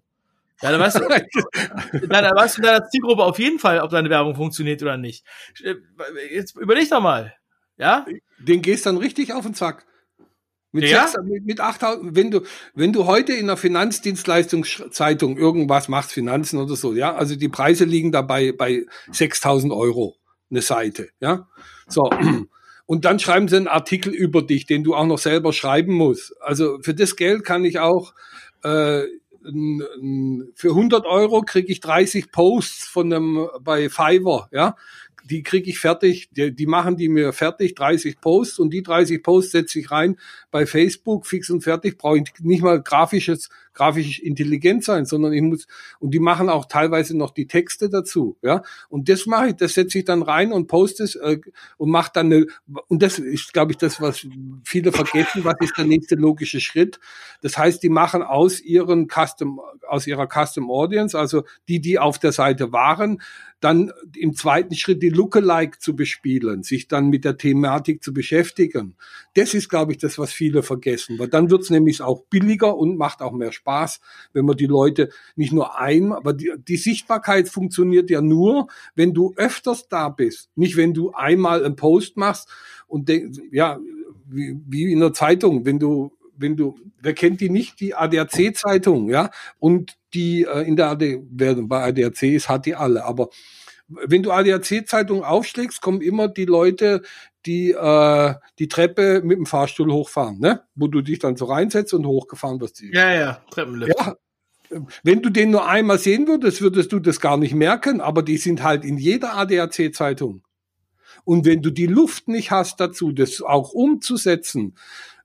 Ja, 0.62 0.70
dann 0.70 0.80
weißt 0.80 1.00
du, 1.00 1.08
dann, 1.92 2.08
dann 2.08 2.36
weißt 2.36 2.56
du 2.56 2.62
in 2.62 2.66
deiner 2.66 2.86
Zielgruppe 2.86 3.24
auf 3.24 3.40
jeden 3.40 3.58
Fall, 3.58 3.80
ob 3.80 3.90
deine 3.90 4.10
Werbung 4.10 4.36
funktioniert 4.36 4.80
oder 4.80 4.96
nicht. 4.96 5.24
Jetzt 6.30 6.56
überleg 6.56 6.88
doch 6.88 7.00
mal. 7.00 7.34
Ja? 7.76 8.06
Den 8.38 8.62
gehst 8.62 8.86
dann 8.86 8.96
richtig 8.96 9.32
auf 9.32 9.44
den 9.44 9.54
Zack. 9.54 9.86
Mit, 10.72 10.84
ja? 10.84 11.06
6, 11.06 11.24
mit, 11.24 11.44
mit 11.44 11.60
8000, 11.60 12.16
wenn 12.16 12.30
du, 12.30 12.40
wenn 12.74 12.92
du 12.92 13.06
heute 13.06 13.34
in 13.34 13.46
der 13.46 13.58
Finanzdienstleistungszeitung 13.58 15.36
irgendwas 15.36 15.88
machst, 15.88 16.12
Finanzen 16.12 16.58
oder 16.58 16.76
so, 16.76 16.94
ja, 16.94 17.14
also 17.14 17.36
die 17.36 17.50
Preise 17.50 17.84
liegen 17.84 18.10
dabei 18.10 18.52
bei 18.52 18.86
6000 19.10 19.72
Euro 19.72 20.16
eine 20.50 20.62
Seite, 20.62 21.10
ja. 21.20 21.46
So. 21.88 22.10
Und 22.84 23.04
dann 23.04 23.18
schreiben 23.18 23.48
sie 23.48 23.56
einen 23.56 23.68
Artikel 23.68 24.12
über 24.12 24.42
dich, 24.42 24.66
den 24.66 24.82
du 24.82 24.94
auch 24.94 25.06
noch 25.06 25.18
selber 25.18 25.52
schreiben 25.52 25.94
musst. 25.94 26.34
Also 26.42 26.78
für 26.82 26.94
das 26.94 27.16
Geld 27.16 27.44
kann 27.44 27.64
ich 27.64 27.78
auch, 27.78 28.12
äh, 28.64 29.04
für 30.54 30.68
100 30.68 31.06
Euro 31.06 31.42
kriege 31.42 31.72
ich 31.72 31.80
30 31.80 32.30
Posts 32.32 32.86
von 32.86 33.12
einem 33.12 33.48
bei 33.60 33.88
Fiverr, 33.88 34.48
ja 34.52 34.76
die 35.24 35.42
kriege 35.42 35.70
ich 35.70 35.78
fertig, 35.78 36.28
die, 36.30 36.54
die 36.54 36.66
machen 36.66 36.96
die 36.96 37.08
mir 37.08 37.32
fertig, 37.32 37.74
30 37.74 38.20
Posts 38.20 38.58
und 38.58 38.70
die 38.70 38.82
30 38.82 39.22
Posts 39.22 39.52
setze 39.52 39.78
ich 39.78 39.90
rein 39.90 40.16
bei 40.50 40.66
Facebook, 40.66 41.26
fix 41.26 41.50
und 41.50 41.62
fertig, 41.62 41.98
brauche 41.98 42.18
ich 42.18 42.24
nicht 42.40 42.62
mal 42.62 42.82
grafisches, 42.82 43.48
grafisch 43.74 44.20
intelligent 44.20 44.84
sein, 44.84 45.04
sondern 45.04 45.32
ich 45.32 45.42
muss, 45.42 45.66
und 45.98 46.12
die 46.12 46.20
machen 46.20 46.48
auch 46.48 46.66
teilweise 46.66 47.16
noch 47.16 47.30
die 47.30 47.46
Texte 47.46 47.88
dazu, 47.88 48.36
ja, 48.42 48.62
und 48.88 49.08
das 49.08 49.26
mache 49.26 49.48
ich, 49.48 49.54
das 49.54 49.74
setze 49.74 49.98
ich 49.98 50.04
dann 50.04 50.22
rein 50.22 50.52
und 50.52 50.66
poste 50.66 51.04
es 51.04 51.14
äh, 51.16 51.38
und 51.76 51.90
mache 51.90 52.10
dann 52.14 52.26
eine, 52.26 52.46
und 52.88 53.02
das 53.02 53.18
ist, 53.18 53.52
glaube 53.52 53.72
ich, 53.72 53.78
das, 53.78 54.00
was 54.00 54.26
viele 54.64 54.92
vergessen, 54.92 55.44
was 55.44 55.56
ist 55.60 55.76
der 55.76 55.86
nächste 55.86 56.14
logische 56.14 56.60
Schritt, 56.60 56.98
das 57.40 57.58
heißt, 57.58 57.82
die 57.82 57.88
machen 57.88 58.22
aus 58.22 58.60
ihren 58.60 59.08
Custom, 59.08 59.60
aus 59.88 60.06
ihrer 60.06 60.26
Custom 60.26 60.70
Audience, 60.70 61.18
also 61.18 61.44
die, 61.68 61.80
die 61.80 61.98
auf 61.98 62.18
der 62.18 62.32
Seite 62.32 62.72
waren, 62.72 63.20
dann 63.62 63.92
im 64.16 64.34
zweiten 64.34 64.74
Schritt 64.74 65.02
die 65.02 65.08
Lookalike 65.08 65.78
zu 65.78 65.94
bespielen, 65.94 66.64
sich 66.64 66.88
dann 66.88 67.08
mit 67.08 67.24
der 67.24 67.36
Thematik 67.36 68.02
zu 68.02 68.12
beschäftigen. 68.12 68.96
Das 69.34 69.54
ist, 69.54 69.68
glaube 69.68 69.92
ich, 69.92 69.98
das, 69.98 70.18
was 70.18 70.32
viele 70.32 70.64
vergessen, 70.64 71.18
weil 71.18 71.28
dann 71.28 71.48
wird 71.48 71.62
es 71.62 71.70
nämlich 71.70 72.02
auch 72.02 72.24
billiger 72.24 72.76
und 72.76 72.98
macht 72.98 73.22
auch 73.22 73.32
mehr 73.32 73.52
Spaß, 73.52 73.61
wenn 73.64 74.44
man 74.44 74.56
die 74.56 74.66
Leute 74.66 75.10
nicht 75.36 75.52
nur 75.52 75.78
einmal, 75.78 76.18
aber 76.18 76.32
die, 76.32 76.52
die 76.56 76.76
Sichtbarkeit 76.76 77.48
funktioniert 77.48 78.10
ja 78.10 78.20
nur, 78.20 78.68
wenn 78.94 79.14
du 79.14 79.34
öfters 79.36 79.88
da 79.88 80.08
bist, 80.08 80.50
nicht 80.54 80.76
wenn 80.76 80.94
du 80.94 81.12
einmal 81.12 81.64
einen 81.64 81.76
Post 81.76 82.16
machst 82.16 82.48
und 82.86 83.08
denk, 83.08 83.36
ja, 83.50 83.78
wie, 84.26 84.58
wie 84.66 84.92
in 84.92 85.00
der 85.00 85.12
Zeitung, 85.12 85.64
wenn 85.64 85.78
du 85.78 86.12
wenn 86.34 86.56
du, 86.56 86.76
wer 87.00 87.14
kennt 87.14 87.40
die 87.40 87.50
nicht, 87.50 87.78
die 87.78 87.94
ADAC-Zeitung, 87.94 89.08
ja, 89.08 89.30
und 89.58 89.96
die 90.12 90.42
äh, 90.42 90.66
in 90.66 90.76
der 90.76 90.88
AD, 90.88 91.22
wer 91.30 91.54
bei 91.54 91.84
ADAC 91.84 92.22
ist, 92.24 92.48
hat 92.48 92.66
die 92.66 92.74
alle, 92.74 93.04
aber 93.04 93.28
wenn 93.88 94.22
du 94.22 94.30
ADAC-Zeitung 94.30 95.24
aufschlägst, 95.24 95.80
kommen 95.80 96.00
immer 96.00 96.28
die 96.28 96.44
Leute, 96.44 97.02
die 97.46 97.72
äh, 97.72 98.34
die 98.58 98.68
Treppe 98.68 99.22
mit 99.22 99.38
dem 99.38 99.46
Fahrstuhl 99.46 99.92
hochfahren, 99.92 100.38
ne? 100.38 100.62
Wo 100.74 100.86
du 100.86 101.02
dich 101.02 101.18
dann 101.18 101.36
so 101.36 101.46
reinsetzt 101.46 101.94
und 101.94 102.06
hochgefahren 102.06 102.60
wirst. 102.60 102.80
Ja, 102.80 103.12
ja, 103.12 103.40
Treppenlift. 103.50 103.94
Ja. 103.98 104.16
Wenn 105.02 105.20
du 105.20 105.28
den 105.28 105.50
nur 105.50 105.68
einmal 105.68 105.98
sehen 105.98 106.26
würdest, 106.26 106.62
würdest 106.62 106.92
du 106.92 106.98
das 106.98 107.20
gar 107.20 107.36
nicht 107.36 107.54
merken, 107.54 108.00
aber 108.00 108.22
die 108.22 108.38
sind 108.38 108.62
halt 108.62 108.84
in 108.84 108.96
jeder 108.96 109.34
ADAC-Zeitung. 109.34 110.42
Und 111.24 111.44
wenn 111.44 111.62
du 111.62 111.70
die 111.70 111.86
Luft 111.86 112.28
nicht 112.28 112.50
hast 112.50 112.80
dazu, 112.80 113.12
das 113.12 113.42
auch 113.42 113.72
umzusetzen, 113.72 114.76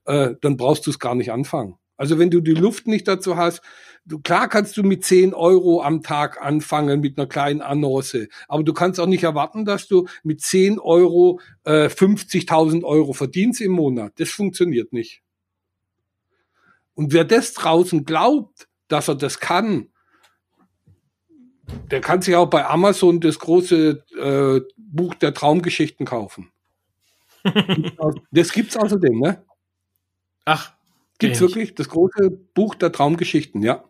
äh, 0.05 0.35
dann 0.41 0.57
brauchst 0.57 0.85
du 0.85 0.91
es 0.91 0.99
gar 0.99 1.15
nicht 1.15 1.31
anfangen. 1.31 1.75
Also 1.97 2.19
wenn 2.19 2.29
du 2.29 2.41
die 2.41 2.53
Luft 2.53 2.87
nicht 2.87 3.07
dazu 3.07 3.35
hast, 3.35 3.61
du, 4.05 4.19
klar 4.19 4.47
kannst 4.47 4.77
du 4.77 4.83
mit 4.83 5.03
10 5.03 5.33
Euro 5.33 5.81
am 5.81 6.03
Tag 6.03 6.41
anfangen 6.41 7.01
mit 7.01 7.17
einer 7.17 7.27
kleinen 7.27 7.61
Annonce, 7.61 8.29
aber 8.47 8.63
du 8.63 8.73
kannst 8.73 8.99
auch 8.99 9.07
nicht 9.07 9.23
erwarten, 9.23 9.65
dass 9.65 9.87
du 9.87 10.07
mit 10.23 10.41
10 10.41 10.79
Euro 10.79 11.39
äh, 11.63 11.87
50.000 11.87 12.83
Euro 12.83 13.13
verdienst 13.13 13.61
im 13.61 13.71
Monat. 13.71 14.13
Das 14.17 14.29
funktioniert 14.29 14.93
nicht. 14.93 15.21
Und 16.93 17.13
wer 17.13 17.25
das 17.25 17.53
draußen 17.53 18.05
glaubt, 18.05 18.67
dass 18.87 19.07
er 19.07 19.15
das 19.15 19.39
kann, 19.39 19.89
der 21.91 22.01
kann 22.01 22.21
sich 22.21 22.35
auch 22.35 22.49
bei 22.49 22.65
Amazon 22.65 23.19
das 23.19 23.39
große 23.39 24.03
äh, 24.17 24.61
Buch 24.77 25.15
der 25.15 25.33
Traumgeschichten 25.33 26.05
kaufen. 26.05 26.51
das 28.31 28.51
gibt's 28.51 28.77
außerdem, 28.77 29.19
ne? 29.19 29.43
Ach, 30.45 30.76
gibt's 31.17 31.41
wirklich 31.41 31.75
das 31.75 31.89
große 31.89 32.29
Buch 32.29 32.75
der 32.75 32.91
Traumgeschichten, 32.91 33.61
ja. 33.61 33.83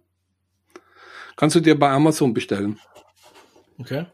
Kannst 1.36 1.56
du 1.56 1.60
dir 1.60 1.78
bei 1.78 1.90
Amazon 1.90 2.34
bestellen. 2.34 2.80
Okay. 3.78 4.06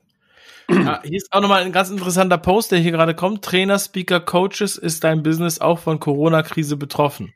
Ja, 0.70 1.01
hier 1.03 1.18
ist 1.18 1.32
auch 1.32 1.41
nochmal 1.41 1.64
ein 1.64 1.72
ganz 1.72 1.89
interessanter 1.89 2.38
Post, 2.38 2.72
der 2.72 2.80
hier 2.80 2.91
gerade 2.91 3.16
kommt. 3.16 3.43
Trainer, 3.43 3.80
Speaker, 3.80 4.20
Coaches, 4.20 4.78
ist 4.78 5.03
dein 5.03 5.24
Business 5.24 5.59
auch 5.59 5.80
von 5.80 5.99
Corona-Krise 5.99 6.78
betroffen? 6.78 7.34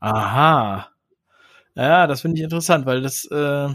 Aha. 0.00 0.88
Ja, 1.74 2.06
das 2.06 2.20
finde 2.20 2.38
ich 2.38 2.44
interessant, 2.44 2.86
weil 2.86 3.00
das 3.00 3.24
äh, 3.26 3.68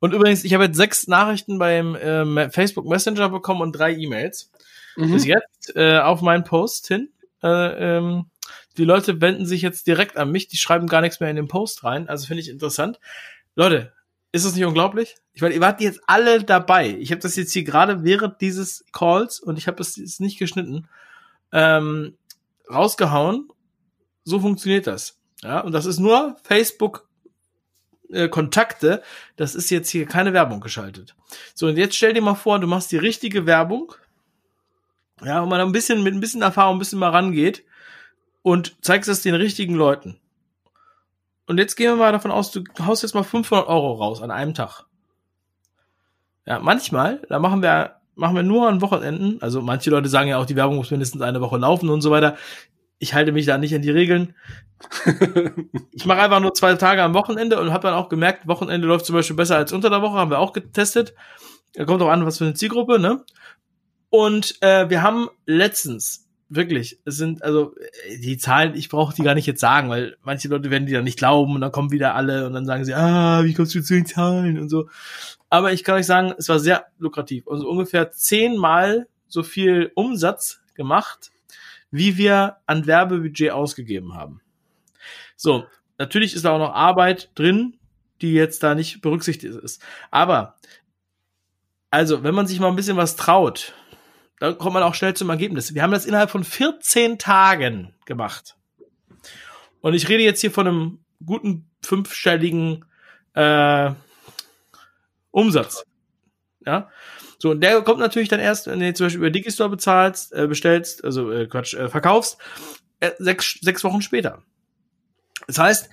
und 0.00 0.12
übrigens, 0.12 0.44
ich 0.44 0.52
habe 0.54 0.64
jetzt 0.64 0.76
sechs 0.76 1.06
Nachrichten 1.08 1.58
beim 1.58 1.94
äh, 1.94 2.50
Facebook 2.50 2.86
Messenger 2.86 3.30
bekommen 3.30 3.62
und 3.62 3.72
drei 3.72 3.94
E-Mails. 3.94 4.52
Mhm. 4.96 5.12
Bis 5.12 5.24
jetzt 5.24 5.74
äh, 5.76 5.98
auf 5.98 6.20
meinen 6.20 6.44
Post 6.44 6.88
hin. 6.88 7.10
Äh, 7.42 7.96
ähm, 7.96 8.26
die 8.76 8.84
Leute 8.84 9.20
wenden 9.20 9.46
sich 9.46 9.62
jetzt 9.62 9.86
direkt 9.86 10.16
an 10.16 10.30
mich, 10.30 10.48
die 10.48 10.56
schreiben 10.56 10.86
gar 10.86 11.00
nichts 11.00 11.20
mehr 11.20 11.30
in 11.30 11.36
den 11.36 11.48
Post 11.48 11.84
rein. 11.84 12.08
Also 12.08 12.26
finde 12.26 12.42
ich 12.42 12.48
interessant. 12.48 12.98
Leute, 13.54 13.92
ist 14.32 14.44
das 14.44 14.54
nicht 14.54 14.64
unglaublich? 14.64 15.16
Ich 15.32 15.42
meine, 15.42 15.54
ihr 15.54 15.60
wart 15.60 15.80
jetzt 15.80 16.00
alle 16.06 16.42
dabei. 16.42 16.88
Ich 16.98 17.12
habe 17.12 17.20
das 17.20 17.36
jetzt 17.36 17.52
hier 17.52 17.62
gerade 17.62 18.02
während 18.02 18.40
dieses 18.40 18.84
Calls 18.92 19.38
und 19.38 19.58
ich 19.58 19.68
habe 19.68 19.80
es 19.80 19.96
jetzt 19.96 20.20
nicht 20.20 20.38
geschnitten, 20.38 20.88
ähm, 21.52 22.16
rausgehauen. 22.68 23.48
So 24.24 24.40
funktioniert 24.40 24.88
das. 24.88 25.20
Ja, 25.42 25.60
und 25.60 25.72
das 25.72 25.86
ist 25.86 26.00
nur 26.00 26.36
Facebook 26.42 27.08
äh, 28.10 28.28
Kontakte. 28.28 29.02
Das 29.36 29.54
ist 29.54 29.70
jetzt 29.70 29.90
hier 29.90 30.06
keine 30.06 30.32
Werbung 30.32 30.60
geschaltet. 30.60 31.14
So, 31.54 31.68
und 31.68 31.76
jetzt 31.76 31.94
stell 31.94 32.12
dir 32.12 32.22
mal 32.22 32.34
vor, 32.34 32.58
du 32.58 32.66
machst 32.66 32.90
die 32.90 32.96
richtige 32.96 33.46
Werbung. 33.46 33.94
Ja, 35.22 35.42
und 35.42 35.48
man 35.48 35.60
ein 35.60 35.70
bisschen 35.70 36.02
mit 36.02 36.12
ein 36.12 36.20
bisschen 36.20 36.42
Erfahrung 36.42 36.76
ein 36.76 36.80
bisschen 36.80 36.98
mal 36.98 37.10
rangeht 37.10 37.64
und 38.44 38.76
zeigst 38.82 39.08
es 39.08 39.22
den 39.22 39.34
richtigen 39.34 39.74
Leuten. 39.74 40.20
Und 41.46 41.56
jetzt 41.58 41.76
gehen 41.76 41.92
wir 41.92 41.96
mal 41.96 42.12
davon 42.12 42.30
aus, 42.30 42.50
du 42.52 42.62
haust 42.78 43.02
jetzt 43.02 43.14
mal 43.14 43.22
500 43.22 43.66
Euro 43.66 43.94
raus 43.94 44.20
an 44.20 44.30
einem 44.30 44.52
Tag. 44.52 44.84
Ja, 46.46 46.58
manchmal, 46.58 47.22
da 47.30 47.38
machen 47.38 47.62
wir, 47.62 47.96
machen 48.14 48.36
wir 48.36 48.42
nur 48.42 48.68
an 48.68 48.82
Wochenenden. 48.82 49.40
Also 49.40 49.62
manche 49.62 49.88
Leute 49.88 50.10
sagen 50.10 50.28
ja 50.28 50.36
auch, 50.36 50.44
die 50.44 50.56
Werbung 50.56 50.76
muss 50.76 50.90
mindestens 50.90 51.22
eine 51.22 51.40
Woche 51.40 51.56
laufen 51.56 51.88
und 51.88 52.02
so 52.02 52.10
weiter. 52.10 52.36
Ich 52.98 53.14
halte 53.14 53.32
mich 53.32 53.46
da 53.46 53.56
nicht 53.56 53.74
an 53.74 53.80
die 53.80 53.90
Regeln. 53.90 54.34
ich 55.92 56.04
mache 56.04 56.20
einfach 56.20 56.40
nur 56.40 56.52
zwei 56.52 56.74
Tage 56.74 57.02
am 57.02 57.14
Wochenende 57.14 57.58
und 57.58 57.72
habe 57.72 57.88
dann 57.88 57.94
auch 57.94 58.10
gemerkt, 58.10 58.46
Wochenende 58.46 58.86
läuft 58.86 59.06
zum 59.06 59.14
Beispiel 59.14 59.36
besser 59.36 59.56
als 59.56 59.72
unter 59.72 59.88
der 59.88 60.02
Woche, 60.02 60.18
haben 60.18 60.30
wir 60.30 60.38
auch 60.38 60.52
getestet. 60.52 61.14
Da 61.72 61.86
kommt 61.86 62.02
auch 62.02 62.10
an, 62.10 62.26
was 62.26 62.38
für 62.38 62.44
eine 62.44 62.54
Zielgruppe, 62.54 62.98
ne? 62.98 63.24
Und 64.10 64.62
äh, 64.62 64.90
wir 64.90 65.00
haben 65.00 65.28
letztens 65.46 66.23
wirklich, 66.48 66.98
es 67.04 67.16
sind 67.16 67.42
also 67.42 67.74
die 68.20 68.36
Zahlen, 68.38 68.74
ich 68.74 68.88
brauche 68.88 69.14
die 69.14 69.22
gar 69.22 69.34
nicht 69.34 69.46
jetzt 69.46 69.60
sagen, 69.60 69.88
weil 69.88 70.16
manche 70.22 70.48
Leute 70.48 70.70
werden 70.70 70.86
die 70.86 70.92
dann 70.92 71.04
nicht 71.04 71.18
glauben 71.18 71.54
und 71.54 71.60
dann 71.60 71.72
kommen 71.72 71.90
wieder 71.90 72.14
alle 72.14 72.46
und 72.46 72.52
dann 72.52 72.66
sagen 72.66 72.84
sie, 72.84 72.94
ah, 72.94 73.44
wie 73.44 73.54
kommst 73.54 73.74
du 73.74 73.82
zu 73.82 73.94
den 73.94 74.06
Zahlen 74.06 74.58
und 74.58 74.68
so. 74.68 74.88
Aber 75.50 75.72
ich 75.72 75.84
kann 75.84 75.96
euch 75.96 76.06
sagen, 76.06 76.34
es 76.36 76.48
war 76.48 76.58
sehr 76.58 76.86
lukrativ. 76.98 77.46
Also 77.48 77.68
ungefähr 77.68 78.10
zehnmal 78.10 79.06
so 79.28 79.42
viel 79.42 79.92
Umsatz 79.94 80.60
gemacht, 80.74 81.30
wie 81.90 82.16
wir 82.16 82.56
an 82.66 82.86
Werbebudget 82.86 83.50
ausgegeben 83.50 84.14
haben. 84.14 84.40
So, 85.36 85.64
natürlich 85.98 86.34
ist 86.34 86.44
da 86.44 86.52
auch 86.52 86.58
noch 86.58 86.74
Arbeit 86.74 87.30
drin, 87.34 87.78
die 88.20 88.32
jetzt 88.32 88.62
da 88.62 88.74
nicht 88.74 89.00
berücksichtigt 89.00 89.54
ist. 89.54 89.82
Aber, 90.10 90.56
also, 91.90 92.22
wenn 92.22 92.34
man 92.34 92.46
sich 92.46 92.58
mal 92.58 92.68
ein 92.68 92.76
bisschen 92.76 92.96
was 92.96 93.16
traut, 93.16 93.74
da 94.40 94.52
kommt 94.52 94.74
man 94.74 94.82
auch 94.82 94.94
schnell 94.94 95.14
zum 95.14 95.30
Ergebnis. 95.30 95.74
Wir 95.74 95.82
haben 95.82 95.92
das 95.92 96.06
innerhalb 96.06 96.30
von 96.30 96.44
14 96.44 97.18
Tagen 97.18 97.94
gemacht. 98.04 98.56
Und 99.80 99.94
ich 99.94 100.08
rede 100.08 100.22
jetzt 100.22 100.40
hier 100.40 100.50
von 100.50 100.66
einem 100.66 101.04
guten 101.24 101.70
fünfstelligen 101.82 102.84
äh, 103.34 103.90
Umsatz. 105.30 105.84
Ja. 106.64 106.90
So, 107.38 107.50
und 107.50 107.60
der 107.60 107.82
kommt 107.82 108.00
natürlich 108.00 108.28
dann 108.28 108.40
erst, 108.40 108.66
wenn 108.66 108.80
du 108.80 108.94
zum 108.94 109.06
Beispiel 109.06 109.18
über 109.18 109.30
Digistore 109.30 109.70
bezahlst, 109.70 110.32
äh, 110.32 110.46
bestellst, 110.46 111.04
also 111.04 111.30
äh, 111.30 111.46
Quatsch, 111.46 111.74
äh, 111.74 111.88
verkaufst, 111.88 112.38
äh, 113.00 113.10
sechs, 113.18 113.58
sechs 113.60 113.84
Wochen 113.84 114.02
später. 114.02 114.42
Das 115.46 115.58
heißt, 115.58 115.90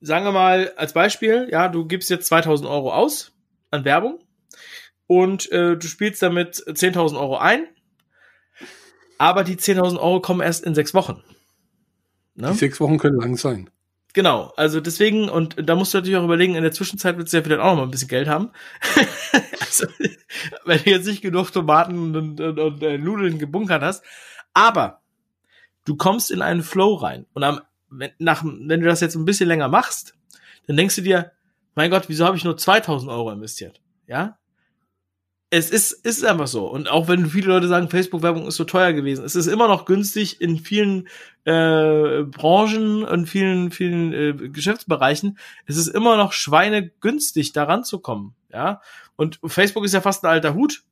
sagen 0.00 0.24
wir 0.26 0.32
mal 0.32 0.72
als 0.76 0.92
Beispiel, 0.92 1.48
ja, 1.50 1.68
du 1.68 1.86
gibst 1.86 2.10
jetzt 2.10 2.26
2000 2.26 2.68
Euro 2.68 2.92
aus 2.92 3.32
an 3.70 3.84
Werbung 3.84 4.23
und 5.06 5.50
äh, 5.52 5.76
du 5.76 5.86
spielst 5.86 6.22
damit 6.22 6.56
10.000 6.56 7.18
Euro 7.18 7.36
ein, 7.36 7.66
aber 9.18 9.44
die 9.44 9.56
10.000 9.56 9.98
Euro 9.98 10.20
kommen 10.20 10.40
erst 10.40 10.64
in 10.64 10.74
sechs 10.74 10.94
Wochen. 10.94 11.22
Ne? 12.34 12.50
Die 12.52 12.58
sechs 12.58 12.80
Wochen 12.80 12.98
können 12.98 13.20
lang 13.20 13.36
sein. 13.36 13.70
Genau, 14.14 14.52
also 14.56 14.80
deswegen, 14.80 15.28
und 15.28 15.56
da 15.68 15.74
musst 15.74 15.92
du 15.92 15.98
natürlich 15.98 16.16
auch 16.16 16.24
überlegen, 16.24 16.54
in 16.54 16.62
der 16.62 16.70
Zwischenzeit 16.70 17.18
willst 17.18 17.32
du 17.32 17.36
ja 17.36 17.42
vielleicht 17.42 17.60
auch 17.60 17.72
noch 17.72 17.76
mal 17.78 17.82
ein 17.82 17.90
bisschen 17.90 18.08
Geld 18.08 18.28
haben. 18.28 18.50
also, 19.60 19.86
wenn 20.64 20.78
du 20.78 20.90
jetzt 20.90 21.06
nicht 21.06 21.20
genug 21.20 21.50
Tomaten 21.50 22.14
und, 22.14 22.40
und, 22.40 22.58
und 22.60 22.82
äh, 22.84 22.96
Nudeln 22.96 23.40
gebunkert 23.40 23.82
hast. 23.82 24.04
Aber 24.52 25.02
du 25.84 25.96
kommst 25.96 26.30
in 26.30 26.42
einen 26.42 26.62
Flow 26.62 26.94
rein. 26.94 27.26
Und 27.34 27.42
am, 27.42 27.60
wenn, 27.90 28.12
nach, 28.18 28.44
wenn 28.44 28.80
du 28.80 28.86
das 28.86 29.00
jetzt 29.00 29.16
ein 29.16 29.24
bisschen 29.24 29.48
länger 29.48 29.66
machst, 29.66 30.14
dann 30.68 30.76
denkst 30.76 30.94
du 30.94 31.02
dir, 31.02 31.32
mein 31.74 31.90
Gott, 31.90 32.04
wieso 32.06 32.24
habe 32.24 32.36
ich 32.36 32.44
nur 32.44 32.56
2000 32.56 33.10
Euro 33.10 33.32
investiert? 33.32 33.80
Ja? 34.06 34.38
Es 35.56 35.70
ist, 35.70 35.92
ist 35.92 36.24
einfach 36.24 36.48
so. 36.48 36.66
Und 36.66 36.90
auch 36.90 37.06
wenn 37.06 37.26
viele 37.26 37.48
Leute 37.48 37.68
sagen, 37.68 37.88
Facebook-Werbung 37.88 38.48
ist 38.48 38.56
so 38.56 38.64
teuer 38.64 38.92
gewesen, 38.92 39.24
es 39.24 39.36
ist 39.36 39.46
immer 39.46 39.68
noch 39.68 39.84
günstig 39.84 40.40
in 40.40 40.58
vielen 40.58 41.08
äh, 41.44 42.22
Branchen 42.22 43.04
und 43.04 43.26
vielen, 43.26 43.70
vielen 43.70 44.12
äh, 44.12 44.48
Geschäftsbereichen. 44.48 45.38
Es 45.66 45.76
ist 45.76 45.88
immer 45.88 46.16
noch 46.16 46.32
schweinegünstig, 46.32 47.52
da 47.52 47.64
ranzukommen. 47.64 48.34
Ja. 48.52 48.80
Und 49.14 49.38
Facebook 49.46 49.84
ist 49.84 49.94
ja 49.94 50.00
fast 50.00 50.24
ein 50.24 50.30
alter 50.30 50.54
Hut. 50.54 50.82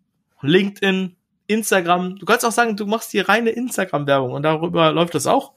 LinkedIn, 0.42 1.16
Instagram. 1.48 2.16
Du 2.16 2.26
kannst 2.26 2.44
auch 2.44 2.52
sagen, 2.52 2.76
du 2.76 2.86
machst 2.86 3.12
die 3.12 3.20
reine 3.20 3.50
Instagram-Werbung 3.50 4.32
und 4.32 4.42
darüber 4.42 4.92
läuft 4.92 5.14
das 5.14 5.26
auch. 5.26 5.54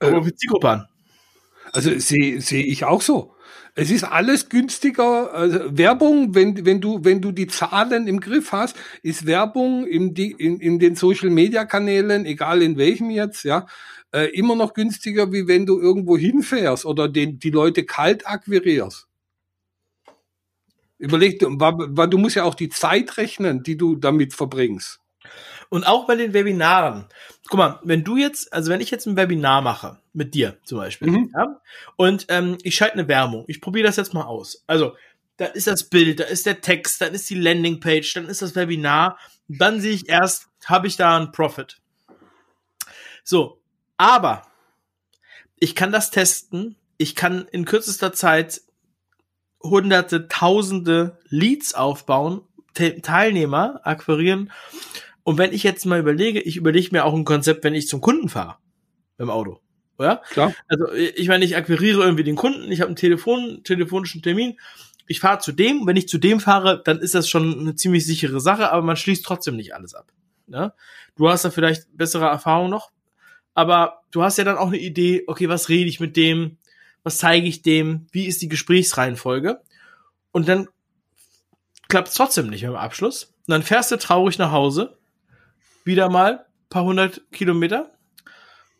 Äh, 0.00 0.20
Zielgruppe 0.34 0.68
an. 0.68 0.88
Also 1.72 1.96
sehe 1.98 2.40
seh 2.40 2.62
ich 2.62 2.84
auch 2.84 3.00
so. 3.00 3.34
Es 3.74 3.90
ist 3.90 4.04
alles 4.04 4.48
günstiger. 4.50 5.32
Also 5.32 5.76
Werbung, 5.76 6.34
wenn, 6.34 6.66
wenn, 6.66 6.80
du, 6.80 7.04
wenn 7.04 7.22
du 7.22 7.32
die 7.32 7.46
Zahlen 7.46 8.06
im 8.06 8.20
Griff 8.20 8.52
hast, 8.52 8.76
ist 9.02 9.24
Werbung 9.24 9.86
in, 9.86 10.12
die, 10.12 10.32
in, 10.32 10.60
in 10.60 10.78
den 10.78 10.94
Social-Media-Kanälen, 10.94 12.26
egal 12.26 12.60
in 12.60 12.76
welchem 12.76 13.10
jetzt, 13.10 13.44
ja, 13.44 13.66
äh, 14.12 14.26
immer 14.36 14.56
noch 14.56 14.74
günstiger, 14.74 15.32
wie 15.32 15.48
wenn 15.48 15.64
du 15.64 15.80
irgendwo 15.80 16.18
hinfährst 16.18 16.84
oder 16.84 17.08
den, 17.08 17.38
die 17.38 17.50
Leute 17.50 17.84
kalt 17.84 18.26
akquirierst. 18.26 19.08
Überleg, 20.98 21.42
weil 21.42 22.08
du 22.08 22.18
musst 22.18 22.36
ja 22.36 22.44
auch 22.44 22.54
die 22.54 22.68
Zeit 22.68 23.16
rechnen, 23.16 23.62
die 23.62 23.76
du 23.76 23.96
damit 23.96 24.34
verbringst. 24.34 25.01
Und 25.72 25.84
auch 25.84 26.06
bei 26.06 26.16
den 26.16 26.34
Webinaren. 26.34 27.06
Guck 27.48 27.56
mal, 27.56 27.80
wenn 27.82 28.04
du 28.04 28.18
jetzt, 28.18 28.52
also 28.52 28.70
wenn 28.70 28.82
ich 28.82 28.90
jetzt 28.90 29.06
ein 29.06 29.16
Webinar 29.16 29.62
mache, 29.62 29.98
mit 30.12 30.34
dir 30.34 30.58
zum 30.64 30.76
Beispiel, 30.76 31.08
mhm. 31.08 31.32
ja, 31.34 31.62
und 31.96 32.26
ähm, 32.28 32.58
ich 32.62 32.74
schalte 32.74 32.92
eine 32.92 33.08
Werbung, 33.08 33.46
ich 33.48 33.62
probiere 33.62 33.86
das 33.86 33.96
jetzt 33.96 34.12
mal 34.12 34.24
aus. 34.24 34.64
Also, 34.66 34.94
da 35.38 35.46
ist 35.46 35.68
das 35.68 35.84
Bild, 35.84 36.20
da 36.20 36.24
ist 36.24 36.44
der 36.44 36.60
Text, 36.60 37.00
dann 37.00 37.14
ist 37.14 37.30
die 37.30 37.40
Landingpage, 37.40 38.12
dann 38.12 38.26
ist 38.26 38.42
das 38.42 38.54
Webinar, 38.54 39.18
dann 39.48 39.80
sehe 39.80 39.94
ich 39.94 40.10
erst, 40.10 40.48
habe 40.66 40.88
ich 40.88 40.98
da 40.98 41.16
einen 41.16 41.32
Profit. 41.32 41.80
So, 43.24 43.58
aber 43.96 44.42
ich 45.58 45.74
kann 45.74 45.90
das 45.90 46.10
testen, 46.10 46.76
ich 46.98 47.16
kann 47.16 47.48
in 47.50 47.64
kürzester 47.64 48.12
Zeit 48.12 48.60
hunderte, 49.62 50.28
tausende 50.28 51.18
Leads 51.30 51.72
aufbauen, 51.72 52.42
Teilnehmer 52.74 53.80
akquirieren 53.84 54.52
und 55.24 55.38
wenn 55.38 55.52
ich 55.52 55.62
jetzt 55.62 55.86
mal 55.86 56.00
überlege, 56.00 56.40
ich 56.40 56.56
überlege 56.56 56.88
mir 56.92 57.04
auch 57.04 57.14
ein 57.14 57.24
Konzept, 57.24 57.64
wenn 57.64 57.74
ich 57.74 57.88
zum 57.88 58.00
Kunden 58.00 58.28
fahre 58.28 58.56
im 59.18 59.30
Auto. 59.30 59.60
Oder? 59.98 60.22
Klar. 60.30 60.54
Also 60.68 60.92
ich 60.92 61.28
meine, 61.28 61.44
ich 61.44 61.56
akquiriere 61.56 62.02
irgendwie 62.02 62.24
den 62.24 62.36
Kunden, 62.36 62.70
ich 62.72 62.80
habe 62.80 62.88
einen 62.88 62.96
Telefon, 62.96 63.62
telefonischen 63.62 64.22
Termin, 64.22 64.58
ich 65.06 65.20
fahre 65.20 65.38
zu 65.38 65.52
dem, 65.52 65.86
wenn 65.86 65.96
ich 65.96 66.08
zu 66.08 66.18
dem 66.18 66.40
fahre, 66.40 66.82
dann 66.82 66.98
ist 66.98 67.14
das 67.14 67.28
schon 67.28 67.58
eine 67.58 67.74
ziemlich 67.74 68.06
sichere 68.06 68.40
Sache, 68.40 68.72
aber 68.72 68.82
man 68.82 68.96
schließt 68.96 69.24
trotzdem 69.24 69.56
nicht 69.56 69.74
alles 69.74 69.94
ab. 69.94 70.12
Ne? 70.46 70.72
Du 71.16 71.28
hast 71.28 71.44
da 71.44 71.50
vielleicht 71.50 71.96
bessere 71.96 72.26
Erfahrung 72.26 72.70
noch, 72.70 72.90
aber 73.54 74.02
du 74.10 74.22
hast 74.22 74.38
ja 74.38 74.44
dann 74.44 74.56
auch 74.56 74.68
eine 74.68 74.78
Idee, 74.78 75.24
okay, 75.26 75.48
was 75.48 75.68
rede 75.68 75.88
ich 75.88 76.00
mit 76.00 76.16
dem, 76.16 76.56
was 77.02 77.18
zeige 77.18 77.46
ich 77.46 77.62
dem, 77.62 78.06
wie 78.12 78.26
ist 78.26 78.42
die 78.42 78.48
Gesprächsreihenfolge? 78.48 79.60
Und 80.30 80.48
dann 80.48 80.68
klappt 81.88 82.08
es 82.08 82.14
trotzdem 82.14 82.48
nicht 82.48 82.62
im 82.62 82.74
Abschluss. 82.74 83.34
Und 83.46 83.50
dann 83.50 83.62
fährst 83.62 83.90
du 83.90 83.96
traurig 83.96 84.38
nach 84.38 84.52
Hause, 84.52 84.96
wieder 85.84 86.08
mal 86.08 86.46
paar 86.68 86.84
hundert 86.84 87.20
Kilometer 87.32 87.90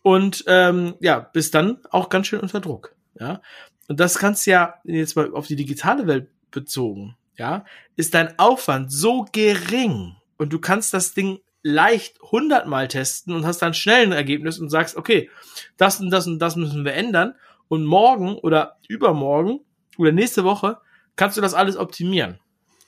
und 0.02 0.44
ähm, 0.46 0.94
ja, 1.00 1.18
bist 1.18 1.54
dann 1.54 1.78
auch 1.90 2.08
ganz 2.08 2.26
schön 2.26 2.40
unter 2.40 2.60
Druck. 2.60 2.94
Ja, 3.18 3.42
und 3.88 4.00
das 4.00 4.18
kannst 4.18 4.46
du 4.46 4.52
ja 4.52 4.74
jetzt 4.84 5.16
mal 5.16 5.32
auf 5.34 5.46
die 5.46 5.56
digitale 5.56 6.06
Welt 6.06 6.28
bezogen. 6.50 7.16
Ja, 7.36 7.64
ist 7.96 8.14
dein 8.14 8.38
Aufwand 8.38 8.92
so 8.92 9.26
gering 9.32 10.16
und 10.38 10.52
du 10.52 10.58
kannst 10.58 10.94
das 10.94 11.14
Ding 11.14 11.40
leicht 11.62 12.20
hundertmal 12.20 12.88
testen 12.88 13.34
und 13.34 13.46
hast 13.46 13.62
dann 13.62 13.74
schnell 13.74 14.06
ein 14.06 14.12
Ergebnis 14.12 14.58
und 14.58 14.68
sagst, 14.70 14.96
okay, 14.96 15.30
das 15.76 16.00
und 16.00 16.10
das 16.10 16.26
und 16.26 16.38
das 16.38 16.56
müssen 16.56 16.84
wir 16.84 16.94
ändern 16.94 17.34
und 17.68 17.84
morgen 17.84 18.36
oder 18.36 18.78
übermorgen 18.88 19.60
oder 19.98 20.12
nächste 20.12 20.44
Woche 20.44 20.78
kannst 21.16 21.36
du 21.36 21.40
das 21.40 21.54
alles 21.54 21.76
optimieren. 21.76 22.38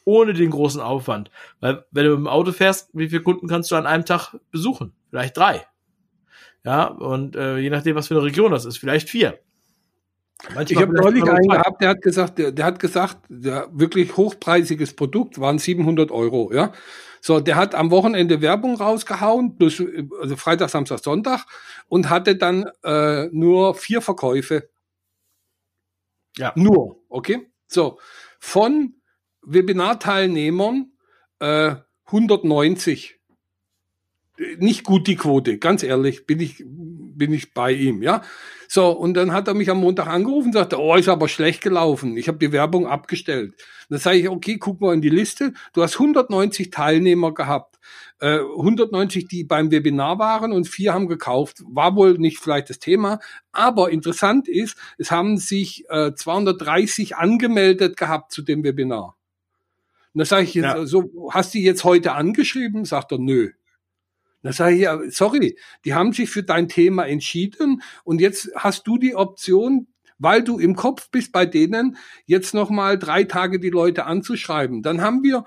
Ohne 0.05 0.35
den 0.35 0.51
großen 0.51 0.81
Aufwand. 0.81 1.31
Weil, 1.61 1.85
wenn 1.91 2.05
du 2.05 2.11
mit 2.11 2.19
dem 2.21 2.29
Auto 2.29 2.53
fährst, 2.53 2.91
wie 2.93 3.09
viele 3.09 3.23
Kunden 3.23 3.49
kannst 3.49 3.71
du 3.71 3.77
an 3.77 3.87
einem 3.87 4.05
Tag 4.05 4.35
besuchen? 4.51 4.93
Vielleicht 5.11 5.37
drei. 5.37 5.67
Ja, 6.65 6.87
und 6.87 7.37
äh, 7.37 7.59
je 7.59 7.71
nachdem, 7.71 7.97
was 7.97 8.09
für 8.09 8.15
eine 8.15 8.25
Region 8.25 8.51
das 8.51 8.65
ist, 8.65 8.79
vielleicht 8.79 9.09
vier. 9.09 9.39
Manchmal 10.55 10.73
ich 10.73 10.77
habe 10.77 10.95
neulich 10.95 11.25
einen 11.25 11.49
gehabt, 11.49 11.81
der 11.81 11.89
hat 11.91 12.03
gesagt, 12.03 12.39
der, 12.39 12.53
der 12.53 12.65
hat 12.65 12.79
gesagt, 12.79 13.19
der 13.29 13.69
wirklich 13.73 14.17
hochpreisiges 14.17 14.95
Produkt 14.95 15.41
waren 15.41 15.59
700 15.59 16.11
Euro, 16.11 16.53
ja. 16.53 16.73
So, 17.21 17.41
der 17.41 17.57
hat 17.57 17.75
am 17.75 17.91
Wochenende 17.91 18.43
Werbung 18.43 18.77
rausgehauen, 18.77 19.57
plus, 19.57 19.83
also 20.21 20.37
Freitag, 20.37 20.69
Samstag, 20.69 20.99
Sonntag 20.99 21.47
und 21.89 22.11
hatte 22.11 22.37
dann 22.37 22.67
äh, 22.83 23.29
nur 23.33 23.75
vier 23.75 24.03
Verkäufe. 24.03 24.69
Ja. 26.37 26.53
Nur, 26.55 27.01
okay? 27.09 27.51
So, 27.67 27.99
von 28.41 28.95
Webinarteilnehmern 29.47 30.93
äh, 31.41 31.77
190 32.07 33.19
nicht 34.59 34.85
gut 34.85 35.07
die 35.07 35.17
Quote, 35.17 35.59
ganz 35.59 35.83
ehrlich, 35.83 36.27
bin 36.27 36.41
ich, 36.41 36.65
bin 36.67 37.33
ich 37.33 37.55
bei 37.55 37.73
ihm, 37.73 38.03
ja. 38.03 38.23
So, 38.67 38.91
und 38.91 39.15
dann 39.15 39.33
hat 39.33 39.47
er 39.47 39.55
mich 39.55 39.71
am 39.71 39.79
Montag 39.79 40.09
angerufen 40.09 40.49
und 40.49 40.55
sagte, 40.55 40.81
oh, 40.81 40.97
ist 40.97 41.09
aber 41.09 41.29
schlecht 41.29 41.63
gelaufen. 41.63 42.17
Ich 42.17 42.27
habe 42.27 42.39
die 42.39 42.51
Werbung 42.51 42.89
abgestellt. 42.89 43.55
Dann 43.89 44.01
sage 44.01 44.19
ich, 44.19 44.29
okay, 44.29 44.59
guck 44.59 44.81
mal 44.81 44.95
in 44.95 45.03
die 45.03 45.11
Liste. 45.11 45.53
Du 45.73 45.83
hast 45.83 45.95
190 45.95 46.71
Teilnehmer 46.71 47.33
gehabt. 47.33 47.79
Äh, 48.21 48.39
190, 48.39 49.29
die 49.29 49.45
beim 49.45 49.71
Webinar 49.71 50.19
waren 50.19 50.53
und 50.53 50.67
vier 50.67 50.95
haben 50.95 51.07
gekauft. 51.07 51.63
War 51.69 51.95
wohl 51.95 52.15
nicht 52.15 52.39
vielleicht 52.39 52.71
das 52.71 52.81
Thema. 52.81 53.21
Aber 53.53 53.91
interessant 53.91 54.49
ist, 54.49 54.77
es 54.99 55.13
haben 55.13 55.37
sich 55.39 55.85
äh, 55.91 56.13
230 56.13 57.17
angemeldet 57.17 57.97
gehabt 57.97 58.33
zu 58.33 58.43
dem 58.43 58.65
Webinar. 58.65 59.17
Und 60.15 60.21
da 60.21 60.25
sage 60.25 60.45
ich 60.45 60.55
jetzt, 60.55 60.65
ja. 60.65 60.87
so, 60.87 61.31
hast 61.33 61.55
du 61.55 61.59
jetzt 61.59 61.85
heute 61.85 62.13
angeschrieben? 62.13 62.85
Sagt 62.85 63.13
er, 63.13 63.19
nö. 63.19 63.51
Da 64.43 64.53
sage 64.53 64.75
ich, 64.77 64.83
ja, 64.83 65.01
sorry, 65.11 65.59
die 65.85 65.95
haben 65.95 66.13
sich 66.13 66.31
für 66.31 66.43
dein 66.43 66.69
Thema 66.69 67.07
entschieden 67.07 67.83
und 68.05 68.21
jetzt 68.21 68.51
hast 68.55 68.87
du 68.87 68.99
die 68.99 69.17
Option, 69.17 69.89
weil 70.19 70.45
du 70.45 70.59
im 70.59 70.77
Kopf 70.77 71.11
bist 71.11 71.33
bei 71.33 71.47
denen, 71.47 71.97
jetzt 72.27 72.53
nochmal 72.53 72.99
drei 72.99 73.25
Tage 73.25 73.59
die 73.59 73.71
Leute 73.71 74.05
anzuschreiben. 74.05 74.83
Dann 74.83 75.01
haben 75.01 75.23
wir 75.23 75.45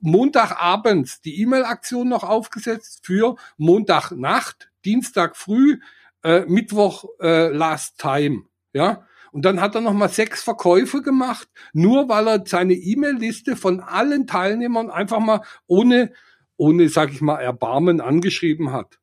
Montagabends 0.00 1.20
die 1.20 1.40
E-Mail-Aktion 1.40 2.08
noch 2.08 2.24
aufgesetzt 2.24 3.00
für 3.04 3.36
Montagnacht, 3.56 4.70
Dienstag 4.84 5.36
früh, 5.36 5.78
äh, 6.24 6.40
Mittwoch 6.46 7.04
äh, 7.20 7.48
Last 7.48 7.98
Time. 7.98 8.42
Ja, 8.72 9.06
und 9.32 9.44
dann 9.44 9.60
hat 9.60 9.74
er 9.74 9.80
nochmal 9.80 10.08
sechs 10.08 10.42
Verkäufe 10.42 11.02
gemacht, 11.02 11.48
nur 11.72 12.08
weil 12.08 12.28
er 12.28 12.44
seine 12.46 12.74
E-Mail-Liste 12.74 13.56
von 13.56 13.80
allen 13.80 14.26
Teilnehmern 14.26 14.90
einfach 14.90 15.20
mal 15.20 15.42
ohne 15.66 16.12
ohne, 16.60 16.90
sag 16.90 17.10
ich 17.10 17.22
mal, 17.22 17.38
Erbarmen 17.38 18.02
angeschrieben 18.02 18.70
hat. 18.70 19.00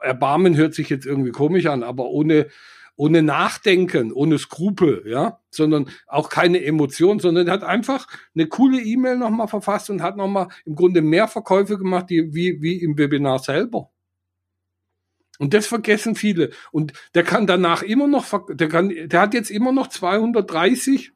Erbarmen 0.00 0.56
hört 0.56 0.72
sich 0.72 0.88
jetzt 0.88 1.04
irgendwie 1.04 1.32
komisch 1.32 1.66
an, 1.66 1.82
aber 1.82 2.10
ohne, 2.10 2.46
ohne 2.94 3.22
Nachdenken, 3.22 4.12
ohne 4.12 4.38
Skrupel, 4.38 5.02
ja, 5.04 5.40
sondern 5.50 5.90
auch 6.06 6.28
keine 6.28 6.62
Emotion, 6.64 7.18
sondern 7.18 7.48
er 7.48 7.54
hat 7.54 7.64
einfach 7.64 8.06
eine 8.36 8.46
coole 8.46 8.80
E-Mail 8.80 9.18
nochmal 9.18 9.48
verfasst 9.48 9.90
und 9.90 10.00
hat 10.00 10.16
nochmal 10.16 10.46
im 10.64 10.76
Grunde 10.76 11.02
mehr 11.02 11.26
Verkäufe 11.26 11.76
gemacht, 11.76 12.08
die, 12.08 12.32
wie, 12.32 12.62
wie 12.62 12.80
im 12.80 12.96
Webinar 12.96 13.40
selber. 13.40 13.90
Und 15.38 15.54
das 15.54 15.66
vergessen 15.66 16.14
viele. 16.14 16.50
Und 16.70 16.92
der 17.14 17.24
kann 17.24 17.46
danach 17.46 17.82
immer 17.82 18.06
noch, 18.06 18.26
der 18.48 18.68
kann, 18.68 18.90
der 18.90 19.20
hat 19.20 19.34
jetzt 19.34 19.50
immer 19.50 19.72
noch 19.72 19.88
230, 19.88 21.12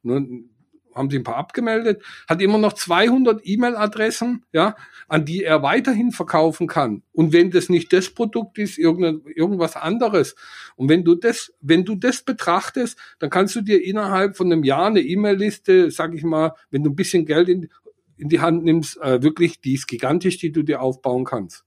haben 0.99 1.11
sie 1.11 1.19
ein 1.19 1.25
paar 1.25 1.37
abgemeldet, 1.37 2.03
hat 2.29 2.43
immer 2.43 2.59
noch 2.59 2.75
200 2.75 3.41
E-Mail-Adressen, 3.45 4.45
ja, 4.53 4.77
an 5.07 5.25
die 5.25 5.45
er 5.45 5.63
weiterhin 5.63 6.11
verkaufen 6.11 6.67
kann. 6.67 7.03
Und 7.13 7.33
wenn 7.33 7.51
das 7.51 7.69
nicht 7.69 7.93
das 7.93 8.11
Produkt 8.11 8.59
ist, 8.59 8.79
irgendwas 8.79 9.77
anderes. 9.77 10.35
Und 10.77 10.89
wenn 10.89 11.05
du 11.05 11.15
das, 11.15 11.55
wenn 11.61 11.85
du 11.85 11.95
das 11.95 12.23
betrachtest, 12.23 12.99
dann 13.19 13.31
kannst 13.31 13.55
du 13.57 13.63
dir 13.63 13.83
innerhalb 13.83 14.37
von 14.37 14.53
einem 14.53 14.65
Jahr 14.65 14.87
eine 14.87 15.01
E-Mail-Liste, 15.01 15.91
sag 15.91 16.15
ich 16.15 16.25
mal, 16.25 16.53
wenn 16.71 16.83
du 16.83 16.91
ein 16.91 16.97
bisschen 16.97 17.25
Geld 17.25 17.49
in, 17.49 17.69
in 18.17 18.29
die 18.29 18.41
Hand 18.41 18.65
nimmst, 18.65 19.01
äh, 19.01 19.23
wirklich, 19.23 19.61
die 19.61 19.75
ist 19.75 19.87
gigantisch, 19.87 20.39
die 20.39 20.53
du 20.53 20.63
dir 20.63 20.83
aufbauen 20.83 21.25
kannst. 21.25 21.65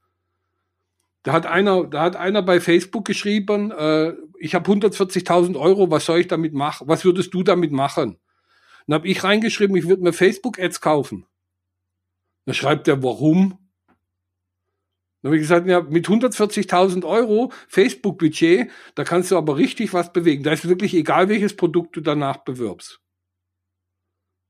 Da 1.24 1.34
hat 1.34 1.46
einer, 1.46 1.86
da 1.86 2.02
hat 2.02 2.16
einer 2.16 2.42
bei 2.42 2.60
Facebook 2.60 3.06
geschrieben, 3.06 3.72
äh, 3.72 4.14
ich 4.40 4.56
habe 4.56 4.72
140.000 4.72 5.60
Euro, 5.60 5.92
was 5.92 6.06
soll 6.06 6.20
ich 6.20 6.28
damit 6.28 6.54
machen? 6.54 6.88
Was 6.88 7.06
würdest 7.06 7.34
du 7.34 7.44
damit 7.44 7.72
machen? 7.72 8.20
Dann 8.88 8.96
habe 8.96 9.08
ich 9.08 9.24
reingeschrieben, 9.24 9.76
ich 9.76 9.88
würde 9.88 10.02
mir 10.02 10.14
Facebook-Ads 10.14 10.82
kaufen. 10.82 11.28
Dann 12.46 12.56
schreibt 12.56 12.88
er, 12.88 13.04
warum? 13.04 13.60
Dann 15.22 15.30
habe 15.30 15.36
ich 15.36 15.44
gesagt, 15.44 15.68
ja, 15.68 15.82
mit 15.82 16.08
140.000 16.08 17.06
Euro 17.06 17.52
Facebook-Budget, 17.68 18.72
da 18.96 19.04
kannst 19.04 19.30
du 19.30 19.38
aber 19.38 19.58
richtig 19.58 19.94
was 19.94 20.12
bewegen. 20.12 20.42
Da 20.44 20.52
ist 20.52 20.68
wirklich 20.68 20.96
egal, 20.96 21.30
welches 21.30 21.56
Produkt 21.56 21.96
du 21.96 22.02
danach 22.02 22.38
bewirbst. 22.38 23.00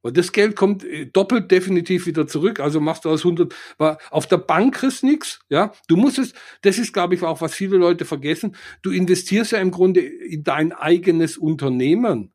Weil 0.01 0.13
das 0.13 0.31
Geld 0.31 0.55
kommt 0.55 0.83
äh, 0.83 1.05
doppelt 1.05 1.51
definitiv 1.51 2.05
wieder 2.05 2.27
zurück. 2.27 2.59
Also 2.59 2.79
machst 2.79 3.05
du 3.05 3.09
aus 3.09 3.23
100, 3.23 3.53
weil 3.77 3.97
auf 4.09 4.27
der 4.27 4.37
Bank 4.37 4.75
kriegst 4.75 5.03
nix, 5.03 5.39
ja. 5.49 5.73
Du 5.87 5.95
musst 5.95 6.19
es, 6.19 6.33
das 6.61 6.77
ist 6.77 6.93
glaube 6.93 7.15
ich 7.15 7.23
auch, 7.23 7.41
was 7.41 7.53
viele 7.53 7.77
Leute 7.77 8.05
vergessen. 8.05 8.55
Du 8.81 8.91
investierst 8.91 9.51
ja 9.51 9.59
im 9.59 9.71
Grunde 9.71 10.01
in 10.01 10.43
dein 10.43 10.71
eigenes 10.71 11.37
Unternehmen. 11.37 12.33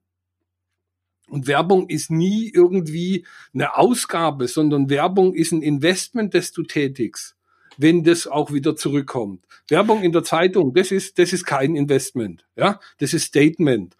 Und 1.28 1.48
Werbung 1.48 1.88
ist 1.88 2.10
nie 2.10 2.52
irgendwie 2.54 3.26
eine 3.52 3.76
Ausgabe, 3.76 4.46
sondern 4.46 4.88
Werbung 4.88 5.34
ist 5.34 5.52
ein 5.52 5.62
Investment, 5.62 6.34
das 6.34 6.52
du 6.52 6.62
tätigst, 6.62 7.36
wenn 7.76 8.04
das 8.04 8.28
auch 8.28 8.52
wieder 8.52 8.76
zurückkommt. 8.76 9.44
Werbung 9.68 10.04
in 10.04 10.12
der 10.12 10.22
Zeitung, 10.22 10.72
das 10.72 10.92
ist, 10.92 11.18
das 11.18 11.32
ist 11.32 11.44
kein 11.44 11.74
Investment, 11.74 12.46
ja, 12.54 12.78
das 12.98 13.12
ist 13.12 13.24
Statement. 13.24 13.96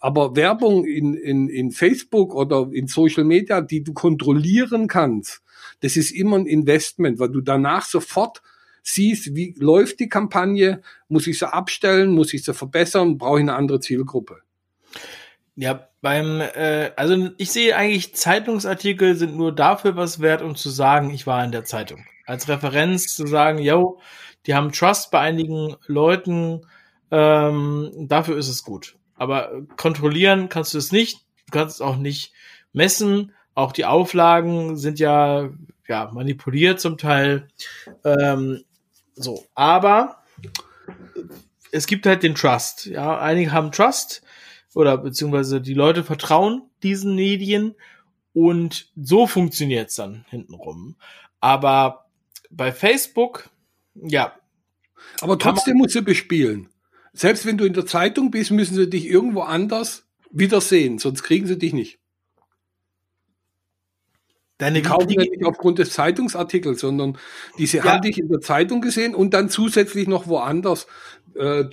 Aber 0.00 0.34
Werbung 0.34 0.86
in, 0.86 1.14
in, 1.14 1.48
in 1.48 1.70
Facebook 1.70 2.34
oder 2.34 2.68
in 2.72 2.86
Social 2.86 3.24
Media, 3.24 3.60
die 3.60 3.84
du 3.84 3.92
kontrollieren 3.92 4.88
kannst, 4.88 5.42
das 5.80 5.96
ist 5.96 6.10
immer 6.10 6.38
ein 6.38 6.46
Investment, 6.46 7.18
weil 7.18 7.28
du 7.28 7.42
danach 7.42 7.84
sofort 7.84 8.42
siehst, 8.82 9.34
wie 9.34 9.54
läuft 9.58 10.00
die 10.00 10.08
Kampagne, 10.08 10.80
muss 11.08 11.26
ich 11.26 11.38
sie 11.38 11.52
abstellen, 11.52 12.12
muss 12.12 12.32
ich 12.32 12.44
sie 12.44 12.54
verbessern, 12.54 13.18
brauche 13.18 13.38
ich 13.38 13.42
eine 13.42 13.54
andere 13.54 13.80
Zielgruppe. 13.80 14.38
Ja, 15.54 15.88
beim, 16.00 16.40
äh, 16.40 16.92
also 16.96 17.30
ich 17.36 17.52
sehe 17.52 17.76
eigentlich, 17.76 18.14
Zeitungsartikel 18.14 19.16
sind 19.16 19.36
nur 19.36 19.54
dafür 19.54 19.96
was 19.96 20.20
wert, 20.20 20.40
um 20.40 20.56
zu 20.56 20.70
sagen, 20.70 21.10
ich 21.10 21.26
war 21.26 21.44
in 21.44 21.52
der 21.52 21.64
Zeitung. 21.64 22.06
Als 22.24 22.48
Referenz 22.48 23.14
zu 23.14 23.26
sagen, 23.26 23.58
yo, 23.58 24.00
die 24.46 24.54
haben 24.54 24.72
Trust 24.72 25.10
bei 25.10 25.20
einigen 25.20 25.76
Leuten, 25.86 26.62
ähm, 27.10 27.90
dafür 28.08 28.38
ist 28.38 28.48
es 28.48 28.62
gut. 28.62 28.96
Aber 29.20 29.66
kontrollieren 29.76 30.48
kannst 30.48 30.72
du 30.72 30.78
es 30.78 30.92
nicht, 30.92 31.18
du 31.44 31.52
kannst 31.52 31.74
es 31.74 31.80
auch 31.82 31.98
nicht 31.98 32.32
messen. 32.72 33.34
Auch 33.54 33.72
die 33.72 33.84
Auflagen 33.84 34.78
sind 34.78 34.98
ja, 34.98 35.50
ja 35.86 36.10
manipuliert 36.10 36.80
zum 36.80 36.96
Teil. 36.96 37.46
Ähm, 38.02 38.64
so, 39.14 39.44
aber 39.54 40.22
es 41.70 41.86
gibt 41.86 42.06
halt 42.06 42.22
den 42.22 42.34
Trust. 42.34 42.86
Ja, 42.86 43.18
einige 43.18 43.52
haben 43.52 43.72
Trust 43.72 44.22
oder 44.74 44.96
beziehungsweise 44.96 45.60
die 45.60 45.74
Leute 45.74 46.02
vertrauen 46.02 46.62
diesen 46.82 47.14
Medien 47.14 47.74
und 48.32 48.88
so 48.96 49.26
funktioniert's 49.26 49.96
dann 49.96 50.24
hintenrum. 50.30 50.96
Aber 51.40 52.06
bei 52.48 52.72
Facebook, 52.72 53.50
ja. 53.94 54.32
Aber 55.20 55.38
trotzdem 55.38 55.76
musst 55.76 55.94
du 55.94 56.00
bespielen. 56.00 56.70
Selbst 57.12 57.46
wenn 57.46 57.58
du 57.58 57.64
in 57.64 57.72
der 57.72 57.86
Zeitung 57.86 58.30
bist, 58.30 58.50
müssen 58.50 58.74
sie 58.74 58.88
dich 58.88 59.06
irgendwo 59.06 59.42
anders 59.42 60.06
wiedersehen, 60.30 60.98
sonst 60.98 61.22
kriegen 61.22 61.46
sie 61.46 61.58
dich 61.58 61.72
nicht. 61.72 61.98
Deine 64.58 64.82
die 64.82 64.88
kaufen 64.88 65.08
ja 65.08 65.22
nicht 65.22 65.44
aufgrund 65.44 65.78
des 65.78 65.92
Zeitungsartikels, 65.92 66.80
sondern 66.80 67.16
diese 67.56 67.78
ja. 67.78 67.84
hatte 67.84 68.08
ich 68.08 68.18
in 68.18 68.28
der 68.28 68.40
Zeitung 68.40 68.82
gesehen 68.82 69.14
und 69.14 69.32
dann 69.32 69.48
zusätzlich 69.48 70.06
noch 70.06 70.26
woanders. 70.26 70.86
Äh, 71.34 71.64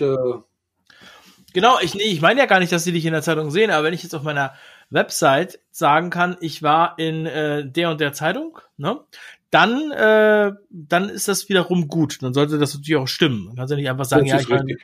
genau, 1.53 1.79
ich, 1.81 1.95
nee, 1.95 2.03
ich 2.03 2.21
meine 2.21 2.39
ja 2.39 2.45
gar 2.45 2.59
nicht, 2.59 2.71
dass 2.71 2.85
sie 2.85 2.93
dich 2.93 3.05
in 3.05 3.11
der 3.11 3.21
Zeitung 3.21 3.51
sehen, 3.51 3.71
aber 3.71 3.83
wenn 3.83 3.93
ich 3.93 4.03
jetzt 4.03 4.15
auf 4.15 4.23
meiner 4.23 4.53
Website 4.89 5.59
sagen 5.69 6.09
kann, 6.09 6.37
ich 6.39 6.63
war 6.63 6.97
in 6.97 7.25
äh, 7.25 7.69
der 7.69 7.91
und 7.91 7.99
der 7.99 8.13
Zeitung, 8.13 8.57
ne? 8.77 9.01
Dann, 9.49 9.91
äh, 9.91 10.51
dann 10.69 11.09
ist 11.09 11.27
das 11.27 11.47
wiederum 11.47 11.87
gut. 11.87 12.21
Dann 12.21 12.33
sollte 12.33 12.57
das 12.57 12.73
natürlich 12.73 12.97
auch 12.97 13.07
stimmen. 13.07 13.45
Man 13.45 13.55
kann 13.55 13.67
ja 13.69 13.75
nicht 13.77 13.89
einfach 13.89 14.05
sagen, 14.05 14.25
ja, 14.25 14.39
ich 14.39 14.47
bin 14.47 14.77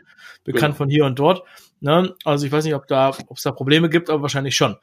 bekannt 0.43 0.61
genau. 0.61 0.75
von 0.75 0.89
hier 0.89 1.05
und 1.05 1.19
dort. 1.19 1.43
Ne? 1.81 2.15
Also 2.23 2.45
ich 2.45 2.51
weiß 2.51 2.63
nicht, 2.63 2.75
ob 2.75 2.87
da, 2.87 3.09
ob 3.09 3.37
es 3.37 3.43
da 3.43 3.51
Probleme 3.51 3.89
gibt, 3.89 4.09
aber 4.09 4.21
wahrscheinlich 4.21 4.55
schon. 4.55 4.77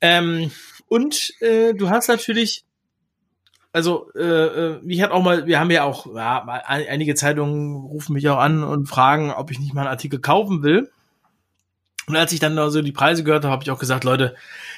Ähm, 0.00 0.50
und 0.88 1.32
äh, 1.40 1.74
du 1.74 1.90
hast 1.90 2.08
natürlich, 2.08 2.64
also 3.72 4.10
äh, 4.14 4.22
äh 4.22 4.80
ich 4.86 5.02
hatte 5.02 5.14
auch 5.14 5.22
mal, 5.22 5.46
wir 5.46 5.60
haben 5.60 5.70
ja 5.70 5.84
auch, 5.84 6.12
ja, 6.14 6.44
einige 6.44 7.14
Zeitungen 7.14 7.76
rufen 7.76 8.14
mich 8.14 8.28
auch 8.28 8.38
an 8.38 8.64
und 8.64 8.86
fragen, 8.86 9.30
ob 9.30 9.50
ich 9.50 9.60
nicht 9.60 9.74
mal 9.74 9.82
einen 9.82 9.90
Artikel 9.90 10.20
kaufen 10.20 10.62
will. 10.62 10.90
Und 12.08 12.16
als 12.16 12.32
ich 12.32 12.40
dann 12.40 12.54
so 12.54 12.62
also 12.62 12.82
die 12.82 12.92
Preise 12.92 13.22
gehört 13.22 13.44
habe, 13.44 13.52
habe 13.52 13.62
ich 13.62 13.70
auch 13.70 13.78
gesagt, 13.78 14.02
Leute, 14.02 14.34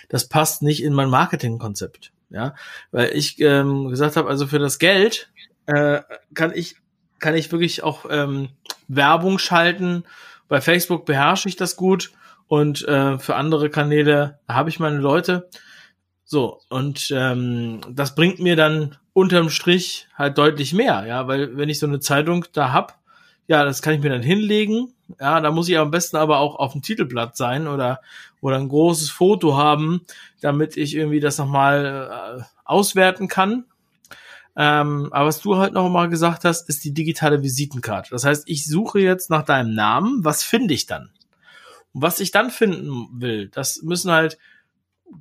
das 0.08 0.28
passt 0.28 0.62
nicht 0.62 0.82
in 0.82 0.92
mein 0.92 1.08
Marketingkonzept. 1.08 2.12
Ja, 2.30 2.54
weil 2.92 3.10
ich 3.14 3.40
ähm, 3.40 3.88
gesagt 3.88 4.16
habe, 4.16 4.28
also 4.28 4.46
für 4.46 4.58
das 4.58 4.78
Geld 4.78 5.30
äh, 5.66 6.00
kann 6.34 6.52
ich 6.54 6.76
kann 7.18 7.34
ich 7.34 7.52
wirklich 7.52 7.82
auch 7.82 8.06
ähm, 8.08 8.50
Werbung 8.88 9.38
schalten. 9.38 10.04
Bei 10.48 10.60
Facebook 10.60 11.06
beherrsche 11.06 11.48
ich 11.48 11.56
das 11.56 11.76
gut 11.76 12.12
und 12.48 12.86
äh, 12.88 13.18
für 13.18 13.36
andere 13.36 13.70
Kanäle 13.70 14.38
habe 14.48 14.70
ich 14.70 14.80
meine 14.80 14.98
Leute. 14.98 15.48
So, 16.24 16.60
und 16.68 17.12
ähm, 17.12 17.80
das 17.90 18.14
bringt 18.14 18.38
mir 18.38 18.56
dann 18.56 18.96
unterm 19.12 19.50
Strich 19.50 20.08
halt 20.16 20.38
deutlich 20.38 20.72
mehr, 20.72 21.04
ja, 21.06 21.26
weil 21.26 21.56
wenn 21.56 21.68
ich 21.68 21.78
so 21.78 21.86
eine 21.86 22.00
Zeitung 22.00 22.44
da 22.52 22.72
hab, 22.72 23.00
ja, 23.48 23.64
das 23.64 23.82
kann 23.82 23.94
ich 23.94 24.00
mir 24.00 24.10
dann 24.10 24.22
hinlegen. 24.22 24.94
Ja, 25.20 25.40
da 25.40 25.50
muss 25.50 25.68
ich 25.68 25.76
am 25.76 25.90
besten 25.90 26.16
aber 26.16 26.38
auch 26.38 26.54
auf 26.54 26.72
dem 26.72 26.82
Titelblatt 26.82 27.36
sein 27.36 27.66
oder 27.66 28.00
oder 28.40 28.56
ein 28.56 28.68
großes 28.68 29.10
Foto 29.10 29.56
haben, 29.56 30.02
damit 30.40 30.76
ich 30.76 30.94
irgendwie 30.94 31.20
das 31.20 31.38
nochmal 31.38 32.38
äh, 32.38 32.42
auswerten 32.64 33.28
kann. 33.28 33.64
Ähm, 34.56 35.08
aber 35.12 35.26
was 35.26 35.40
du 35.40 35.56
halt 35.56 35.72
noch 35.72 35.88
mal 35.88 36.08
gesagt 36.08 36.44
hast, 36.44 36.68
ist 36.68 36.84
die 36.84 36.92
digitale 36.92 37.42
Visitenkarte. 37.42 38.10
Das 38.10 38.24
heißt, 38.24 38.44
ich 38.46 38.66
suche 38.66 39.00
jetzt 39.00 39.30
nach 39.30 39.44
deinem 39.44 39.74
Namen. 39.74 40.24
Was 40.24 40.42
finde 40.42 40.74
ich 40.74 40.86
dann? 40.86 41.10
Und 41.92 42.02
was 42.02 42.20
ich 42.20 42.30
dann 42.30 42.50
finden 42.50 43.08
will, 43.20 43.48
das 43.48 43.82
müssen 43.82 44.10
halt 44.10 44.38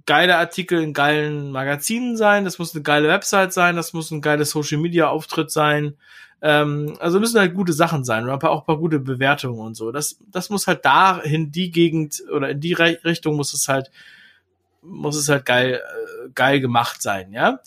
geile 0.06 0.38
Artikel 0.38 0.82
in 0.82 0.94
geilen 0.94 1.52
Magazinen 1.52 2.18
sein, 2.18 2.46
das 2.46 2.60
muss 2.60 2.74
eine 2.74 2.84
geile 2.84 3.08
Website 3.08 3.54
sein, 3.54 3.76
das 3.76 3.94
muss 3.94 4.12
ein 4.12 4.22
geiles 4.22 4.52
Social 4.52 4.80
Media 4.80 5.08
Auftritt 5.08 5.52
sein. 5.52 5.96
Ähm, 6.42 6.96
also 7.00 7.20
müssen 7.20 7.40
halt 7.40 7.54
gute 7.54 7.74
Sachen 7.74 8.04
sein 8.04 8.24
und 8.24 8.30
auch 8.30 8.62
ein 8.62 8.66
paar 8.66 8.78
gute 8.78 9.00
Bewertungen 9.00 9.60
und 9.60 9.76
so. 9.76 9.92
Das, 9.92 10.20
das 10.32 10.50
muss 10.50 10.68
halt 10.68 10.86
dahin 10.86 11.52
die 11.52 11.72
Gegend 11.72 12.24
oder 12.32 12.50
in 12.50 12.62
die 12.62 12.74
Richtung 12.74 13.36
muss 13.36 13.54
es 13.54 13.68
halt 13.68 13.92
muss 14.82 15.18
es 15.18 15.28
halt 15.28 15.46
geil 15.46 15.82
äh, 15.84 16.30
geil 16.36 16.62
gemacht 16.62 17.02
sein, 17.02 17.34
ja. 17.34 17.60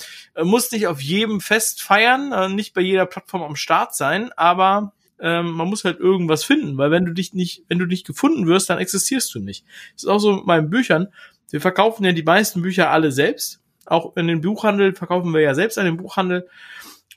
Muss 0.42 0.72
nicht 0.72 0.86
auf 0.86 1.00
jedem 1.00 1.40
Fest 1.40 1.82
feiern, 1.82 2.32
äh, 2.32 2.48
nicht 2.48 2.72
bei 2.72 2.80
jeder 2.80 3.04
Plattform 3.06 3.42
am 3.42 3.56
Start 3.56 3.94
sein, 3.94 4.32
aber 4.36 4.92
ähm, 5.22 5.52
man 5.52 5.68
muss 5.68 5.84
halt 5.84 6.00
irgendwas 6.00 6.42
finden, 6.42 6.76
weil 6.78 6.90
wenn 6.90 7.04
du 7.04 7.12
dich 7.12 7.32
nicht, 7.32 7.64
wenn 7.68 7.78
du 7.78 7.86
nicht 7.86 8.06
gefunden 8.06 8.46
wirst, 8.46 8.70
dann 8.70 8.78
existierst 8.78 9.32
du 9.34 9.38
nicht. 9.38 9.64
Das 9.94 10.02
ist 10.04 10.08
auch 10.08 10.18
so 10.18 10.32
mit 10.32 10.46
meinen 10.46 10.68
Büchern. 10.68 11.08
Wir 11.53 11.61
verkaufen 11.61 12.05
ja 12.05 12.12
die 12.12 12.22
meisten 12.22 12.62
Bücher 12.62 12.90
alle 12.90 13.12
selbst. 13.12 13.61
Auch 13.84 14.16
in 14.16 14.26
den 14.26 14.40
Buchhandel 14.40 14.94
verkaufen 14.94 15.34
wir 15.34 15.42
ja 15.42 15.55
selbst 15.55 15.78
an 15.78 15.84
den 15.84 15.98
Buchhandel. 15.98 16.48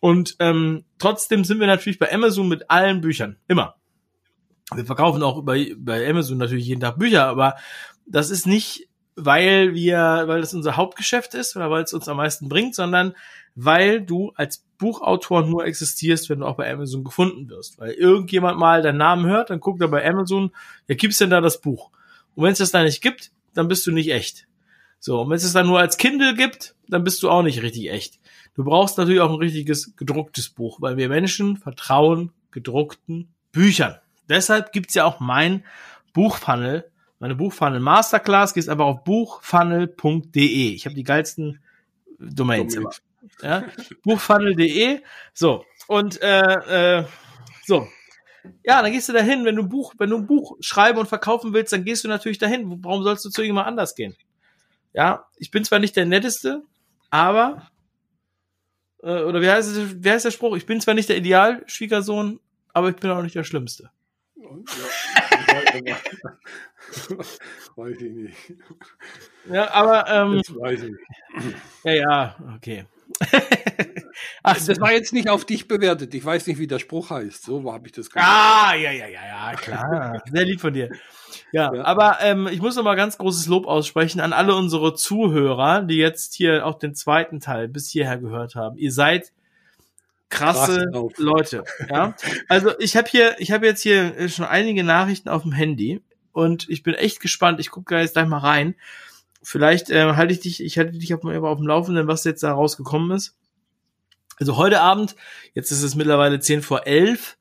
Und 0.02 0.36
ähm, 0.40 0.84
trotzdem 1.00 1.46
sind 1.46 1.60
wir 1.60 1.68
natürlich 1.68 2.00
bei 2.00 2.14
Amazon 2.14 2.50
mit 2.50 2.70
allen 2.70 3.02
Büchern. 3.02 3.38
Immer. 3.48 3.76
Wir 4.74 4.86
verkaufen 4.86 5.24
auch 5.24 5.44
bei, 5.44 5.74
bei 5.78 6.08
Amazon 6.10 6.38
natürlich 6.38 6.68
jeden 6.68 6.82
Tag 6.82 7.00
Bücher, 7.00 7.28
aber 7.28 7.56
das 8.06 8.30
ist 8.30 8.46
nicht, 8.46 8.90
weil 9.16 9.74
wir, 9.74 10.24
weil 10.26 10.42
das 10.42 10.54
unser 10.54 10.76
Hauptgeschäft 10.76 11.34
ist 11.34 11.56
oder 11.56 11.72
weil 11.72 11.84
es 11.84 11.94
uns 11.94 12.10
am 12.10 12.18
meisten 12.18 12.50
bringt, 12.50 12.76
sondern 12.76 13.14
weil 13.54 14.02
du 14.02 14.34
als 14.36 14.66
Buchautor 14.78 15.46
nur 15.46 15.66
existierst, 15.66 16.30
wenn 16.30 16.40
du 16.40 16.46
auch 16.46 16.58
bei 16.58 16.70
Amazon 16.72 17.06
gefunden 17.06 17.48
wirst. 17.50 17.80
Weil 17.80 17.92
irgendjemand 17.92 18.60
mal 18.60 18.82
deinen 18.82 18.98
Namen 18.98 19.28
hört, 19.28 19.50
dann 19.50 19.62
guckt 19.62 19.82
er 19.82 19.88
bei 19.88 20.06
Amazon, 20.06 20.52
ja, 20.88 20.96
gibt's 20.96 21.20
denn 21.20 21.30
da 21.30 21.40
das 21.40 21.62
Buch? 21.62 21.92
Und 22.34 22.44
wenn 22.44 22.52
es 22.52 22.58
das 22.58 22.72
da 22.72 22.84
nicht 22.84 23.02
gibt, 23.02 23.32
dann 23.56 23.68
bist 23.68 23.88
du 23.88 23.92
nicht 23.92 24.12
echt. 24.12 24.48
So, 25.00 25.22
und 25.22 25.30
wenn 25.30 25.38
es 25.38 25.54
dann 25.54 25.68
nur 25.68 25.80
als 25.80 25.98
Kindle 25.98 26.36
gibt, 26.36 26.76
dann 26.88 27.04
bist 27.04 27.22
du 27.24 27.30
auch 27.30 27.44
nicht 27.44 27.62
richtig 27.62 27.90
echt. 27.90 28.20
Du 28.56 28.64
brauchst 28.64 28.98
natürlich 28.98 29.22
auch 29.22 29.30
ein 29.30 29.38
richtiges 29.38 29.96
gedrucktes 29.96 30.50
Buch, 30.50 30.82
weil 30.82 30.98
wir 30.98 31.10
Menschen 31.10 31.58
vertrauen 31.58 32.32
gedruckten 32.52 33.34
Büchern. 33.52 33.98
Deshalb 34.30 34.72
gibt's 34.72 34.94
ja 34.94 35.06
auch 35.06 35.20
mein 35.20 35.64
Buchfunnel, 36.14 36.90
meine 37.20 37.36
Buchfunnel 37.36 37.80
Masterclass, 37.80 38.54
gehst 38.54 38.70
einfach 38.70 38.86
auf 38.86 39.04
buchfunnel.de. 39.04 40.70
Ich 40.74 40.86
habe 40.86 40.96
die 40.96 41.04
geilsten 41.04 41.60
Domains 42.18 42.76
immer. 42.76 42.92
Ja? 43.42 43.66
Buchfunnel.de. 44.04 45.02
So, 45.34 45.66
und 45.88 46.22
äh, 46.22 47.00
äh, 47.00 47.06
so, 47.66 47.88
ja, 48.64 48.82
dann 48.82 48.92
gehst 48.92 49.10
du 49.10 49.14
dahin, 49.14 49.46
wenn 49.46 49.56
du 49.56 49.64
ein 49.64 49.70
Buch, 49.70 49.94
wenn 49.98 50.10
du 50.10 50.18
ein 50.18 50.28
Buch 50.28 50.58
schreiben 50.60 51.00
und 51.00 51.08
verkaufen 51.08 51.54
willst, 51.54 51.74
dann 51.74 51.84
gehst 51.84 52.04
du 52.04 52.08
natürlich 52.08 52.38
dahin. 52.38 52.84
Warum 52.84 53.04
sollst 53.04 53.26
du 53.26 53.30
zu 53.30 53.44
jemand 53.44 53.68
anders 53.68 53.96
gehen? 53.96 54.16
Ja, 54.94 55.26
ich 55.38 55.52
bin 55.52 55.64
zwar 55.66 55.80
nicht 55.80 55.96
der 55.96 56.06
netteste, 56.06 56.64
aber 57.10 57.70
äh, 59.04 59.22
oder 59.22 59.42
wie 59.42 59.50
heißt, 59.50 59.76
es, 59.76 60.04
wie 60.04 60.10
heißt 60.10 60.26
der 60.26 60.32
Spruch? 60.32 60.56
Ich 60.56 60.66
bin 60.66 60.82
zwar 60.82 60.94
nicht 60.94 61.10
der 61.10 61.18
Idealschwiegersohn, 61.18 62.40
aber 62.74 62.90
ich 62.90 62.96
bin 62.96 63.12
auch 63.12 63.22
nicht 63.22 63.36
der 63.36 63.44
Schlimmste. 63.44 63.92
Ja, 64.36 65.98
weiß 67.76 68.02
ich 68.02 68.12
nicht. 68.12 68.38
Ja, 69.50 69.72
aber 69.72 70.08
ähm, 70.08 70.38
das 70.38 70.56
weiß 70.56 70.84
ich. 70.84 70.96
Ja, 71.84 71.92
ja, 71.94 72.36
okay. 72.56 72.86
Ach, 74.44 74.58
das 74.66 74.80
war 74.80 74.92
jetzt 74.92 75.14
nicht 75.14 75.30
auf 75.30 75.46
dich 75.46 75.68
bewertet. 75.68 76.14
Ich 76.14 76.24
weiß 76.24 76.48
nicht, 76.48 76.60
wie 76.60 76.68
der 76.68 76.80
Spruch 76.80 77.10
heißt. 77.10 77.44
So 77.44 77.72
habe 77.72 77.88
ich 77.88 77.94
das 77.94 78.10
gemacht. 78.10 78.30
Ah, 78.30 78.76
ja, 78.76 78.92
ja, 78.92 79.08
ja, 79.08 79.22
ja, 79.26 79.56
klar. 79.56 80.24
Sehr 80.32 80.46
lieb 80.46 80.62
von 80.62 80.74
dir. 80.74 80.90
Ja, 81.52 81.74
ja. 81.74 81.84
aber 81.84 82.18
ähm, 82.22 82.48
ich 82.48 82.62
muss 82.62 82.76
noch 82.76 82.84
mal 82.84 82.96
ganz 82.96 83.18
großes 83.18 83.48
Lob 83.48 83.68
aussprechen 83.68 84.20
an 84.22 84.34
alle 84.34 84.56
unsere 84.56 84.94
Zuhörer, 84.94 85.84
die 85.84 85.98
jetzt 85.98 86.34
hier 86.34 86.66
auch 86.66 86.78
den 86.78 86.96
zweiten 86.96 87.40
Teil 87.40 87.68
bis 87.68 87.90
hierher 87.90 88.18
gehört 88.18 88.56
haben. 88.56 88.78
Ihr 88.78 88.92
seid 88.92 89.32
krasse 90.30 90.86
Krass 90.92 91.18
Leute. 91.18 91.64
Ja, 91.90 92.16
also 92.48 92.72
ich 92.80 92.96
habe 92.98 93.08
hier, 93.10 93.36
ich 93.40 93.52
habe 93.52 93.66
jetzt 93.66 93.82
hier 93.82 94.30
schon 94.30 94.46
einige 94.46 94.84
Nachrichten 94.84 95.30
auf 95.30 95.44
dem 95.44 95.52
Handy 95.52 96.02
und 96.32 96.70
ich 96.70 96.84
bin 96.84 96.94
echt 96.94 97.20
gespannt. 97.20 97.60
Ich 97.60 97.70
gucke 97.70 97.98
jetzt 97.98 98.14
gleich 98.14 98.28
mal 98.28 98.40
rein. 98.40 98.76
Vielleicht 99.48 99.92
äh, 99.92 100.14
halte 100.14 100.34
ich 100.34 100.40
dich, 100.40 100.64
ich 100.64 100.80
halte 100.80 100.98
dich 100.98 101.14
auf, 101.14 101.24
auf 101.24 101.58
dem 101.60 101.68
Laufenden, 101.68 102.08
was 102.08 102.24
jetzt 102.24 102.42
da 102.42 102.52
rausgekommen 102.52 103.12
ist. 103.12 103.38
Also 104.38 104.58
heute 104.58 104.82
Abend, 104.82 105.16
jetzt 105.54 105.72
ist 105.72 105.84
es 105.84 105.94
mittlerweile 105.94 106.40
zehn 106.40 106.64
vor 106.64 106.88
elf, 106.88 107.38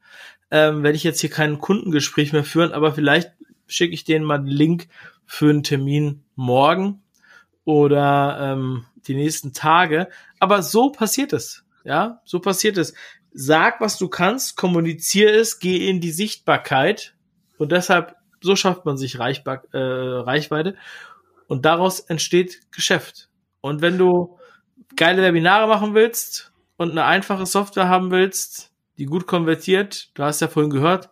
ähm, 0.50 0.82
werde 0.82 0.96
ich 0.96 1.02
jetzt 1.02 1.20
hier 1.20 1.30
kein 1.30 1.58
Kundengespräch 1.58 2.34
mehr 2.34 2.44
führen, 2.44 2.72
aber 2.72 2.92
vielleicht 2.92 3.32
schicke 3.66 3.94
ich 3.94 4.04
denen 4.04 4.26
mal 4.26 4.36
den 4.36 4.48
Link 4.48 4.88
für 5.24 5.48
einen 5.48 5.62
Termin 5.62 6.22
morgen 6.36 7.02
oder 7.64 8.52
ähm, 8.52 8.84
die 9.06 9.14
nächsten 9.14 9.54
Tage. 9.54 10.08
Aber 10.40 10.62
so 10.62 10.90
passiert 10.90 11.32
es. 11.32 11.64
Ja, 11.84 12.20
so 12.26 12.38
passiert 12.38 12.76
es. 12.76 12.92
Sag, 13.32 13.80
was 13.80 13.96
du 13.96 14.08
kannst, 14.08 14.58
kommuniziere 14.58 15.32
es, 15.32 15.58
geh 15.58 15.88
in 15.88 16.02
die 16.02 16.12
Sichtbarkeit 16.12 17.14
und 17.56 17.72
deshalb, 17.72 18.14
so 18.42 18.56
schafft 18.56 18.84
man 18.84 18.98
sich 18.98 19.18
Reichbar 19.18 19.64
äh, 19.72 19.78
Reichweite 19.78 20.76
und 21.48 21.64
daraus 21.64 22.00
entsteht 22.00 22.60
Geschäft. 22.72 23.28
Und 23.60 23.82
wenn 23.82 23.98
du 23.98 24.38
geile 24.96 25.22
Webinare 25.22 25.66
machen 25.66 25.94
willst, 25.94 26.54
und 26.76 26.90
eine 26.90 27.04
einfache 27.04 27.46
Software 27.46 27.88
haben 27.88 28.10
willst, 28.10 28.72
die 28.98 29.06
gut 29.06 29.26
konvertiert, 29.26 30.10
du 30.14 30.22
hast 30.22 30.40
ja 30.40 30.48
vorhin 30.48 30.70
gehört, 30.70 31.10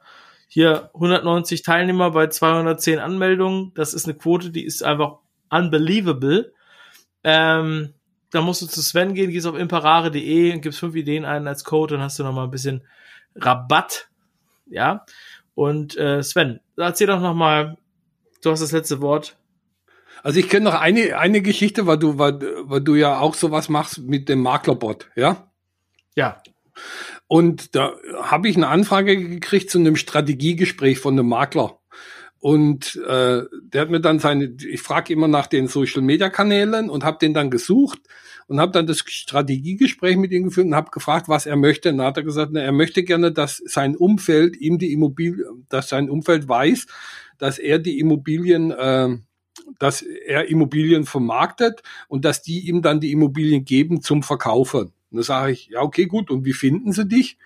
hier 0.48 0.90
190 0.94 1.62
Teilnehmer 1.62 2.10
bei 2.10 2.26
210 2.26 2.98
Anmeldungen, 2.98 3.72
das 3.74 3.94
ist 3.94 4.04
eine 4.04 4.14
Quote, 4.14 4.50
die 4.50 4.64
ist 4.64 4.82
einfach 4.82 5.18
unbelievable. 5.50 6.52
Ähm, 7.24 7.94
da 8.30 8.40
musst 8.40 8.62
du 8.62 8.66
zu 8.66 8.82
Sven 8.82 9.14
gehen, 9.14 9.30
gehst 9.30 9.46
auf 9.46 9.56
imparare.de 9.56 10.52
und 10.52 10.60
gibst 10.60 10.80
fünf 10.80 10.94
Ideen 10.94 11.24
ein 11.24 11.46
als 11.46 11.64
Code, 11.64 11.94
dann 11.94 12.04
hast 12.04 12.18
du 12.18 12.24
noch 12.24 12.32
mal 12.32 12.44
ein 12.44 12.50
bisschen 12.50 12.86
Rabatt, 13.34 14.08
ja. 14.66 15.04
Und 15.54 15.96
äh, 15.96 16.22
Sven, 16.22 16.60
erzähl 16.76 17.06
doch 17.06 17.20
noch 17.20 17.34
mal, 17.34 17.76
du 18.42 18.50
hast 18.50 18.60
das 18.60 18.72
letzte 18.72 19.00
Wort. 19.00 19.36
Also 20.22 20.38
ich 20.38 20.48
kenne 20.48 20.64
noch 20.64 20.80
eine 20.80 21.18
eine 21.18 21.42
Geschichte, 21.42 21.86
weil 21.86 21.98
du 21.98 22.18
weil, 22.18 22.38
weil 22.62 22.80
du 22.80 22.94
ja 22.94 23.18
auch 23.18 23.34
sowas 23.34 23.68
machst 23.68 23.98
mit 23.98 24.28
dem 24.28 24.40
Maklerbot, 24.40 25.08
ja? 25.16 25.50
Ja. 26.14 26.42
Und 27.26 27.74
da 27.74 27.94
habe 28.22 28.48
ich 28.48 28.56
eine 28.56 28.68
Anfrage 28.68 29.16
gekriegt 29.16 29.70
zu 29.70 29.78
einem 29.78 29.96
Strategiegespräch 29.96 30.98
von 30.98 31.14
einem 31.14 31.28
Makler. 31.28 31.78
Und 32.38 32.96
äh, 33.06 33.42
der 33.62 33.80
hat 33.80 33.90
mir 33.90 34.00
dann 34.00 34.18
seine, 34.18 34.56
ich 34.68 34.82
frage 34.82 35.12
immer 35.12 35.28
nach 35.28 35.46
den 35.46 35.68
Social-Media-Kanälen 35.68 36.90
und 36.90 37.04
habe 37.04 37.18
den 37.18 37.34
dann 37.34 37.50
gesucht 37.50 38.00
und 38.48 38.58
habe 38.58 38.72
dann 38.72 38.86
das 38.86 38.98
Strategiegespräch 38.98 40.16
mit 40.16 40.32
ihm 40.32 40.44
geführt 40.44 40.66
und 40.66 40.74
habe 40.74 40.90
gefragt, 40.90 41.28
was 41.28 41.46
er 41.46 41.56
möchte. 41.56 41.90
Und 41.90 41.98
dann 41.98 42.08
hat 42.08 42.16
er 42.16 42.24
gesagt, 42.24 42.50
na, 42.52 42.60
er 42.60 42.72
möchte 42.72 43.04
gerne, 43.04 43.30
dass 43.30 43.62
sein 43.64 43.96
Umfeld 43.96 44.56
ihm 44.56 44.78
die 44.78 44.92
Immobilie, 44.92 45.44
dass 45.68 45.88
sein 45.88 46.10
Umfeld 46.10 46.48
weiß, 46.48 46.86
dass 47.38 47.58
er 47.58 47.78
die 47.78 48.00
Immobilien, 48.00 48.72
äh, 48.72 49.18
dass 49.78 50.02
er 50.02 50.48
Immobilien 50.48 51.04
vermarktet 51.04 51.82
und 52.08 52.24
dass 52.24 52.42
die 52.42 52.68
ihm 52.68 52.82
dann 52.82 53.00
die 53.00 53.12
Immobilien 53.12 53.64
geben 53.64 54.02
zum 54.02 54.22
Verkaufen. 54.22 54.92
Und 55.10 55.18
da 55.18 55.22
sage 55.22 55.52
ich, 55.52 55.68
ja, 55.68 55.82
okay, 55.82 56.06
gut, 56.06 56.30
und 56.30 56.44
wie 56.44 56.52
finden 56.52 56.92
sie 56.92 57.06
dich? 57.06 57.38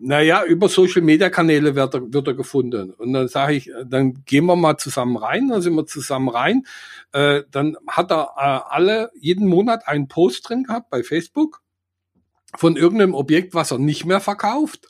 Naja, 0.00 0.44
über 0.44 0.68
Social 0.68 1.02
Media 1.02 1.28
Kanäle 1.28 1.74
wird 1.74 1.94
er, 1.94 2.12
wird 2.12 2.28
er 2.28 2.34
gefunden. 2.34 2.92
Und 2.92 3.12
dann 3.12 3.26
sage 3.26 3.54
ich, 3.54 3.70
dann 3.84 4.24
gehen 4.24 4.46
wir 4.46 4.54
mal 4.54 4.76
zusammen 4.76 5.16
rein, 5.16 5.48
dann 5.48 5.60
sind 5.60 5.74
wir 5.74 5.86
zusammen 5.86 6.28
rein. 6.28 6.64
Äh, 7.12 7.42
dann 7.50 7.76
hat 7.86 8.12
er 8.12 8.34
äh, 8.36 8.72
alle, 8.72 9.10
jeden 9.18 9.48
Monat 9.48 9.88
einen 9.88 10.06
Post 10.06 10.48
drin 10.48 10.64
gehabt 10.64 10.90
bei 10.90 11.02
Facebook 11.02 11.62
von 12.54 12.76
irgendeinem 12.76 13.14
Objekt, 13.14 13.54
was 13.54 13.72
er 13.72 13.78
nicht 13.78 14.04
mehr 14.04 14.20
verkauft. 14.20 14.88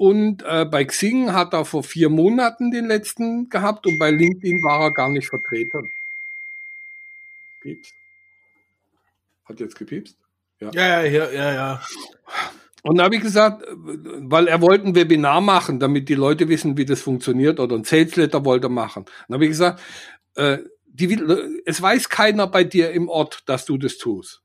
Und 0.00 0.42
äh, 0.46 0.64
bei 0.64 0.86
Xing 0.86 1.34
hat 1.34 1.52
er 1.52 1.66
vor 1.66 1.82
vier 1.82 2.08
Monaten 2.08 2.70
den 2.70 2.86
letzten 2.86 3.50
gehabt 3.50 3.86
und 3.86 3.98
bei 3.98 4.10
LinkedIn 4.10 4.62
war 4.62 4.84
er 4.84 4.94
gar 4.94 5.10
nicht 5.10 5.28
vertreten. 5.28 5.90
Piepst. 7.60 7.94
Hat 9.44 9.60
jetzt 9.60 9.76
gepiepst? 9.76 10.16
Ja, 10.58 10.70
ja, 10.72 11.02
ja, 11.02 11.30
ja. 11.30 11.52
ja. 11.52 11.82
Und 12.82 12.96
dann 12.96 13.04
habe 13.04 13.16
ich 13.16 13.20
gesagt, 13.20 13.62
weil 13.68 14.48
er 14.48 14.62
wollte 14.62 14.86
ein 14.86 14.94
Webinar 14.94 15.42
machen, 15.42 15.78
damit 15.78 16.08
die 16.08 16.14
Leute 16.14 16.48
wissen, 16.48 16.78
wie 16.78 16.86
das 16.86 17.02
funktioniert, 17.02 17.60
oder 17.60 17.76
ein 17.76 17.84
Sales 17.84 18.16
Letter 18.16 18.42
wollte 18.46 18.68
er 18.68 18.70
machen. 18.70 19.04
Dann 19.28 19.34
habe 19.34 19.44
ich 19.44 19.50
gesagt, 19.50 19.82
äh, 20.34 20.60
die, 20.86 21.12
es 21.66 21.82
weiß 21.82 22.08
keiner 22.08 22.46
bei 22.46 22.64
dir 22.64 22.92
im 22.92 23.10
Ort, 23.10 23.42
dass 23.44 23.66
du 23.66 23.76
das 23.76 23.98
tust. 23.98 24.40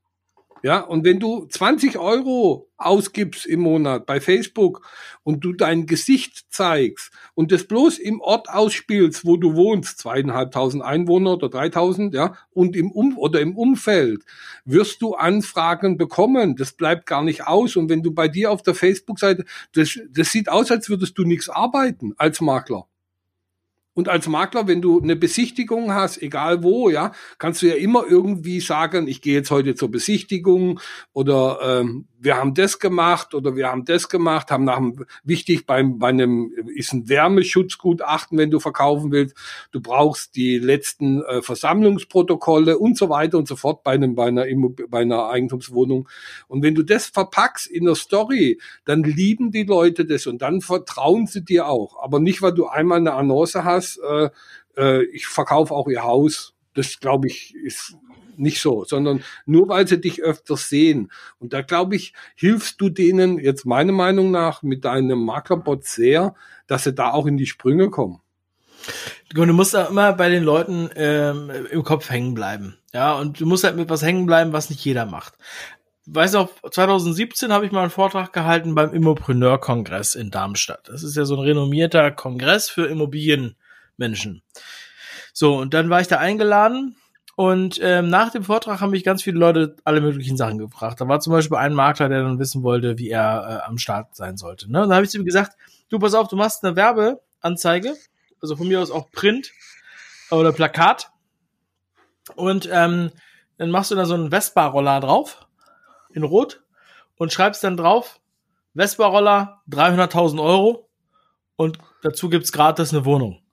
Ja, 0.62 0.80
und 0.80 1.04
wenn 1.04 1.20
du 1.20 1.46
20 1.46 1.98
Euro 1.98 2.70
ausgibst 2.78 3.46
im 3.46 3.60
Monat 3.60 4.06
bei 4.06 4.20
Facebook 4.20 4.86
und 5.22 5.44
du 5.44 5.52
dein 5.52 5.86
Gesicht 5.86 6.46
zeigst 6.50 7.12
und 7.34 7.52
das 7.52 7.64
bloß 7.64 7.98
im 7.98 8.20
Ort 8.20 8.48
ausspielst, 8.48 9.26
wo 9.26 9.36
du 9.36 9.54
wohnst, 9.54 9.98
zweieinhalbtausend 9.98 10.82
Einwohner 10.82 11.34
oder 11.34 11.50
dreitausend, 11.50 12.14
ja, 12.14 12.36
und 12.50 12.74
im 12.74 12.90
um 12.90 13.18
oder 13.18 13.40
im 13.40 13.56
Umfeld, 13.56 14.24
wirst 14.64 15.02
du 15.02 15.14
Anfragen 15.14 15.98
bekommen. 15.98 16.56
Das 16.56 16.72
bleibt 16.72 17.06
gar 17.06 17.22
nicht 17.22 17.46
aus. 17.46 17.76
Und 17.76 17.90
wenn 17.90 18.02
du 18.02 18.12
bei 18.12 18.28
dir 18.28 18.50
auf 18.50 18.62
der 18.62 18.74
Facebook-Seite, 18.74 19.44
das, 19.74 19.98
das 20.10 20.32
sieht 20.32 20.48
aus, 20.48 20.70
als 20.70 20.88
würdest 20.88 21.18
du 21.18 21.24
nichts 21.24 21.48
arbeiten 21.48 22.14
als 22.16 22.40
Makler. 22.40 22.88
Und 23.96 24.10
als 24.10 24.28
Makler, 24.28 24.68
wenn 24.68 24.82
du 24.82 25.00
eine 25.00 25.16
Besichtigung 25.16 25.94
hast, 25.94 26.20
egal 26.20 26.62
wo, 26.62 26.90
ja, 26.90 27.12
kannst 27.38 27.62
du 27.62 27.66
ja 27.66 27.76
immer 27.76 28.04
irgendwie 28.06 28.60
sagen, 28.60 29.08
ich 29.08 29.22
gehe 29.22 29.32
jetzt 29.32 29.50
heute 29.50 29.74
zur 29.74 29.90
Besichtigung 29.90 30.80
oder 31.14 31.60
ähm, 31.62 32.04
wir 32.18 32.36
haben 32.36 32.52
das 32.52 32.78
gemacht 32.78 33.34
oder 33.34 33.56
wir 33.56 33.68
haben 33.68 33.86
das 33.86 34.10
gemacht, 34.10 34.50
haben 34.50 34.64
nach 34.64 34.76
dem, 34.76 35.06
wichtig 35.24 35.64
beim, 35.64 35.98
bei 35.98 36.08
einem, 36.08 36.52
ist 36.74 36.92
ein 36.92 37.08
Wärmeschutzgutachten, 37.08 38.36
wenn 38.36 38.50
du 38.50 38.60
verkaufen 38.60 39.12
willst, 39.12 39.34
du 39.72 39.80
brauchst 39.80 40.36
die 40.36 40.58
letzten 40.58 41.22
äh, 41.22 41.40
Versammlungsprotokolle 41.40 42.78
und 42.78 42.98
so 42.98 43.08
weiter 43.08 43.38
und 43.38 43.48
so 43.48 43.56
fort 43.56 43.82
bei 43.82 43.92
einem, 43.92 44.14
bei 44.14 44.26
einer, 44.26 44.44
bei 44.88 45.00
einer 45.00 45.30
Eigentumswohnung. 45.30 46.06
Und 46.48 46.62
wenn 46.62 46.74
du 46.74 46.82
das 46.82 47.06
verpackst 47.06 47.66
in 47.66 47.86
der 47.86 47.94
Story, 47.94 48.60
dann 48.84 49.04
lieben 49.04 49.52
die 49.52 49.64
Leute 49.64 50.04
das 50.04 50.26
und 50.26 50.42
dann 50.42 50.60
vertrauen 50.60 51.26
sie 51.26 51.44
dir 51.44 51.66
auch. 51.66 52.02
Aber 52.02 52.20
nicht, 52.20 52.42
weil 52.42 52.52
du 52.52 52.66
einmal 52.66 52.98
eine 52.98 53.14
Annonce 53.14 53.64
hast, 53.64 53.85
äh, 53.96 54.30
äh, 54.76 55.04
ich 55.04 55.26
verkaufe 55.26 55.74
auch 55.74 55.88
ihr 55.88 56.02
Haus. 56.02 56.54
Das 56.74 57.00
glaube 57.00 57.28
ich 57.28 57.54
ist 57.54 57.96
nicht 58.38 58.60
so, 58.60 58.84
sondern 58.84 59.24
nur 59.46 59.68
weil 59.68 59.86
sie 59.86 60.00
dich 60.00 60.22
öfters 60.22 60.68
sehen. 60.68 61.10
Und 61.38 61.52
da 61.52 61.62
glaube 61.62 61.96
ich, 61.96 62.12
hilfst 62.34 62.80
du 62.80 62.88
denen 62.88 63.38
jetzt 63.38 63.64
meiner 63.64 63.92
Meinung 63.92 64.30
nach 64.30 64.62
mit 64.62 64.84
deinem 64.84 65.24
Maklerbot 65.24 65.84
sehr, 65.84 66.34
dass 66.66 66.84
sie 66.84 66.92
da 66.92 67.12
auch 67.12 67.26
in 67.26 67.36
die 67.36 67.46
Sprünge 67.46 67.90
kommen. 67.90 68.20
Du 69.30 69.44
musst 69.46 69.74
da 69.74 69.86
immer 69.86 70.12
bei 70.12 70.28
den 70.28 70.44
Leuten 70.44 70.90
ähm, 70.94 71.50
im 71.70 71.82
Kopf 71.82 72.10
hängen 72.10 72.34
bleiben. 72.34 72.78
Ja, 72.92 73.14
und 73.14 73.40
du 73.40 73.46
musst 73.46 73.64
halt 73.64 73.76
mit 73.76 73.90
was 73.90 74.02
hängen 74.02 74.26
bleiben, 74.26 74.52
was 74.52 74.70
nicht 74.70 74.84
jeder 74.84 75.06
macht. 75.06 75.34
Weißt 76.06 76.34
du, 76.34 76.48
2017 76.70 77.52
habe 77.52 77.66
ich 77.66 77.72
mal 77.72 77.80
einen 77.80 77.90
Vortrag 77.90 78.32
gehalten 78.32 78.76
beim 78.76 78.94
Immopreneur-Kongress 78.94 80.14
in 80.14 80.30
Darmstadt. 80.30 80.88
Das 80.88 81.02
ist 81.02 81.16
ja 81.16 81.24
so 81.24 81.34
ein 81.34 81.40
renommierter 81.40 82.12
Kongress 82.12 82.68
für 82.70 82.86
Immobilienmenschen. 83.96 84.42
So, 85.32 85.56
und 85.56 85.74
dann 85.74 85.90
war 85.90 86.00
ich 86.00 86.08
da 86.08 86.18
eingeladen 86.18 86.96
und 87.36 87.78
ähm, 87.82 88.08
nach 88.08 88.30
dem 88.30 88.44
Vortrag 88.44 88.80
haben 88.80 88.90
mich 88.90 89.04
ganz 89.04 89.22
viele 89.22 89.38
Leute 89.38 89.76
alle 89.84 90.00
möglichen 90.00 90.36
Sachen 90.36 90.58
gefragt. 90.58 91.00
Da 91.00 91.08
war 91.08 91.20
zum 91.20 91.32
Beispiel 91.32 91.58
ein 91.58 91.74
Makler, 91.74 92.08
der 92.08 92.22
dann 92.22 92.38
wissen 92.38 92.62
wollte, 92.62 92.98
wie 92.98 93.10
er 93.10 93.62
äh, 93.62 93.66
am 93.68 93.76
Start 93.76 94.16
sein 94.16 94.38
sollte. 94.38 94.70
Ne? 94.70 94.82
Und 94.82 94.88
dann 94.88 94.96
habe 94.96 95.04
ich 95.04 95.10
zu 95.10 95.18
ihm 95.18 95.26
gesagt, 95.26 95.56
du 95.90 95.98
pass 95.98 96.14
auf, 96.14 96.28
du 96.28 96.36
machst 96.36 96.64
eine 96.64 96.76
Werbeanzeige, 96.76 97.94
also 98.40 98.56
von 98.56 98.68
mir 98.68 98.80
aus 98.80 98.90
auch 98.90 99.10
Print 99.10 99.52
oder 100.30 100.52
Plakat. 100.52 101.10
Und 102.34 102.68
ähm, 102.72 103.10
dann 103.58 103.70
machst 103.70 103.90
du 103.90 103.94
da 103.94 104.06
so 104.06 104.14
einen 104.14 104.30
Vespa-Roller 104.30 105.00
drauf, 105.00 105.46
in 106.12 106.22
Rot, 106.22 106.62
und 107.18 107.32
schreibst 107.32 107.62
dann 107.62 107.76
drauf, 107.76 108.18
Vespa-Roller 108.74 109.62
300.000 109.70 110.42
Euro 110.42 110.88
und 111.56 111.78
dazu 112.02 112.28
gibt's 112.28 112.52
gratis 112.52 112.92
eine 112.92 113.04
Wohnung. 113.04 113.45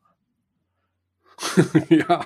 ja. 1.89 2.25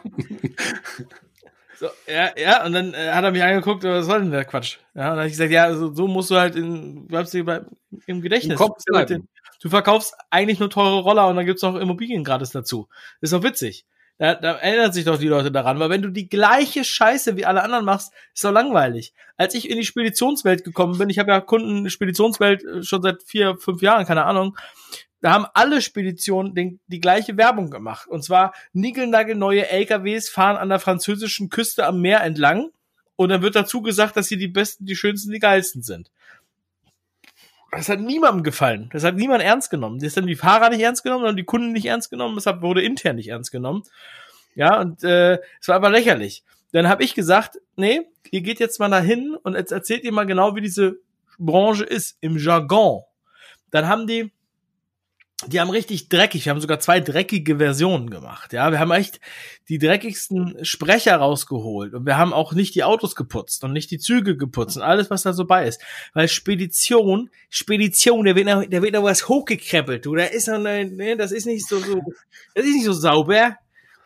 So, 1.79 1.87
ja, 2.07 2.31
ja, 2.35 2.65
und 2.65 2.73
dann 2.73 2.93
äh, 2.93 3.11
hat 3.11 3.23
er 3.23 3.31
mich 3.31 3.43
angeguckt, 3.43 3.83
was 3.83 4.07
soll 4.07 4.21
denn 4.21 4.31
der 4.31 4.45
Quatsch? 4.45 4.77
Ja, 4.95 5.03
und 5.03 5.09
dann 5.09 5.17
habe 5.17 5.27
ich 5.27 5.33
gesagt, 5.33 5.51
ja, 5.51 5.73
so, 5.75 5.93
so 5.93 6.07
musst 6.07 6.31
du 6.31 6.35
halt 6.35 6.55
in, 6.55 7.05
bleibst 7.05 7.33
du 7.35 7.43
bei, 7.43 7.61
im 8.07 8.21
Gedächtnis. 8.21 8.53
Im 8.53 8.57
Kopf 8.57 8.83
bleiben. 8.85 9.27
Du 9.61 9.69
verkaufst 9.69 10.15
eigentlich 10.29 10.59
nur 10.59 10.69
teure 10.69 11.01
Roller 11.01 11.27
und 11.27 11.35
dann 11.35 11.45
gibt's 11.45 11.61
noch 11.61 11.75
Immobilien 11.75 12.23
gratis 12.23 12.51
dazu. 12.51 12.87
ist 13.21 13.33
doch 13.33 13.43
witzig. 13.43 13.85
Da, 14.19 14.33
da 14.33 14.53
erinnern 14.53 14.91
sich 14.91 15.05
doch 15.05 15.19
die 15.19 15.27
Leute 15.27 15.51
daran, 15.51 15.79
weil 15.79 15.91
wenn 15.91 16.01
du 16.01 16.09
die 16.09 16.27
gleiche 16.27 16.83
Scheiße 16.83 17.37
wie 17.37 17.45
alle 17.45 17.61
anderen 17.61 17.85
machst, 17.85 18.11
ist 18.33 18.43
doch 18.43 18.51
langweilig. 18.51 19.13
Als 19.35 19.53
ich 19.53 19.69
in 19.69 19.77
die 19.77 19.85
Speditionswelt 19.85 20.63
gekommen 20.63 20.97
bin, 20.97 21.11
ich 21.11 21.19
habe 21.19 21.29
ja 21.29 21.39
Kunden 21.39 21.87
Speditionswelt 21.91 22.63
äh, 22.63 22.81
schon 22.81 23.03
seit 23.03 23.21
vier, 23.21 23.57
fünf 23.57 23.83
Jahren, 23.83 24.07
keine 24.07 24.25
Ahnung, 24.25 24.57
da 25.21 25.31
haben 25.31 25.45
alle 25.53 25.81
Speditionen 25.81 26.53
den, 26.53 26.79
die 26.87 26.99
gleiche 26.99 27.37
Werbung 27.37 27.71
gemacht. 27.71 28.07
Und 28.07 28.23
zwar 28.23 28.53
neue 28.73 29.69
LKWs 29.69 30.29
fahren 30.29 30.57
an 30.57 30.69
der 30.69 30.79
französischen 30.79 31.49
Küste 31.49 31.85
am 31.85 32.01
Meer 32.01 32.21
entlang. 32.21 32.69
Und 33.15 33.29
dann 33.29 33.41
wird 33.41 33.55
dazu 33.55 33.81
gesagt, 33.81 34.15
dass 34.15 34.27
sie 34.27 34.37
die 34.37 34.47
besten, 34.47 34.85
die 34.85 34.95
schönsten, 34.95 35.31
die 35.31 35.39
geilsten 35.39 35.81
sind. 35.81 36.11
Das 37.71 37.89
hat 37.89 37.99
niemandem 37.99 38.43
gefallen. 38.43 38.89
Das 38.93 39.03
hat 39.03 39.15
niemand 39.15 39.43
ernst 39.43 39.69
genommen. 39.69 39.99
Das 39.99 40.15
haben 40.15 40.27
die 40.27 40.35
Fahrer 40.35 40.69
nicht 40.69 40.81
ernst 40.81 41.03
genommen, 41.03 41.25
und 41.25 41.35
die 41.35 41.43
Kunden 41.43 41.71
nicht 41.73 41.85
ernst 41.85 42.09
genommen. 42.09 42.35
Deshalb 42.35 42.61
wurde 42.61 42.81
intern 42.83 43.15
nicht 43.15 43.29
ernst 43.29 43.51
genommen. 43.51 43.83
Ja, 44.55 44.79
und 44.79 45.03
äh, 45.03 45.39
es 45.59 45.67
war 45.67 45.75
aber 45.75 45.89
lächerlich. 45.89 46.43
Dann 46.71 46.87
habe 46.87 47.03
ich 47.03 47.15
gesagt, 47.15 47.59
nee, 47.75 48.01
ihr 48.31 48.41
geht 48.41 48.59
jetzt 48.59 48.79
mal 48.79 48.89
dahin 48.89 49.35
und 49.35 49.55
jetzt 49.55 49.71
erzählt 49.71 50.03
ihr 50.03 50.11
mal 50.11 50.25
genau, 50.25 50.55
wie 50.55 50.61
diese 50.61 50.99
Branche 51.39 51.83
ist 51.83 52.17
im 52.21 52.37
Jargon. 52.37 53.03
Dann 53.71 53.87
haben 53.87 54.07
die 54.07 54.31
die 55.45 55.59
haben 55.59 55.69
richtig 55.69 56.09
dreckig, 56.09 56.45
wir 56.45 56.49
haben 56.49 56.61
sogar 56.61 56.79
zwei 56.79 56.99
dreckige 56.99 57.57
Versionen 57.57 58.09
gemacht, 58.09 58.53
ja, 58.53 58.71
wir 58.71 58.79
haben 58.79 58.89
echt 58.89 59.19
die 59.69 59.77
dreckigsten 59.77 60.65
Sprecher 60.65 61.17
rausgeholt 61.17 61.93
und 61.93 62.07
wir 62.07 62.17
haben 62.17 62.33
auch 62.33 62.53
nicht 62.53 62.73
die 62.73 62.83
Autos 62.83 63.15
geputzt 63.15 63.63
und 63.63 63.71
nicht 63.71 63.91
die 63.91 63.99
Züge 63.99 64.35
geputzt 64.35 64.77
und 64.77 64.83
alles, 64.83 65.11
was 65.11 65.21
da 65.21 65.33
so 65.33 65.45
bei 65.45 65.67
ist, 65.67 65.79
weil 66.13 66.27
Spedition, 66.27 67.29
Spedition, 67.49 68.25
der 68.25 68.35
wird 68.35 68.47
noch, 68.47 68.65
der 68.65 68.81
wird 68.81 68.93
noch 68.93 69.03
was 69.03 69.29
hochgekreppelt, 69.29 70.07
du, 70.07 70.15
da 70.15 70.23
ist 70.23 70.47
noch, 70.47 70.57
ne, 70.57 71.15
das 71.15 71.31
ist 71.31 71.45
nicht 71.45 71.67
so, 71.67 71.77
so, 71.79 72.01
das 72.55 72.65
ist 72.65 72.73
nicht 72.73 72.85
so 72.85 72.93
sauber 72.93 73.57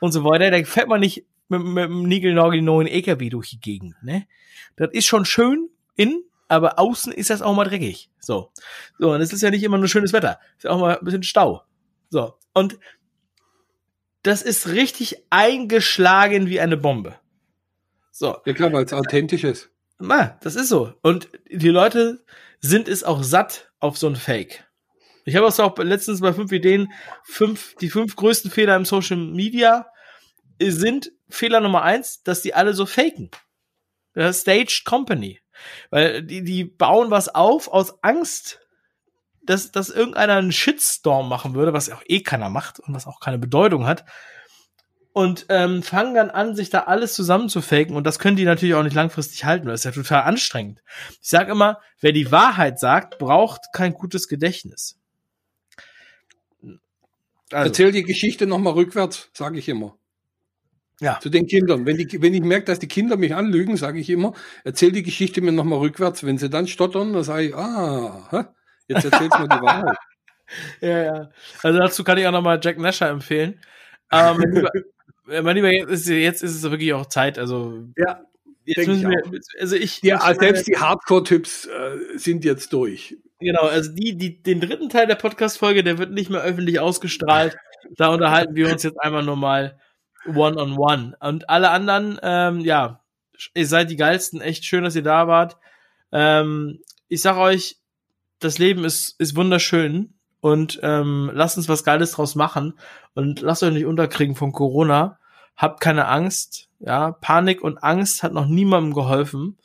und 0.02 0.12
so 0.12 0.26
weiter, 0.26 0.52
da 0.52 0.62
fährt 0.66 0.90
man 0.90 1.00
nicht 1.00 1.26
mit, 1.48 1.64
mit 1.64 1.86
einem 1.86 2.04
Nigelnagel 2.04 2.62
neuen 2.62 2.88
LKW 2.88 3.30
durch 3.30 3.52
die 3.52 3.62
Gegend, 3.62 3.96
ne, 4.04 4.28
das 4.76 4.90
ist 4.92 5.06
schon 5.06 5.24
schön 5.24 5.70
in, 5.96 6.26
aber 6.52 6.78
außen 6.80 7.14
ist 7.14 7.30
das 7.30 7.42
auch 7.42 7.56
mal 7.56 7.64
dreckig. 7.64 8.10
So. 8.20 8.52
So, 9.00 9.14
und 9.14 9.22
es 9.22 9.32
ist 9.32 9.42
ja 9.42 9.50
nicht 9.50 9.64
immer 9.64 9.78
nur 9.78 9.88
schönes 9.88 10.12
Wetter. 10.12 10.40
Ist 10.58 10.66
ja 10.66 10.72
auch 10.72 10.80
mal 10.80 10.98
ein 10.98 11.06
bisschen 11.06 11.24
Stau. 11.24 11.64
So. 12.10 12.34
Und 12.54 12.78
das 14.24 14.42
ist 14.42 14.68
richtig 14.68 15.24
eingeschlagen 15.30 16.48
wie 16.48 16.60
eine 16.60 16.78
Bombe. 16.78 17.16
So. 18.12 18.38
Ja 18.46 18.54
klar, 18.54 18.74
weil 18.74 18.84
es 18.84 18.92
authentisch 18.94 19.46
ist. 19.46 19.70
Na, 19.98 20.38
das 20.42 20.56
ist 20.56 20.68
so. 20.68 20.94
Und 21.02 21.30
die 21.50 21.70
Leute 21.70 22.24
sind 22.60 22.88
es 22.88 23.04
auch 23.04 23.24
satt 23.24 23.72
auf 23.80 23.98
so 23.98 24.08
ein 24.08 24.16
Fake. 24.18 24.66
Ich 25.24 25.36
habe 25.36 25.48
auch 25.48 25.78
letztens 25.78 26.20
bei 26.20 26.34
fünf 26.34 26.52
Ideen 26.52 26.92
fünf, 27.24 27.76
die 27.80 27.90
fünf 27.90 28.16
größten 28.16 28.52
Fehler 28.52 28.76
im 28.76 28.86
Social 28.86 29.18
Media 29.18 29.88
sind 30.62 31.12
Fehler 31.30 31.62
Nummer 31.62 31.84
eins, 31.84 32.24
dass 32.24 32.42
die 32.42 32.54
alle 32.54 32.74
so 32.74 32.86
faken. 32.86 33.32
Das 34.14 34.42
Staged 34.42 34.84
Company. 34.84 35.41
Weil 35.90 36.24
die, 36.24 36.44
die 36.44 36.64
bauen 36.64 37.12
was 37.12 37.30
auf 37.30 37.68
aus 37.68 38.04
Angst, 38.04 38.60
dass, 39.44 39.72
dass 39.72 39.90
irgendeiner 39.90 40.36
einen 40.36 40.52
Shitstorm 40.52 41.28
machen 41.28 41.56
würde, 41.56 41.74
was 41.74 41.90
auch 41.90 42.04
eh 42.06 42.22
keiner 42.22 42.50
macht 42.50 42.80
und 42.80 42.94
was 42.94 43.08
auch 43.08 43.20
keine 43.20 43.40
Bedeutung 43.40 43.88
hat. 43.88 44.06
Und 45.14 45.48
ähm, 45.50 45.84
fangen 45.84 46.14
dann 46.14 46.30
an, 46.30 46.56
sich 46.56 46.70
da 46.70 46.84
alles 46.84 47.14
zusammenzufaken. 47.14 47.98
Und 47.98 48.06
das 48.06 48.18
können 48.18 48.38
die 48.38 48.46
natürlich 48.46 48.76
auch 48.76 48.84
nicht 48.84 48.96
langfristig 48.96 49.44
halten. 49.44 49.68
Das 49.68 49.82
ist 49.82 49.84
ja 49.84 49.92
total 49.92 50.24
anstrengend. 50.24 50.82
Ich 51.22 51.30
sage 51.30 51.52
immer, 51.52 51.82
wer 52.00 52.14
die 52.14 52.32
Wahrheit 52.32 52.80
sagt, 52.80 53.18
braucht 53.18 53.74
kein 53.74 53.94
gutes 53.94 54.30
Gedächtnis. 54.30 54.98
Also. 57.52 57.68
Erzähl 57.68 57.92
die 57.92 58.04
Geschichte 58.04 58.48
nochmal 58.48 58.74
rückwärts, 58.74 59.30
sage 59.34 59.60
ich 59.60 59.68
immer. 59.68 59.98
Ja. 61.02 61.20
Zu 61.20 61.30
den 61.30 61.48
Kindern. 61.48 61.86
Wenn, 61.88 61.98
die, 61.98 62.22
wenn 62.22 62.34
ich 62.34 62.42
merke, 62.42 62.66
dass 62.66 62.78
die 62.78 62.88
Kinder 62.88 63.18
mich 63.18 63.34
anlügen, 63.34 63.76
sage 63.76 64.00
ich 64.00 64.10
immer, 64.10 64.34
erzähl 64.64 64.92
die 64.92 65.02
Geschichte 65.02 65.42
mir 65.42 65.52
nochmal 65.52 65.80
rückwärts. 65.80 66.24
Wenn 66.24 66.38
sie 66.38 66.50
dann 66.50 66.68
stottern, 66.68 67.14
dann 67.14 67.24
sage 67.24 67.48
ich, 67.48 67.56
ah, 67.56 68.28
hä? 68.30 68.44
jetzt 68.88 69.06
erzählst 69.06 69.34
du 69.34 69.42
mir 69.42 69.48
die 69.50 69.62
Wahrheit. 69.62 69.98
ja, 70.82 71.04
ja. 71.04 71.30
Also 71.64 71.80
dazu 71.80 72.04
kann 72.04 72.20
ich 72.20 72.28
auch 72.28 72.32
nochmal 72.32 72.60
Jack 72.62 72.78
Nasher 72.78 73.10
empfehlen. 73.10 73.60
Mein 74.12 74.52
lieber, 74.52 74.70
mein 75.42 75.56
lieber 75.56 75.72
jetzt, 75.72 75.90
ist, 75.90 76.08
jetzt 76.08 76.44
ist 76.44 76.56
es 76.56 76.70
wirklich 76.70 76.94
auch 76.94 77.08
Zeit. 77.08 77.40
Also 77.40 77.84
ja, 77.98 78.22
jetzt 78.66 78.88
müssen 78.88 79.10
wir, 79.10 79.42
also 79.60 79.76
ich. 79.76 80.04
Ja, 80.04 80.18
also 80.18 80.40
selbst 80.40 80.68
die 80.68 80.78
Hardcore-Tipps 80.78 81.66
äh, 81.66 82.18
sind 82.18 82.46
jetzt 82.46 82.74
durch. 82.74 83.18
Genau, 83.40 83.62
also 83.62 83.92
die, 83.92 84.16
die, 84.18 84.44
den 84.44 84.60
dritten 84.60 84.90
Teil 84.90 85.08
der 85.08 85.16
Podcast-Folge, 85.16 85.84
der 85.84 85.98
wird 85.98 86.12
nicht 86.12 86.30
mehr 86.30 86.42
öffentlich 86.42 86.80
ausgestrahlt. 86.80 87.58
Da 87.98 88.10
unterhalten 88.10 88.54
wir 88.54 88.72
uns 88.72 88.84
jetzt 88.84 89.02
einmal 89.02 89.24
nochmal 89.24 89.80
one-on-one. 90.26 91.16
Und 91.20 91.50
alle 91.50 91.70
anderen, 91.72 92.20
ähm, 92.22 92.60
ja, 92.62 93.02
ihr 93.54 93.68
seid 93.68 93.90
die 93.90 93.96
geilsten. 93.96 94.42
Echt 94.42 94.66
schön, 94.66 94.84
dass 94.84 94.96
ihr 94.96 95.04
da 95.04 95.28
wart. 95.28 95.58
Ähm, 96.12 96.80
ich 97.08 97.22
sag 97.22 97.38
euch, 97.38 97.78
das 98.40 98.58
Leben 98.58 98.84
ist, 98.84 99.20
ist 99.20 99.36
wunderschön 99.36 100.14
und 100.40 100.80
ähm, 100.84 101.32
lasst 101.34 101.58
uns 101.58 101.70
was 101.70 101.84
Geiles 101.84 102.12
draus 102.12 102.36
machen 102.36 102.74
und 103.14 103.42
lasst 103.42 103.64
euch 103.64 103.74
nicht 103.74 103.86
unterkriegen 103.86 104.36
von 104.36 104.52
Corona. 104.52 105.20
Habt 105.56 105.80
keine 105.80 106.08
Angst, 106.08 106.70
ja. 106.80 107.12
Panik 107.12 107.64
und 107.64 107.78
Angst 107.84 108.24
hat 108.24 108.34
noch 108.34 108.48
niemandem 108.48 108.94
geholfen, 108.94 109.58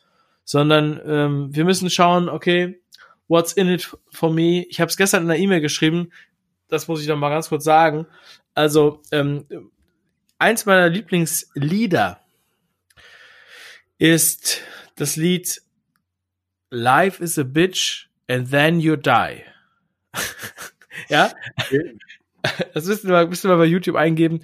sondern 0.45 1.01
ähm, 1.07 1.55
wir 1.55 1.65
müssen 1.65 1.89
schauen, 1.89 2.29
okay, 2.29 2.81
what's 3.29 3.53
in 3.53 3.69
it 3.69 3.97
for 4.11 4.31
me? 4.31 4.65
Ich 4.69 4.81
habe 4.81 4.91
es 4.91 4.97
gestern 4.97 5.23
in 5.23 5.29
der 5.29 5.39
E-Mail 5.39 5.61
geschrieben, 5.61 6.11
das 6.69 6.89
muss 6.89 7.01
ich 7.01 7.09
noch 7.09 7.17
mal 7.17 7.31
ganz 7.31 7.49
kurz 7.49 7.65
sagen. 7.65 8.07
Also, 8.55 9.01
ähm, 9.13 9.47
eins 10.39 10.67
meiner 10.67 10.89
Lieblingslieder 10.89 12.21
ist 13.99 14.61
das 14.97 15.17
Lied 15.17 15.63
Life 16.71 17.23
is 17.23 17.39
a 17.39 17.45
Bitch 17.45 18.09
and 18.29 18.51
then 18.51 18.81
you 18.81 18.97
die. 18.97 19.43
ja? 21.09 21.33
Das 22.75 23.05
mal, 23.05 23.27
müsst 23.29 23.45
ihr 23.45 23.49
mal 23.49 23.59
bei 23.59 23.65
YouTube 23.65 23.97
eingeben. 23.97 24.41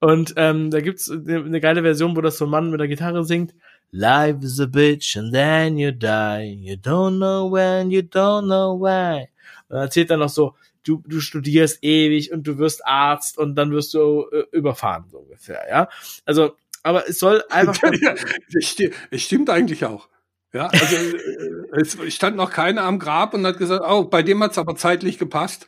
Und 0.00 0.34
ähm, 0.36 0.70
da 0.70 0.80
gibt's 0.80 1.10
eine 1.10 1.60
geile 1.60 1.82
Version, 1.82 2.16
wo 2.16 2.20
das 2.20 2.38
so 2.38 2.46
ein 2.46 2.50
Mann 2.50 2.70
mit 2.70 2.80
der 2.80 2.88
Gitarre 2.88 3.24
singt. 3.24 3.54
Life 3.92 4.38
is 4.42 4.60
a 4.60 4.66
bitch 4.66 5.16
and 5.16 5.32
then 5.32 5.76
you 5.76 5.90
die. 5.90 6.56
You 6.60 6.76
don't 6.76 7.16
know 7.16 7.50
when, 7.52 7.90
you 7.90 8.00
don't 8.00 8.44
know 8.44 8.80
why. 8.80 9.28
Und 9.68 9.76
er 9.76 9.82
erzählt 9.82 10.10
dann 10.10 10.20
noch 10.20 10.28
so, 10.28 10.54
du, 10.84 11.02
du 11.06 11.20
studierst 11.20 11.82
ewig 11.82 12.32
und 12.32 12.46
du 12.46 12.58
wirst 12.58 12.86
Arzt 12.86 13.38
und 13.38 13.54
dann 13.54 13.72
wirst 13.72 13.94
du 13.94 14.26
äh, 14.32 14.44
überfahren, 14.52 15.04
so 15.10 15.18
ungefähr, 15.18 15.66
ja. 15.68 15.88
Also, 16.24 16.56
aber 16.82 17.08
es 17.08 17.18
soll 17.18 17.44
einfach. 17.50 17.82
es, 19.10 19.22
stimmt 19.22 19.50
eigentlich 19.50 19.84
auch. 19.84 20.08
Ja, 20.52 20.66
also 20.66 20.96
äh, 20.96 21.80
es 21.80 21.96
stand 22.14 22.36
noch 22.36 22.50
keiner 22.50 22.82
am 22.82 22.98
Grab 22.98 23.34
und 23.34 23.46
hat 23.46 23.58
gesagt, 23.58 23.84
oh, 23.86 24.04
bei 24.04 24.22
dem 24.22 24.42
hat's 24.42 24.58
aber 24.58 24.76
zeitlich 24.76 25.18
gepasst. 25.18 25.66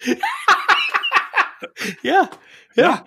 ja, 2.02 2.28
ja, 2.74 2.82
ja. 2.82 3.04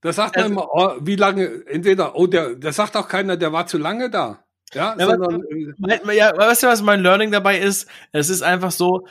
Da 0.00 0.12
sagt 0.12 0.36
man 0.36 0.44
also, 0.44 0.54
immer, 0.54 0.68
oh, 0.70 0.96
wie 1.00 1.16
lange, 1.16 1.66
entweder, 1.66 2.14
oh, 2.14 2.26
der, 2.28 2.54
da 2.54 2.70
sagt 2.72 2.96
auch 2.96 3.08
keiner, 3.08 3.36
der 3.36 3.52
war 3.52 3.66
zu 3.66 3.78
lange 3.78 4.10
da. 4.10 4.44
Ja, 4.72 4.94
ja, 4.98 5.06
sondern, 5.06 5.42
was, 5.78 6.14
ja, 6.14 6.36
weißt 6.36 6.62
du, 6.62 6.66
was 6.68 6.82
mein 6.82 7.00
Learning 7.00 7.32
dabei 7.32 7.58
ist? 7.58 7.88
Es 8.12 8.28
ist 8.28 8.42
einfach 8.42 8.70
so, 8.70 9.06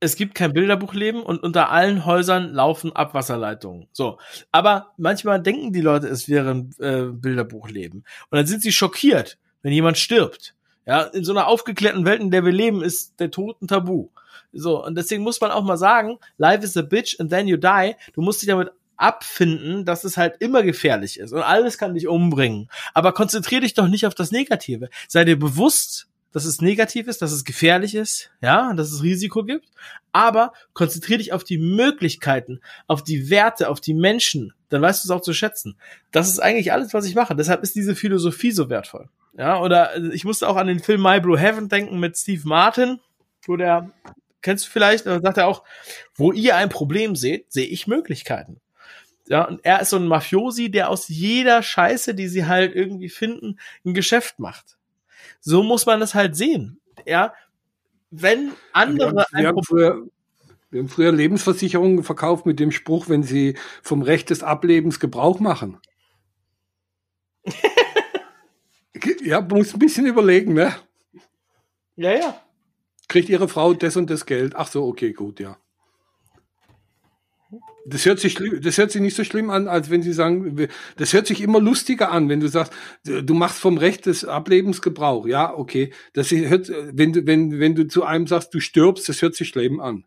es 0.00 0.16
gibt 0.16 0.34
kein 0.34 0.52
Bilderbuchleben 0.52 1.22
und 1.22 1.42
unter 1.42 1.70
allen 1.70 2.04
Häusern 2.04 2.52
laufen 2.52 2.94
Abwasserleitungen. 2.94 3.88
So. 3.92 4.18
Aber 4.52 4.92
manchmal 4.96 5.42
denken 5.42 5.72
die 5.72 5.80
Leute, 5.80 6.06
es 6.08 6.28
wäre 6.28 6.50
ein 6.50 6.70
äh, 6.78 7.06
Bilderbuchleben. 7.10 8.04
Und 8.30 8.36
dann 8.36 8.46
sind 8.46 8.62
sie 8.62 8.72
schockiert, 8.72 9.38
wenn 9.62 9.72
jemand 9.72 9.98
stirbt. 9.98 10.54
Ja, 10.86 11.02
in 11.02 11.24
so 11.24 11.32
einer 11.32 11.48
aufgeklärten 11.48 12.04
Welt, 12.04 12.20
in 12.20 12.30
der 12.30 12.44
wir 12.44 12.52
leben, 12.52 12.82
ist 12.82 13.20
der 13.20 13.30
Tod 13.30 13.60
ein 13.60 13.68
Tabu. 13.68 14.08
So, 14.52 14.84
und 14.84 14.94
deswegen 14.94 15.22
muss 15.22 15.40
man 15.40 15.50
auch 15.50 15.62
mal 15.62 15.76
sagen, 15.76 16.18
life 16.38 16.64
is 16.64 16.76
a 16.76 16.82
bitch 16.82 17.20
and 17.20 17.30
then 17.30 17.46
you 17.46 17.56
die. 17.56 17.94
Du 18.14 18.22
musst 18.22 18.40
dich 18.40 18.48
damit 18.48 18.70
abfinden, 18.96 19.84
dass 19.84 20.04
es 20.04 20.16
halt 20.16 20.36
immer 20.40 20.62
gefährlich 20.62 21.18
ist 21.18 21.32
und 21.32 21.42
alles 21.42 21.78
kann 21.78 21.94
dich 21.94 22.08
umbringen. 22.08 22.68
Aber 22.94 23.12
konzentrier 23.12 23.60
dich 23.60 23.74
doch 23.74 23.86
nicht 23.86 24.06
auf 24.06 24.14
das 24.14 24.32
Negative. 24.32 24.90
Sei 25.06 25.24
dir 25.24 25.38
bewusst, 25.38 26.07
dass 26.32 26.44
es 26.44 26.60
negativ 26.60 27.06
ist, 27.06 27.22
dass 27.22 27.32
es 27.32 27.44
gefährlich 27.44 27.94
ist, 27.94 28.30
ja, 28.40 28.72
dass 28.74 28.92
es 28.92 29.02
Risiko 29.02 29.44
gibt, 29.44 29.66
aber 30.12 30.52
konzentriere 30.72 31.18
dich 31.18 31.32
auf 31.32 31.44
die 31.44 31.58
Möglichkeiten, 31.58 32.60
auf 32.86 33.02
die 33.02 33.30
Werte, 33.30 33.68
auf 33.68 33.80
die 33.80 33.94
Menschen, 33.94 34.52
dann 34.68 34.82
weißt 34.82 35.02
du 35.02 35.06
es 35.06 35.10
auch 35.10 35.22
zu 35.22 35.32
schätzen. 35.32 35.78
Das 36.12 36.28
ist 36.28 36.40
eigentlich 36.40 36.72
alles, 36.72 36.92
was 36.94 37.06
ich 37.06 37.14
mache. 37.14 37.34
Deshalb 37.34 37.62
ist 37.62 37.74
diese 37.74 37.94
Philosophie 37.94 38.52
so 38.52 38.68
wertvoll. 38.68 39.08
Ja, 39.36 39.60
oder 39.60 39.96
äh, 39.96 40.14
ich 40.14 40.24
musste 40.24 40.48
auch 40.48 40.56
an 40.56 40.66
den 40.66 40.80
Film 40.80 41.02
My 41.02 41.20
Blue 41.20 41.38
Heaven 41.38 41.68
denken 41.68 41.98
mit 41.98 42.16
Steve 42.16 42.42
Martin, 42.44 43.00
wo 43.46 43.56
der, 43.56 43.90
kennst 44.42 44.66
du 44.66 44.70
vielleicht, 44.70 45.06
da 45.06 45.20
sagt 45.20 45.38
er 45.38 45.46
auch, 45.46 45.64
wo 46.14 46.32
ihr 46.32 46.56
ein 46.56 46.68
Problem 46.68 47.16
seht, 47.16 47.52
sehe 47.52 47.66
ich 47.66 47.86
Möglichkeiten. 47.86 48.60
Ja, 49.28 49.44
und 49.44 49.62
er 49.62 49.80
ist 49.80 49.90
so 49.90 49.96
ein 49.96 50.06
Mafiosi, 50.06 50.70
der 50.70 50.88
aus 50.88 51.08
jeder 51.08 51.62
Scheiße, 51.62 52.14
die 52.14 52.28
sie 52.28 52.46
halt 52.46 52.74
irgendwie 52.74 53.10
finden, 53.10 53.58
ein 53.84 53.92
Geschäft 53.92 54.38
macht. 54.38 54.77
So 55.40 55.62
muss 55.62 55.86
man 55.86 56.02
es 56.02 56.14
halt 56.14 56.36
sehen. 56.36 56.80
Ja, 57.06 57.32
wenn 58.10 58.52
andere 58.72 59.12
wir 59.12 59.22
haben, 59.22 59.32
wir 59.32 59.48
haben 59.48 59.62
früher, 59.62 60.06
wir 60.70 60.80
haben 60.80 60.88
früher 60.88 61.12
Lebensversicherungen 61.12 62.02
verkauft 62.02 62.46
mit 62.46 62.58
dem 62.60 62.72
Spruch, 62.72 63.08
wenn 63.08 63.22
sie 63.22 63.56
vom 63.82 64.02
Recht 64.02 64.30
des 64.30 64.42
Ablebens 64.42 65.00
Gebrauch 65.00 65.40
machen. 65.40 65.78
ja, 69.22 69.40
muss 69.40 69.72
ein 69.72 69.78
bisschen 69.78 70.06
überlegen, 70.06 70.54
ne? 70.54 70.74
Ja, 71.96 72.12
ja. 72.12 72.42
Kriegt 73.08 73.28
ihre 73.28 73.48
Frau 73.48 73.72
das 73.74 73.96
und 73.96 74.10
das 74.10 74.26
Geld? 74.26 74.54
Ach 74.54 74.68
so, 74.68 74.86
okay, 74.86 75.12
gut, 75.12 75.40
ja. 75.40 75.56
Das 77.86 78.04
hört 78.04 78.20
sich, 78.20 78.34
das 78.60 78.76
hört 78.76 78.90
sich 78.90 79.00
nicht 79.00 79.16
so 79.16 79.24
schlimm 79.24 79.48
an, 79.48 79.68
als 79.68 79.88
wenn 79.88 80.02
sie 80.02 80.12
sagen, 80.12 80.68
das 80.96 81.14
hört 81.14 81.26
sich 81.26 81.40
immer 81.40 81.60
lustiger 81.60 82.10
an, 82.10 82.28
wenn 82.28 82.40
du 82.40 82.48
sagst, 82.48 82.72
du 83.04 83.32
machst 83.32 83.58
vom 83.58 83.78
Recht 83.78 84.04
des 84.04 84.26
Ablebens 84.26 84.82
Gebrauch. 84.82 85.26
Ja, 85.26 85.54
okay. 85.54 85.92
Das 86.12 86.30
hört, 86.30 86.68
wenn 86.68 87.14
du, 87.14 87.26
wenn, 87.26 87.58
wenn 87.58 87.74
du 87.74 87.88
zu 87.88 88.04
einem 88.04 88.26
sagst, 88.26 88.52
du 88.52 88.60
stirbst, 88.60 89.08
das 89.08 89.22
hört 89.22 89.34
sich 89.34 89.48
schlimm 89.48 89.80
an. 89.80 90.04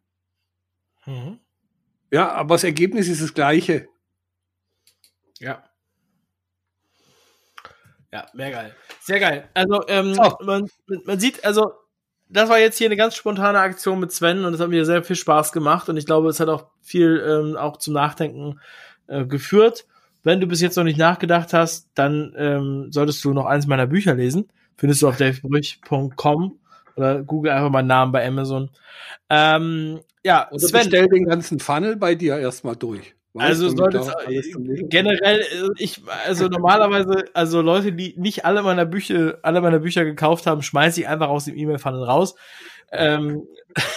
Mhm. 1.08 1.40
Ja, 2.12 2.32
aber 2.32 2.56
das 2.56 2.64
Ergebnis 2.64 3.08
ist 3.08 3.22
das 3.22 3.34
gleiche. 3.34 3.88
Ja. 5.40 5.64
Ja, 8.12 8.28
sehr 8.34 8.52
geil. 8.52 8.76
Sehr 9.00 9.20
geil. 9.20 9.50
Also, 9.54 9.88
ähm, 9.88 10.14
so. 10.14 10.38
man, 10.42 10.68
man 11.06 11.20
sieht, 11.20 11.44
also 11.46 11.72
das 12.32 12.50
war 12.50 12.60
jetzt 12.60 12.78
hier 12.78 12.88
eine 12.88 12.98
ganz 12.98 13.16
spontane 13.16 13.60
Aktion 13.60 14.00
mit 14.00 14.12
Sven 14.12 14.46
und 14.46 14.54
es 14.54 14.60
hat 14.60 14.70
mir 14.70 14.86
sehr 14.86 15.04
viel 15.04 15.16
Spaß 15.16 15.52
gemacht 15.52 15.90
und 15.90 15.98
ich 15.98 16.06
glaube, 16.06 16.30
es 16.30 16.40
hat 16.40 16.50
auch 16.50 16.66
viel 16.82 17.24
ähm, 17.28 17.58
auch 17.58 17.78
zum 17.78 17.94
Nachdenken 17.94 18.60
äh, 19.08 19.26
geführt. 19.26 19.86
Wenn 20.24 20.40
du 20.40 20.48
bis 20.48 20.62
jetzt 20.62 20.78
noch 20.78 20.84
nicht 20.84 21.00
nachgedacht 21.00 21.54
hast, 21.54 21.90
dann 21.96 22.34
ähm, 22.38 22.88
solltest 22.92 23.24
du 23.26 23.34
noch 23.34 23.46
eins 23.46 23.68
meiner 23.68 23.88
Bücher 23.88 24.14
lesen. 24.14 24.50
Findest 24.78 25.02
du 25.02 25.08
auf 25.08 25.18
davebrüch.com 25.18 26.60
oder 26.96 27.24
google 27.24 27.52
einfach 27.52 27.70
meinen 27.70 27.88
Namen 27.88 28.12
bei 28.12 28.26
Amazon. 28.26 28.70
Ähm, 29.30 30.00
ja, 30.24 30.50
oder 30.52 30.60
Sven. 30.60 30.84
Stell 30.88 31.08
den 31.08 31.26
ganzen 31.26 31.60
Funnel 31.60 31.96
bei 31.96 32.16
dir 32.16 32.38
erstmal 32.38 32.76
durch. 32.76 33.16
Also 33.38 33.70
sollte 33.70 34.00
es 34.00 34.12
generell 34.90 35.40
äh, 35.40 35.70
ich 35.78 36.02
also 36.28 36.48
normalerweise 36.48 37.26
also 37.34 37.62
Leute 37.62 37.94
die 37.94 38.14
nicht 38.18 38.44
alle 38.44 38.62
meiner 38.62 38.86
Bücher 38.86 39.38
alle 39.42 39.62
meiner 39.62 39.80
Bücher 39.80 40.04
gekauft 40.04 40.48
haben 40.48 40.62
schmeiße 40.62 41.02
ich 41.02 41.08
einfach 41.08 41.30
aus 41.30 41.46
dem 41.46 41.56
E-Mail 41.56 41.80
Funnel 41.80 42.04
raus. 42.04 42.36
Ähm, 42.92 43.48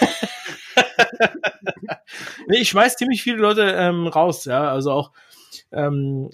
nee, 2.46 2.58
ich 2.58 2.68
schmeiß 2.68 2.96
ziemlich 2.96 3.22
viele 3.22 3.38
Leute 3.38 3.62
ähm, 3.62 4.06
raus 4.06 4.44
ja 4.44 4.70
also 4.70 4.92
auch 4.92 5.10
ähm, 5.72 6.30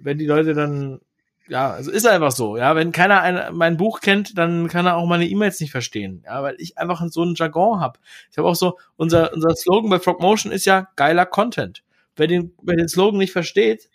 wenn 0.00 0.18
die 0.18 0.26
Leute 0.26 0.54
dann 0.54 1.00
ja, 1.46 1.72
also 1.72 1.90
ist 1.90 2.06
einfach 2.06 2.30
so, 2.30 2.56
ja. 2.56 2.76
Wenn 2.76 2.92
keiner 2.92 3.22
ein, 3.22 3.56
mein 3.56 3.76
Buch 3.76 4.00
kennt, 4.00 4.38
dann 4.38 4.68
kann 4.68 4.86
er 4.86 4.96
auch 4.96 5.06
meine 5.06 5.26
E-Mails 5.26 5.58
nicht 5.58 5.72
verstehen, 5.72 6.22
ja, 6.24 6.44
weil 6.44 6.54
ich 6.58 6.78
einfach 6.78 7.04
so 7.08 7.22
einen 7.22 7.34
Jargon 7.34 7.80
habe. 7.80 7.98
Ich 8.30 8.38
habe 8.38 8.46
auch 8.46 8.54
so, 8.54 8.78
unser, 8.96 9.32
unser 9.32 9.56
Slogan 9.56 9.90
bei 9.90 9.98
Frogmotion 9.98 10.52
ist 10.52 10.64
ja 10.64 10.86
geiler 10.94 11.26
Content 11.26 11.82
wer 12.20 12.26
den, 12.26 12.52
wer 12.62 12.76
den 12.76 12.88
Slogan 12.88 13.18
nicht 13.18 13.32
versteht, 13.32 13.88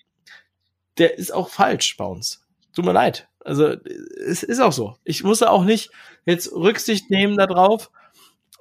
der 0.97 1.17
ist 1.17 1.33
auch 1.33 1.49
falsch 1.49 1.95
bei 1.95 2.05
uns. 2.05 2.43
Tut 2.73 2.83
mir 2.83 2.91
leid. 2.91 3.29
Also 3.39 3.75
es 4.27 4.41
ist 4.41 4.59
auch 4.59 4.73
so. 4.73 4.95
Ich 5.03 5.23
muss 5.23 5.43
auch 5.43 5.63
nicht 5.63 5.91
jetzt 6.25 6.51
Rücksicht 6.51 7.11
nehmen 7.11 7.37
darauf, 7.37 7.91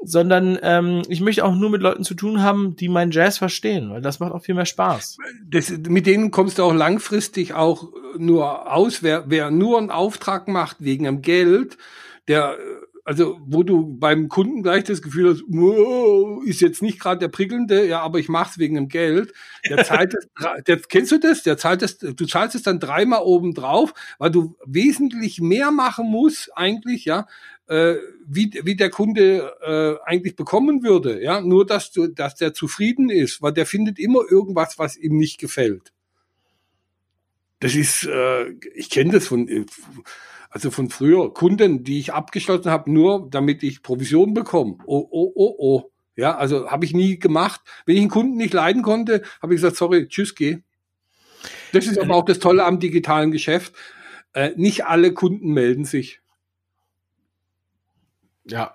sondern 0.02 0.58
ähm, 0.62 1.00
ich 1.08 1.22
möchte 1.22 1.44
auch 1.44 1.54
nur 1.54 1.70
mit 1.70 1.80
Leuten 1.80 2.04
zu 2.04 2.14
tun 2.14 2.42
haben, 2.42 2.76
die 2.76 2.90
meinen 2.90 3.10
Jazz 3.10 3.38
verstehen, 3.38 3.90
weil 3.90 4.02
das 4.02 4.20
macht 4.20 4.32
auch 4.32 4.42
viel 4.42 4.54
mehr 4.54 4.66
Spaß. 4.66 5.16
Das, 5.46 5.70
mit 5.70 6.04
denen 6.04 6.30
kommst 6.30 6.58
du 6.58 6.64
auch 6.64 6.74
langfristig 6.74 7.54
auch 7.54 7.90
nur 8.18 8.70
aus. 8.70 9.02
Wer, 9.02 9.30
wer 9.30 9.50
nur 9.50 9.78
einen 9.78 9.90
Auftrag 9.90 10.46
macht 10.46 10.76
wegen 10.80 11.04
dem 11.04 11.22
Geld, 11.22 11.78
der 12.28 12.58
also 13.04 13.38
wo 13.44 13.62
du 13.62 13.98
beim 13.98 14.28
Kunden 14.28 14.62
gleich 14.62 14.84
das 14.84 15.02
Gefühl 15.02 15.30
hast, 15.30 15.44
ist 16.48 16.62
jetzt 16.62 16.80
nicht 16.80 16.98
gerade 16.98 17.18
der 17.18 17.28
prickelnde, 17.28 17.86
ja, 17.86 18.00
aber 18.00 18.18
ich 18.18 18.30
mach's 18.30 18.58
wegen 18.58 18.76
dem 18.76 18.88
Geld. 18.88 19.32
Der 19.68 19.84
zahlt 19.84 20.14
das, 20.14 20.64
der, 20.66 20.78
kennst 20.78 21.12
du 21.12 21.18
das? 21.18 21.42
Der 21.42 21.58
zahlt 21.58 21.82
das, 21.82 21.98
du 21.98 22.26
zahlst 22.26 22.54
es 22.54 22.62
dann 22.62 22.80
dreimal 22.80 23.20
oben 23.22 23.52
drauf, 23.52 23.92
weil 24.18 24.30
du 24.30 24.56
wesentlich 24.64 25.40
mehr 25.40 25.70
machen 25.70 26.10
musst 26.10 26.50
eigentlich, 26.56 27.04
ja, 27.04 27.26
äh, 27.66 27.96
wie, 28.26 28.50
wie 28.64 28.76
der 28.76 28.90
Kunde 28.90 29.52
äh, 29.62 30.08
eigentlich 30.08 30.34
bekommen 30.34 30.82
würde, 30.82 31.22
ja, 31.22 31.40
nur 31.42 31.66
dass 31.66 31.92
du, 31.92 32.06
dass 32.06 32.34
der 32.36 32.54
zufrieden 32.54 33.10
ist, 33.10 33.42
weil 33.42 33.52
der 33.52 33.66
findet 33.66 33.98
immer 33.98 34.20
irgendwas, 34.30 34.78
was 34.78 34.96
ihm 34.96 35.16
nicht 35.16 35.38
gefällt. 35.38 35.92
Das 37.60 37.74
ist, 37.74 38.04
äh, 38.04 38.50
ich 38.74 38.90
kenne 38.90 39.12
das 39.12 39.26
von, 39.26 39.48
äh, 39.48 39.64
also 40.54 40.70
von 40.70 40.88
früher 40.88 41.34
Kunden, 41.34 41.82
die 41.82 41.98
ich 41.98 42.12
abgeschlossen 42.12 42.70
habe, 42.70 42.90
nur 42.90 43.26
damit 43.28 43.64
ich 43.64 43.82
Provision 43.82 44.34
bekomme. 44.34 44.78
Oh, 44.86 45.04
oh, 45.10 45.32
oh, 45.34 45.54
oh. 45.58 45.90
Ja, 46.14 46.36
also 46.36 46.70
habe 46.70 46.84
ich 46.84 46.94
nie 46.94 47.18
gemacht. 47.18 47.60
Wenn 47.86 47.96
ich 47.96 48.02
einen 48.02 48.10
Kunden 48.10 48.36
nicht 48.36 48.54
leiden 48.54 48.82
konnte, 48.82 49.22
habe 49.42 49.52
ich 49.52 49.60
gesagt, 49.60 49.76
sorry, 49.76 50.06
tschüss, 50.06 50.36
geh. 50.36 50.58
Das 51.72 51.88
ist 51.88 51.98
aber 51.98 52.14
auch 52.14 52.24
das 52.24 52.38
Tolle 52.38 52.64
am 52.64 52.78
digitalen 52.78 53.32
Geschäft. 53.32 53.74
Äh, 54.32 54.52
nicht 54.54 54.86
alle 54.86 55.12
Kunden 55.12 55.52
melden 55.52 55.84
sich. 55.84 56.20
Ja. 58.44 58.74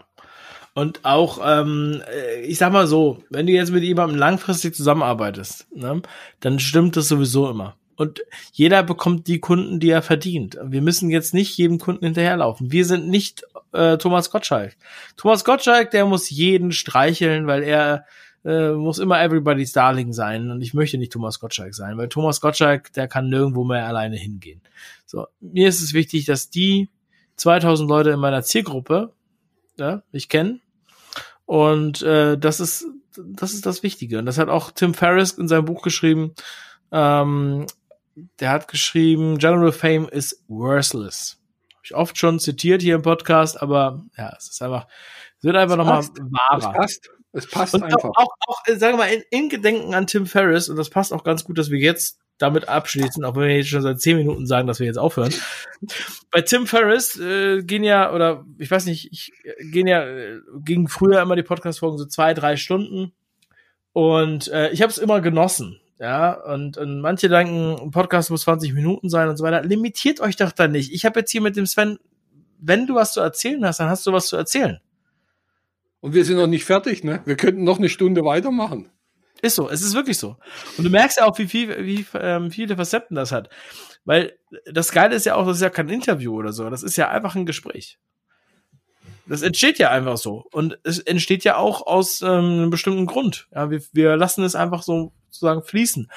Und 0.74 1.06
auch, 1.06 1.40
ähm, 1.42 2.04
äh, 2.14 2.42
ich 2.42 2.58
sag 2.58 2.74
mal 2.74 2.88
so, 2.88 3.24
wenn 3.30 3.48
du 3.48 3.54
jetzt 3.54 3.72
mit 3.72 3.84
jemandem 3.84 4.20
langfristig 4.20 4.76
zusammenarbeitest, 4.76 5.74
ne, 5.74 6.02
dann 6.42 6.60
stimmt 6.60 6.98
das 6.98 7.08
sowieso 7.08 7.50
immer. 7.50 7.79
Und 8.00 8.22
jeder 8.54 8.82
bekommt 8.82 9.28
die 9.28 9.42
Kunden, 9.42 9.82
die 9.82 9.90
er 9.90 10.02
verdient. 10.02 10.58
Wir 10.64 10.82
müssen 10.82 11.10
jetzt 11.10 11.34
nicht 11.34 11.58
jedem 11.58 11.80
Kunden 11.80 12.06
hinterherlaufen. 12.06 12.72
Wir 12.72 12.86
sind 12.86 13.10
nicht 13.10 13.44
äh, 13.74 13.98
Thomas 13.98 14.32
Gottschalk. 14.32 14.78
Thomas 15.18 15.44
Gottschalk, 15.44 15.92
der 15.92 16.06
muss 16.06 16.30
jeden 16.30 16.72
streicheln, 16.72 17.46
weil 17.46 17.62
er 17.62 18.06
äh, 18.46 18.72
muss 18.72 19.00
immer 19.00 19.22
everybody's 19.22 19.74
darling 19.74 20.14
sein. 20.14 20.50
Und 20.50 20.62
ich 20.62 20.74
möchte 20.74 20.98
nicht 20.98 21.12
Thomas 21.12 21.42
Gottschalk 21.42 21.76
sein, 21.76 21.98
weil 21.98 22.08
Thomas 22.08 22.40
Gottschalk, 22.40 22.94
der 22.94 23.10
kann 23.10 23.28
nirgendwo 23.28 23.66
mehr 23.66 23.86
alleine 23.86 24.16
hingehen. 24.16 24.62
So, 25.06 25.28
mir 25.42 25.68
ist 25.68 25.82
es 25.82 25.94
wichtig, 25.94 26.24
dass 26.24 26.50
die 26.50 26.88
2000 27.36 27.90
Leute 27.90 28.12
in 28.12 28.20
meiner 28.22 28.44
Zielgruppe 28.44 29.12
ja, 29.78 30.04
mich 30.14 30.30
kennen. 30.30 30.62
Und 31.46 32.02
äh, 32.04 32.38
das 32.38 32.62
ist 32.62 32.88
das 33.18 33.52
ist 33.52 33.66
das 33.66 33.84
Wichtige. 33.84 34.20
Und 34.20 34.26
das 34.26 34.38
hat 34.38 34.48
auch 34.48 34.72
Tim 34.72 34.94
Ferriss 34.94 35.34
in 35.34 35.50
seinem 35.50 35.66
Buch 35.66 35.82
geschrieben. 35.82 36.34
Ähm, 36.94 37.66
der 38.40 38.52
hat 38.52 38.68
geschrieben, 38.68 39.38
General 39.38 39.72
Fame 39.72 40.08
is 40.10 40.44
worthless. 40.48 41.38
Habe 41.74 41.82
ich 41.84 41.96
oft 41.96 42.18
schon 42.18 42.40
zitiert 42.40 42.82
hier 42.82 42.96
im 42.96 43.02
Podcast, 43.02 43.62
aber 43.62 44.04
ja, 44.18 44.34
es 44.38 44.50
ist 44.50 44.62
einfach, 44.62 44.88
es 45.38 45.44
wird 45.44 45.56
einfach 45.56 45.78
nochmal 45.78 46.04
wahrer. 46.04 46.58
Es 46.58 46.78
passt. 46.78 47.10
Es 47.32 47.48
passt 47.48 47.76
und 47.76 47.84
einfach. 47.84 48.10
Auch, 48.16 48.34
auch, 48.48 48.64
sagen 48.66 48.98
wir 48.98 49.06
mal, 49.06 49.14
in, 49.14 49.24
in, 49.30 49.50
Gedenken 49.50 49.94
an 49.94 50.08
Tim 50.08 50.26
Ferriss, 50.26 50.68
und 50.68 50.78
das 50.78 50.90
passt 50.90 51.14
auch 51.14 51.24
ganz 51.24 51.44
gut, 51.44 51.58
dass 51.58 51.70
wir 51.70 51.80
jetzt 51.80 52.20
damit 52.40 52.68
abschließen, 52.68 53.24
auch 53.24 53.36
wenn 53.36 53.50
wir 53.50 53.58
jetzt 53.58 53.70
schon 53.70 53.82
seit 53.82 54.00
zehn 54.00 54.18
Minuten 54.18 54.48
sagen, 54.48 54.68
dass 54.68 54.80
wir 54.80 54.88
jetzt 54.88 54.98
aufhören. 54.98 55.34
Bei 56.32 56.42
Tim 56.42 56.66
Ferriss 56.66 57.20
äh, 57.20 57.62
gehen 57.64 57.84
ja, 57.84 58.12
oder 58.14 58.46
ich 58.58 58.72
weiß 58.72 58.86
nicht, 58.86 59.12
ich, 59.12 59.34
äh, 59.44 59.66
gehen 59.66 59.88
ja, 59.88 60.04
äh, 60.06 60.40
gingen 60.64 60.88
früher 60.88 61.22
immer 61.22 61.36
die 61.36 61.44
Podcast-Folgen 61.44 61.98
so 61.98 62.06
zwei, 62.06 62.34
drei 62.34 62.56
Stunden. 62.56 63.12
Und 63.92 64.48
äh, 64.48 64.70
ich 64.70 64.82
habe 64.82 64.92
es 64.92 64.98
immer 64.98 65.20
genossen. 65.20 65.80
Ja, 66.00 66.32
und, 66.32 66.78
und 66.78 67.02
manche 67.02 67.28
denken, 67.28 67.76
ein 67.78 67.92
Podcast 67.92 68.32
muss 68.32 68.44
20 68.44 68.74
Minuten 68.74 69.10
sein 69.10 69.28
und 69.28 69.36
so 69.36 69.44
weiter. 69.44 69.62
Limitiert 69.64 70.22
euch 70.22 70.38
doch 70.38 70.54
dann 70.54 70.72
nicht. 70.72 70.94
Ich 70.94 71.06
habe 71.06 71.20
jetzt 71.20 71.32
hier 71.32 71.42
mit 71.42 71.58
dem 71.58 71.66
Sven, 71.66 72.00
wenn 72.58 72.88
du 72.88 72.96
was 72.96 73.14
zu 73.14 73.20
erzählen 73.20 73.66
hast, 73.66 73.82
dann 73.82 73.90
hast 73.90 74.08
du 74.08 74.14
was 74.14 74.28
zu 74.28 74.38
erzählen. 74.38 74.80
Und 76.00 76.14
wir 76.14 76.24
sind 76.24 76.38
noch 76.38 76.48
nicht 76.48 76.64
fertig, 76.64 77.04
ne? 77.04 77.22
Wir 77.26 77.36
könnten 77.36 77.66
noch 77.66 77.78
eine 77.78 77.90
Stunde 77.90 78.24
weitermachen. 78.24 78.90
Ist 79.42 79.56
so, 79.56 79.70
es 79.70 79.82
ist 79.82 79.94
wirklich 79.94 80.18
so. 80.18 80.38
Und 80.78 80.86
du 80.86 80.90
merkst 80.90 81.18
ja 81.18 81.26
auch, 81.26 81.38
wie, 81.38 81.48
viel, 81.48 81.86
wie 81.86 82.06
ähm, 82.14 82.50
viele 82.50 82.78
Facetten 82.78 83.16
das 83.16 83.34
hat. 83.34 83.50
Weil 84.06 84.38
das 84.72 84.94
Geile 84.94 85.16
ist 85.16 85.26
ja 85.26 85.36
auch, 85.36 85.46
das 85.46 85.58
ist 85.58 85.64
ja 85.64 85.70
kein 85.70 85.90
Interview 85.90 86.34
oder 86.34 86.54
so, 86.54 86.70
das 86.70 86.84
ist 86.84 86.96
ja 86.96 87.10
einfach 87.10 87.36
ein 87.36 87.46
Gespräch. 87.46 88.00
Das 89.28 89.42
entsteht 89.42 89.78
ja 89.80 89.92
einfach 89.92 90.18
so. 90.18 90.46
Und 90.52 90.80
es 90.84 91.00
entsteht 91.00 91.44
ja 91.44 91.58
auch 91.58 91.86
aus 91.86 92.22
ähm, 92.22 92.30
einem 92.30 92.70
bestimmten 92.70 93.06
Grund. 93.06 93.48
Ja, 93.54 93.70
wir, 93.70 93.82
wir 93.92 94.16
lassen 94.16 94.44
es 94.44 94.56
einfach 94.56 94.82
so 94.82 95.14
sozusagen 95.32 95.64
fließen. 95.64 96.12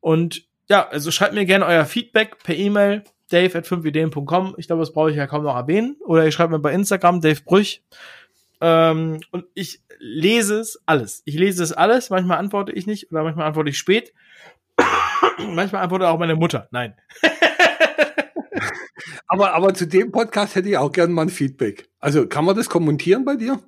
Und 0.00 0.44
ja, 0.68 0.88
also 0.88 1.10
schreibt 1.10 1.34
mir 1.34 1.44
gerne 1.44 1.66
euer 1.66 1.84
Feedback 1.84 2.42
per 2.42 2.54
E-Mail, 2.54 3.04
dave 3.30 3.58
at 3.58 3.66
5ideen.com. 3.66 4.54
Ich 4.58 4.66
glaube, 4.66 4.80
das 4.80 4.92
brauche 4.92 5.10
ich 5.10 5.16
ja 5.16 5.26
kaum 5.26 5.44
noch 5.44 5.56
erwähnen. 5.56 5.96
Oder 6.04 6.24
ihr 6.24 6.32
schreibt 6.32 6.50
mir 6.50 6.58
bei 6.58 6.72
Instagram, 6.72 7.20
Dave 7.20 7.40
Brüch. 7.44 7.82
Ähm, 8.60 9.20
und 9.30 9.46
ich 9.54 9.80
lese 9.98 10.60
es 10.60 10.80
alles. 10.86 11.22
Ich 11.24 11.34
lese 11.34 11.62
es 11.62 11.72
alles. 11.72 12.10
Manchmal 12.10 12.38
antworte 12.38 12.72
ich 12.72 12.86
nicht 12.86 13.10
oder 13.10 13.22
manchmal 13.22 13.46
antworte 13.46 13.70
ich 13.70 13.78
spät. 13.78 14.12
manchmal 15.38 15.82
antwortet 15.82 16.08
auch 16.08 16.18
meine 16.18 16.36
Mutter. 16.36 16.68
Nein. 16.70 16.94
aber, 19.26 19.54
aber 19.54 19.74
zu 19.74 19.86
dem 19.86 20.12
Podcast 20.12 20.54
hätte 20.54 20.68
ich 20.68 20.76
auch 20.76 20.92
gerne 20.92 21.12
mal 21.12 21.22
ein 21.22 21.28
Feedback. 21.28 21.88
Also 21.98 22.26
kann 22.26 22.44
man 22.44 22.56
das 22.56 22.68
kommentieren 22.68 23.24
bei 23.24 23.36
dir? 23.36 23.60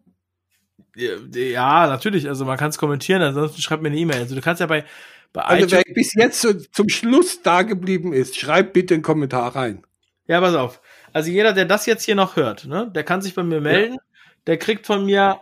Ja, 0.97 1.87
natürlich. 1.87 2.29
Also 2.29 2.45
man 2.45 2.57
kann 2.57 2.71
es 2.71 2.79
kommentieren, 2.79 3.23
ansonsten 3.23 3.61
schreibt 3.61 3.83
mir 3.83 3.89
eine 3.89 3.99
E-Mail. 3.99 4.21
Also 4.21 4.35
du 4.35 4.41
kannst 4.41 4.61
ja 4.61 4.67
bei, 4.67 4.85
bei 5.33 5.43
Also 5.43 5.71
wer 5.71 5.83
bis 5.95 6.15
jetzt 6.15 6.41
so 6.41 6.53
zum 6.55 6.89
Schluss 6.89 7.43
da 7.43 7.63
geblieben 7.63 8.13
ist, 8.13 8.37
schreibt 8.37 8.73
bitte 8.73 8.95
einen 8.95 9.03
Kommentar 9.03 9.57
rein. 9.57 9.85
Ja, 10.27 10.41
pass 10.41 10.55
auf. 10.55 10.81
Also 11.13 11.31
jeder, 11.31 11.53
der 11.53 11.65
das 11.65 11.87
jetzt 11.87 12.05
hier 12.05 12.15
noch 12.15 12.37
hört, 12.37 12.67
ne, 12.67 12.91
der 12.95 13.05
kann 13.05 13.23
sich 13.23 13.35
bei 13.35 13.43
mir 13.43 13.61
melden. 13.61 13.95
Ja. 13.95 14.01
Der 14.47 14.59
kriegt 14.59 14.87
von 14.87 15.05
mir 15.05 15.41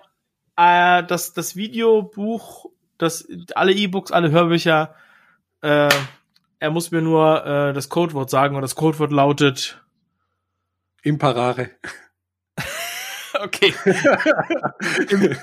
äh, 0.56 1.02
das, 1.04 1.32
das 1.32 1.56
Videobuch, 1.56 2.66
das, 2.98 3.26
alle 3.54 3.72
E-Books, 3.72 4.12
alle 4.12 4.30
Hörbücher. 4.30 4.94
Äh, 5.60 5.88
er 6.58 6.70
muss 6.70 6.90
mir 6.90 7.02
nur 7.02 7.44
äh, 7.44 7.72
das 7.72 7.88
Codewort 7.88 8.30
sagen 8.30 8.54
und 8.56 8.62
das 8.62 8.74
Codewort 8.74 9.12
lautet 9.12 9.82
Imparare. 11.02 11.70
Okay. 13.42 13.74
Im, 15.10 15.36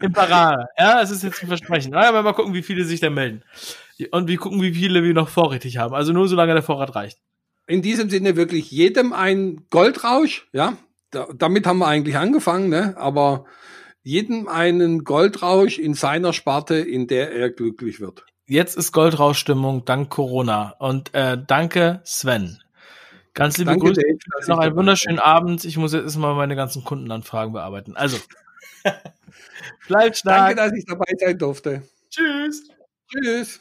Imparare. 0.00 0.68
Ja, 0.78 1.00
es 1.00 1.10
ist 1.10 1.22
jetzt 1.22 1.42
ein 1.42 1.48
Versprechen. 1.48 1.94
Aber 1.94 2.22
mal 2.22 2.32
gucken, 2.32 2.54
wie 2.54 2.62
viele 2.62 2.84
sich 2.84 3.00
da 3.00 3.10
melden. 3.10 3.42
Und 4.10 4.28
wir 4.28 4.36
gucken, 4.36 4.60
wie 4.60 4.74
viele 4.74 5.02
wir 5.02 5.14
noch 5.14 5.28
vorrätig 5.28 5.78
haben. 5.78 5.94
Also 5.94 6.12
nur 6.12 6.28
solange 6.28 6.54
der 6.54 6.62
Vorrat 6.62 6.94
reicht. 6.94 7.18
In 7.66 7.82
diesem 7.82 8.10
Sinne 8.10 8.36
wirklich 8.36 8.70
jedem 8.70 9.12
ein 9.12 9.66
Goldrausch, 9.70 10.48
ja. 10.52 10.76
Da, 11.10 11.28
damit 11.34 11.66
haben 11.66 11.78
wir 11.78 11.88
eigentlich 11.88 12.16
angefangen, 12.16 12.68
ne? 12.68 12.94
Aber 12.96 13.44
jedem 14.02 14.48
einen 14.48 15.04
Goldrausch 15.04 15.78
in 15.78 15.94
seiner 15.94 16.32
Sparte, 16.32 16.76
in 16.76 17.06
der 17.06 17.32
er 17.32 17.50
glücklich 17.50 18.00
wird 18.00 18.24
jetzt 18.50 18.76
ist 18.76 18.92
Goldrauschstimmung 18.92 19.84
dank 19.84 20.10
Corona. 20.10 20.74
Und 20.78 21.14
äh, 21.14 21.38
danke, 21.46 22.00
Sven. 22.04 22.58
Ganz 23.40 23.56
liebe 23.56 23.70
danke, 23.70 23.86
Grüße. 23.86 24.02
Dave, 24.02 24.50
noch 24.50 24.58
einen 24.58 24.76
wunderschönen 24.76 25.16
bin. 25.16 25.24
Abend. 25.24 25.64
Ich 25.64 25.78
muss 25.78 25.94
jetzt 25.94 26.04
erstmal 26.04 26.34
meine 26.34 26.56
ganzen 26.56 26.84
Kundenanfragen 26.84 27.54
bearbeiten. 27.54 27.96
Also, 27.96 28.18
bleibt 29.88 30.18
stark. 30.18 30.56
Danke, 30.56 30.56
dass 30.56 30.78
ich 30.78 30.84
dabei 30.84 31.06
sein 31.18 31.38
durfte. 31.38 31.82
Tschüss. 32.10 32.68
Tschüss. 33.10 33.60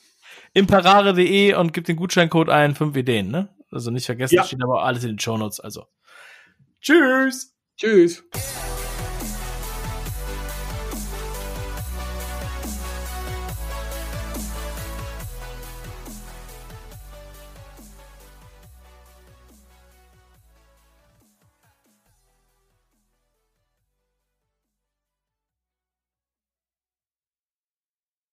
Imperare.de 0.51 1.53
und 1.53 1.72
gib 1.72 1.85
den 1.85 1.95
Gutscheincode 1.95 2.49
ein, 2.49 2.76
fünf 2.76 2.97
Ideen, 2.97 3.31
ne? 3.31 3.47
Also 3.72 3.89
nicht 3.89 4.06
vergessen, 4.06 4.35
ja. 4.35 4.43
steht 4.43 4.61
aber 4.61 4.84
alles 4.84 5.06
in 5.06 5.11
den 5.11 5.19
Shownotes. 5.19 5.61
Also. 5.61 5.85
Tschüss. 6.81 7.56
Tschüss. 7.77 8.22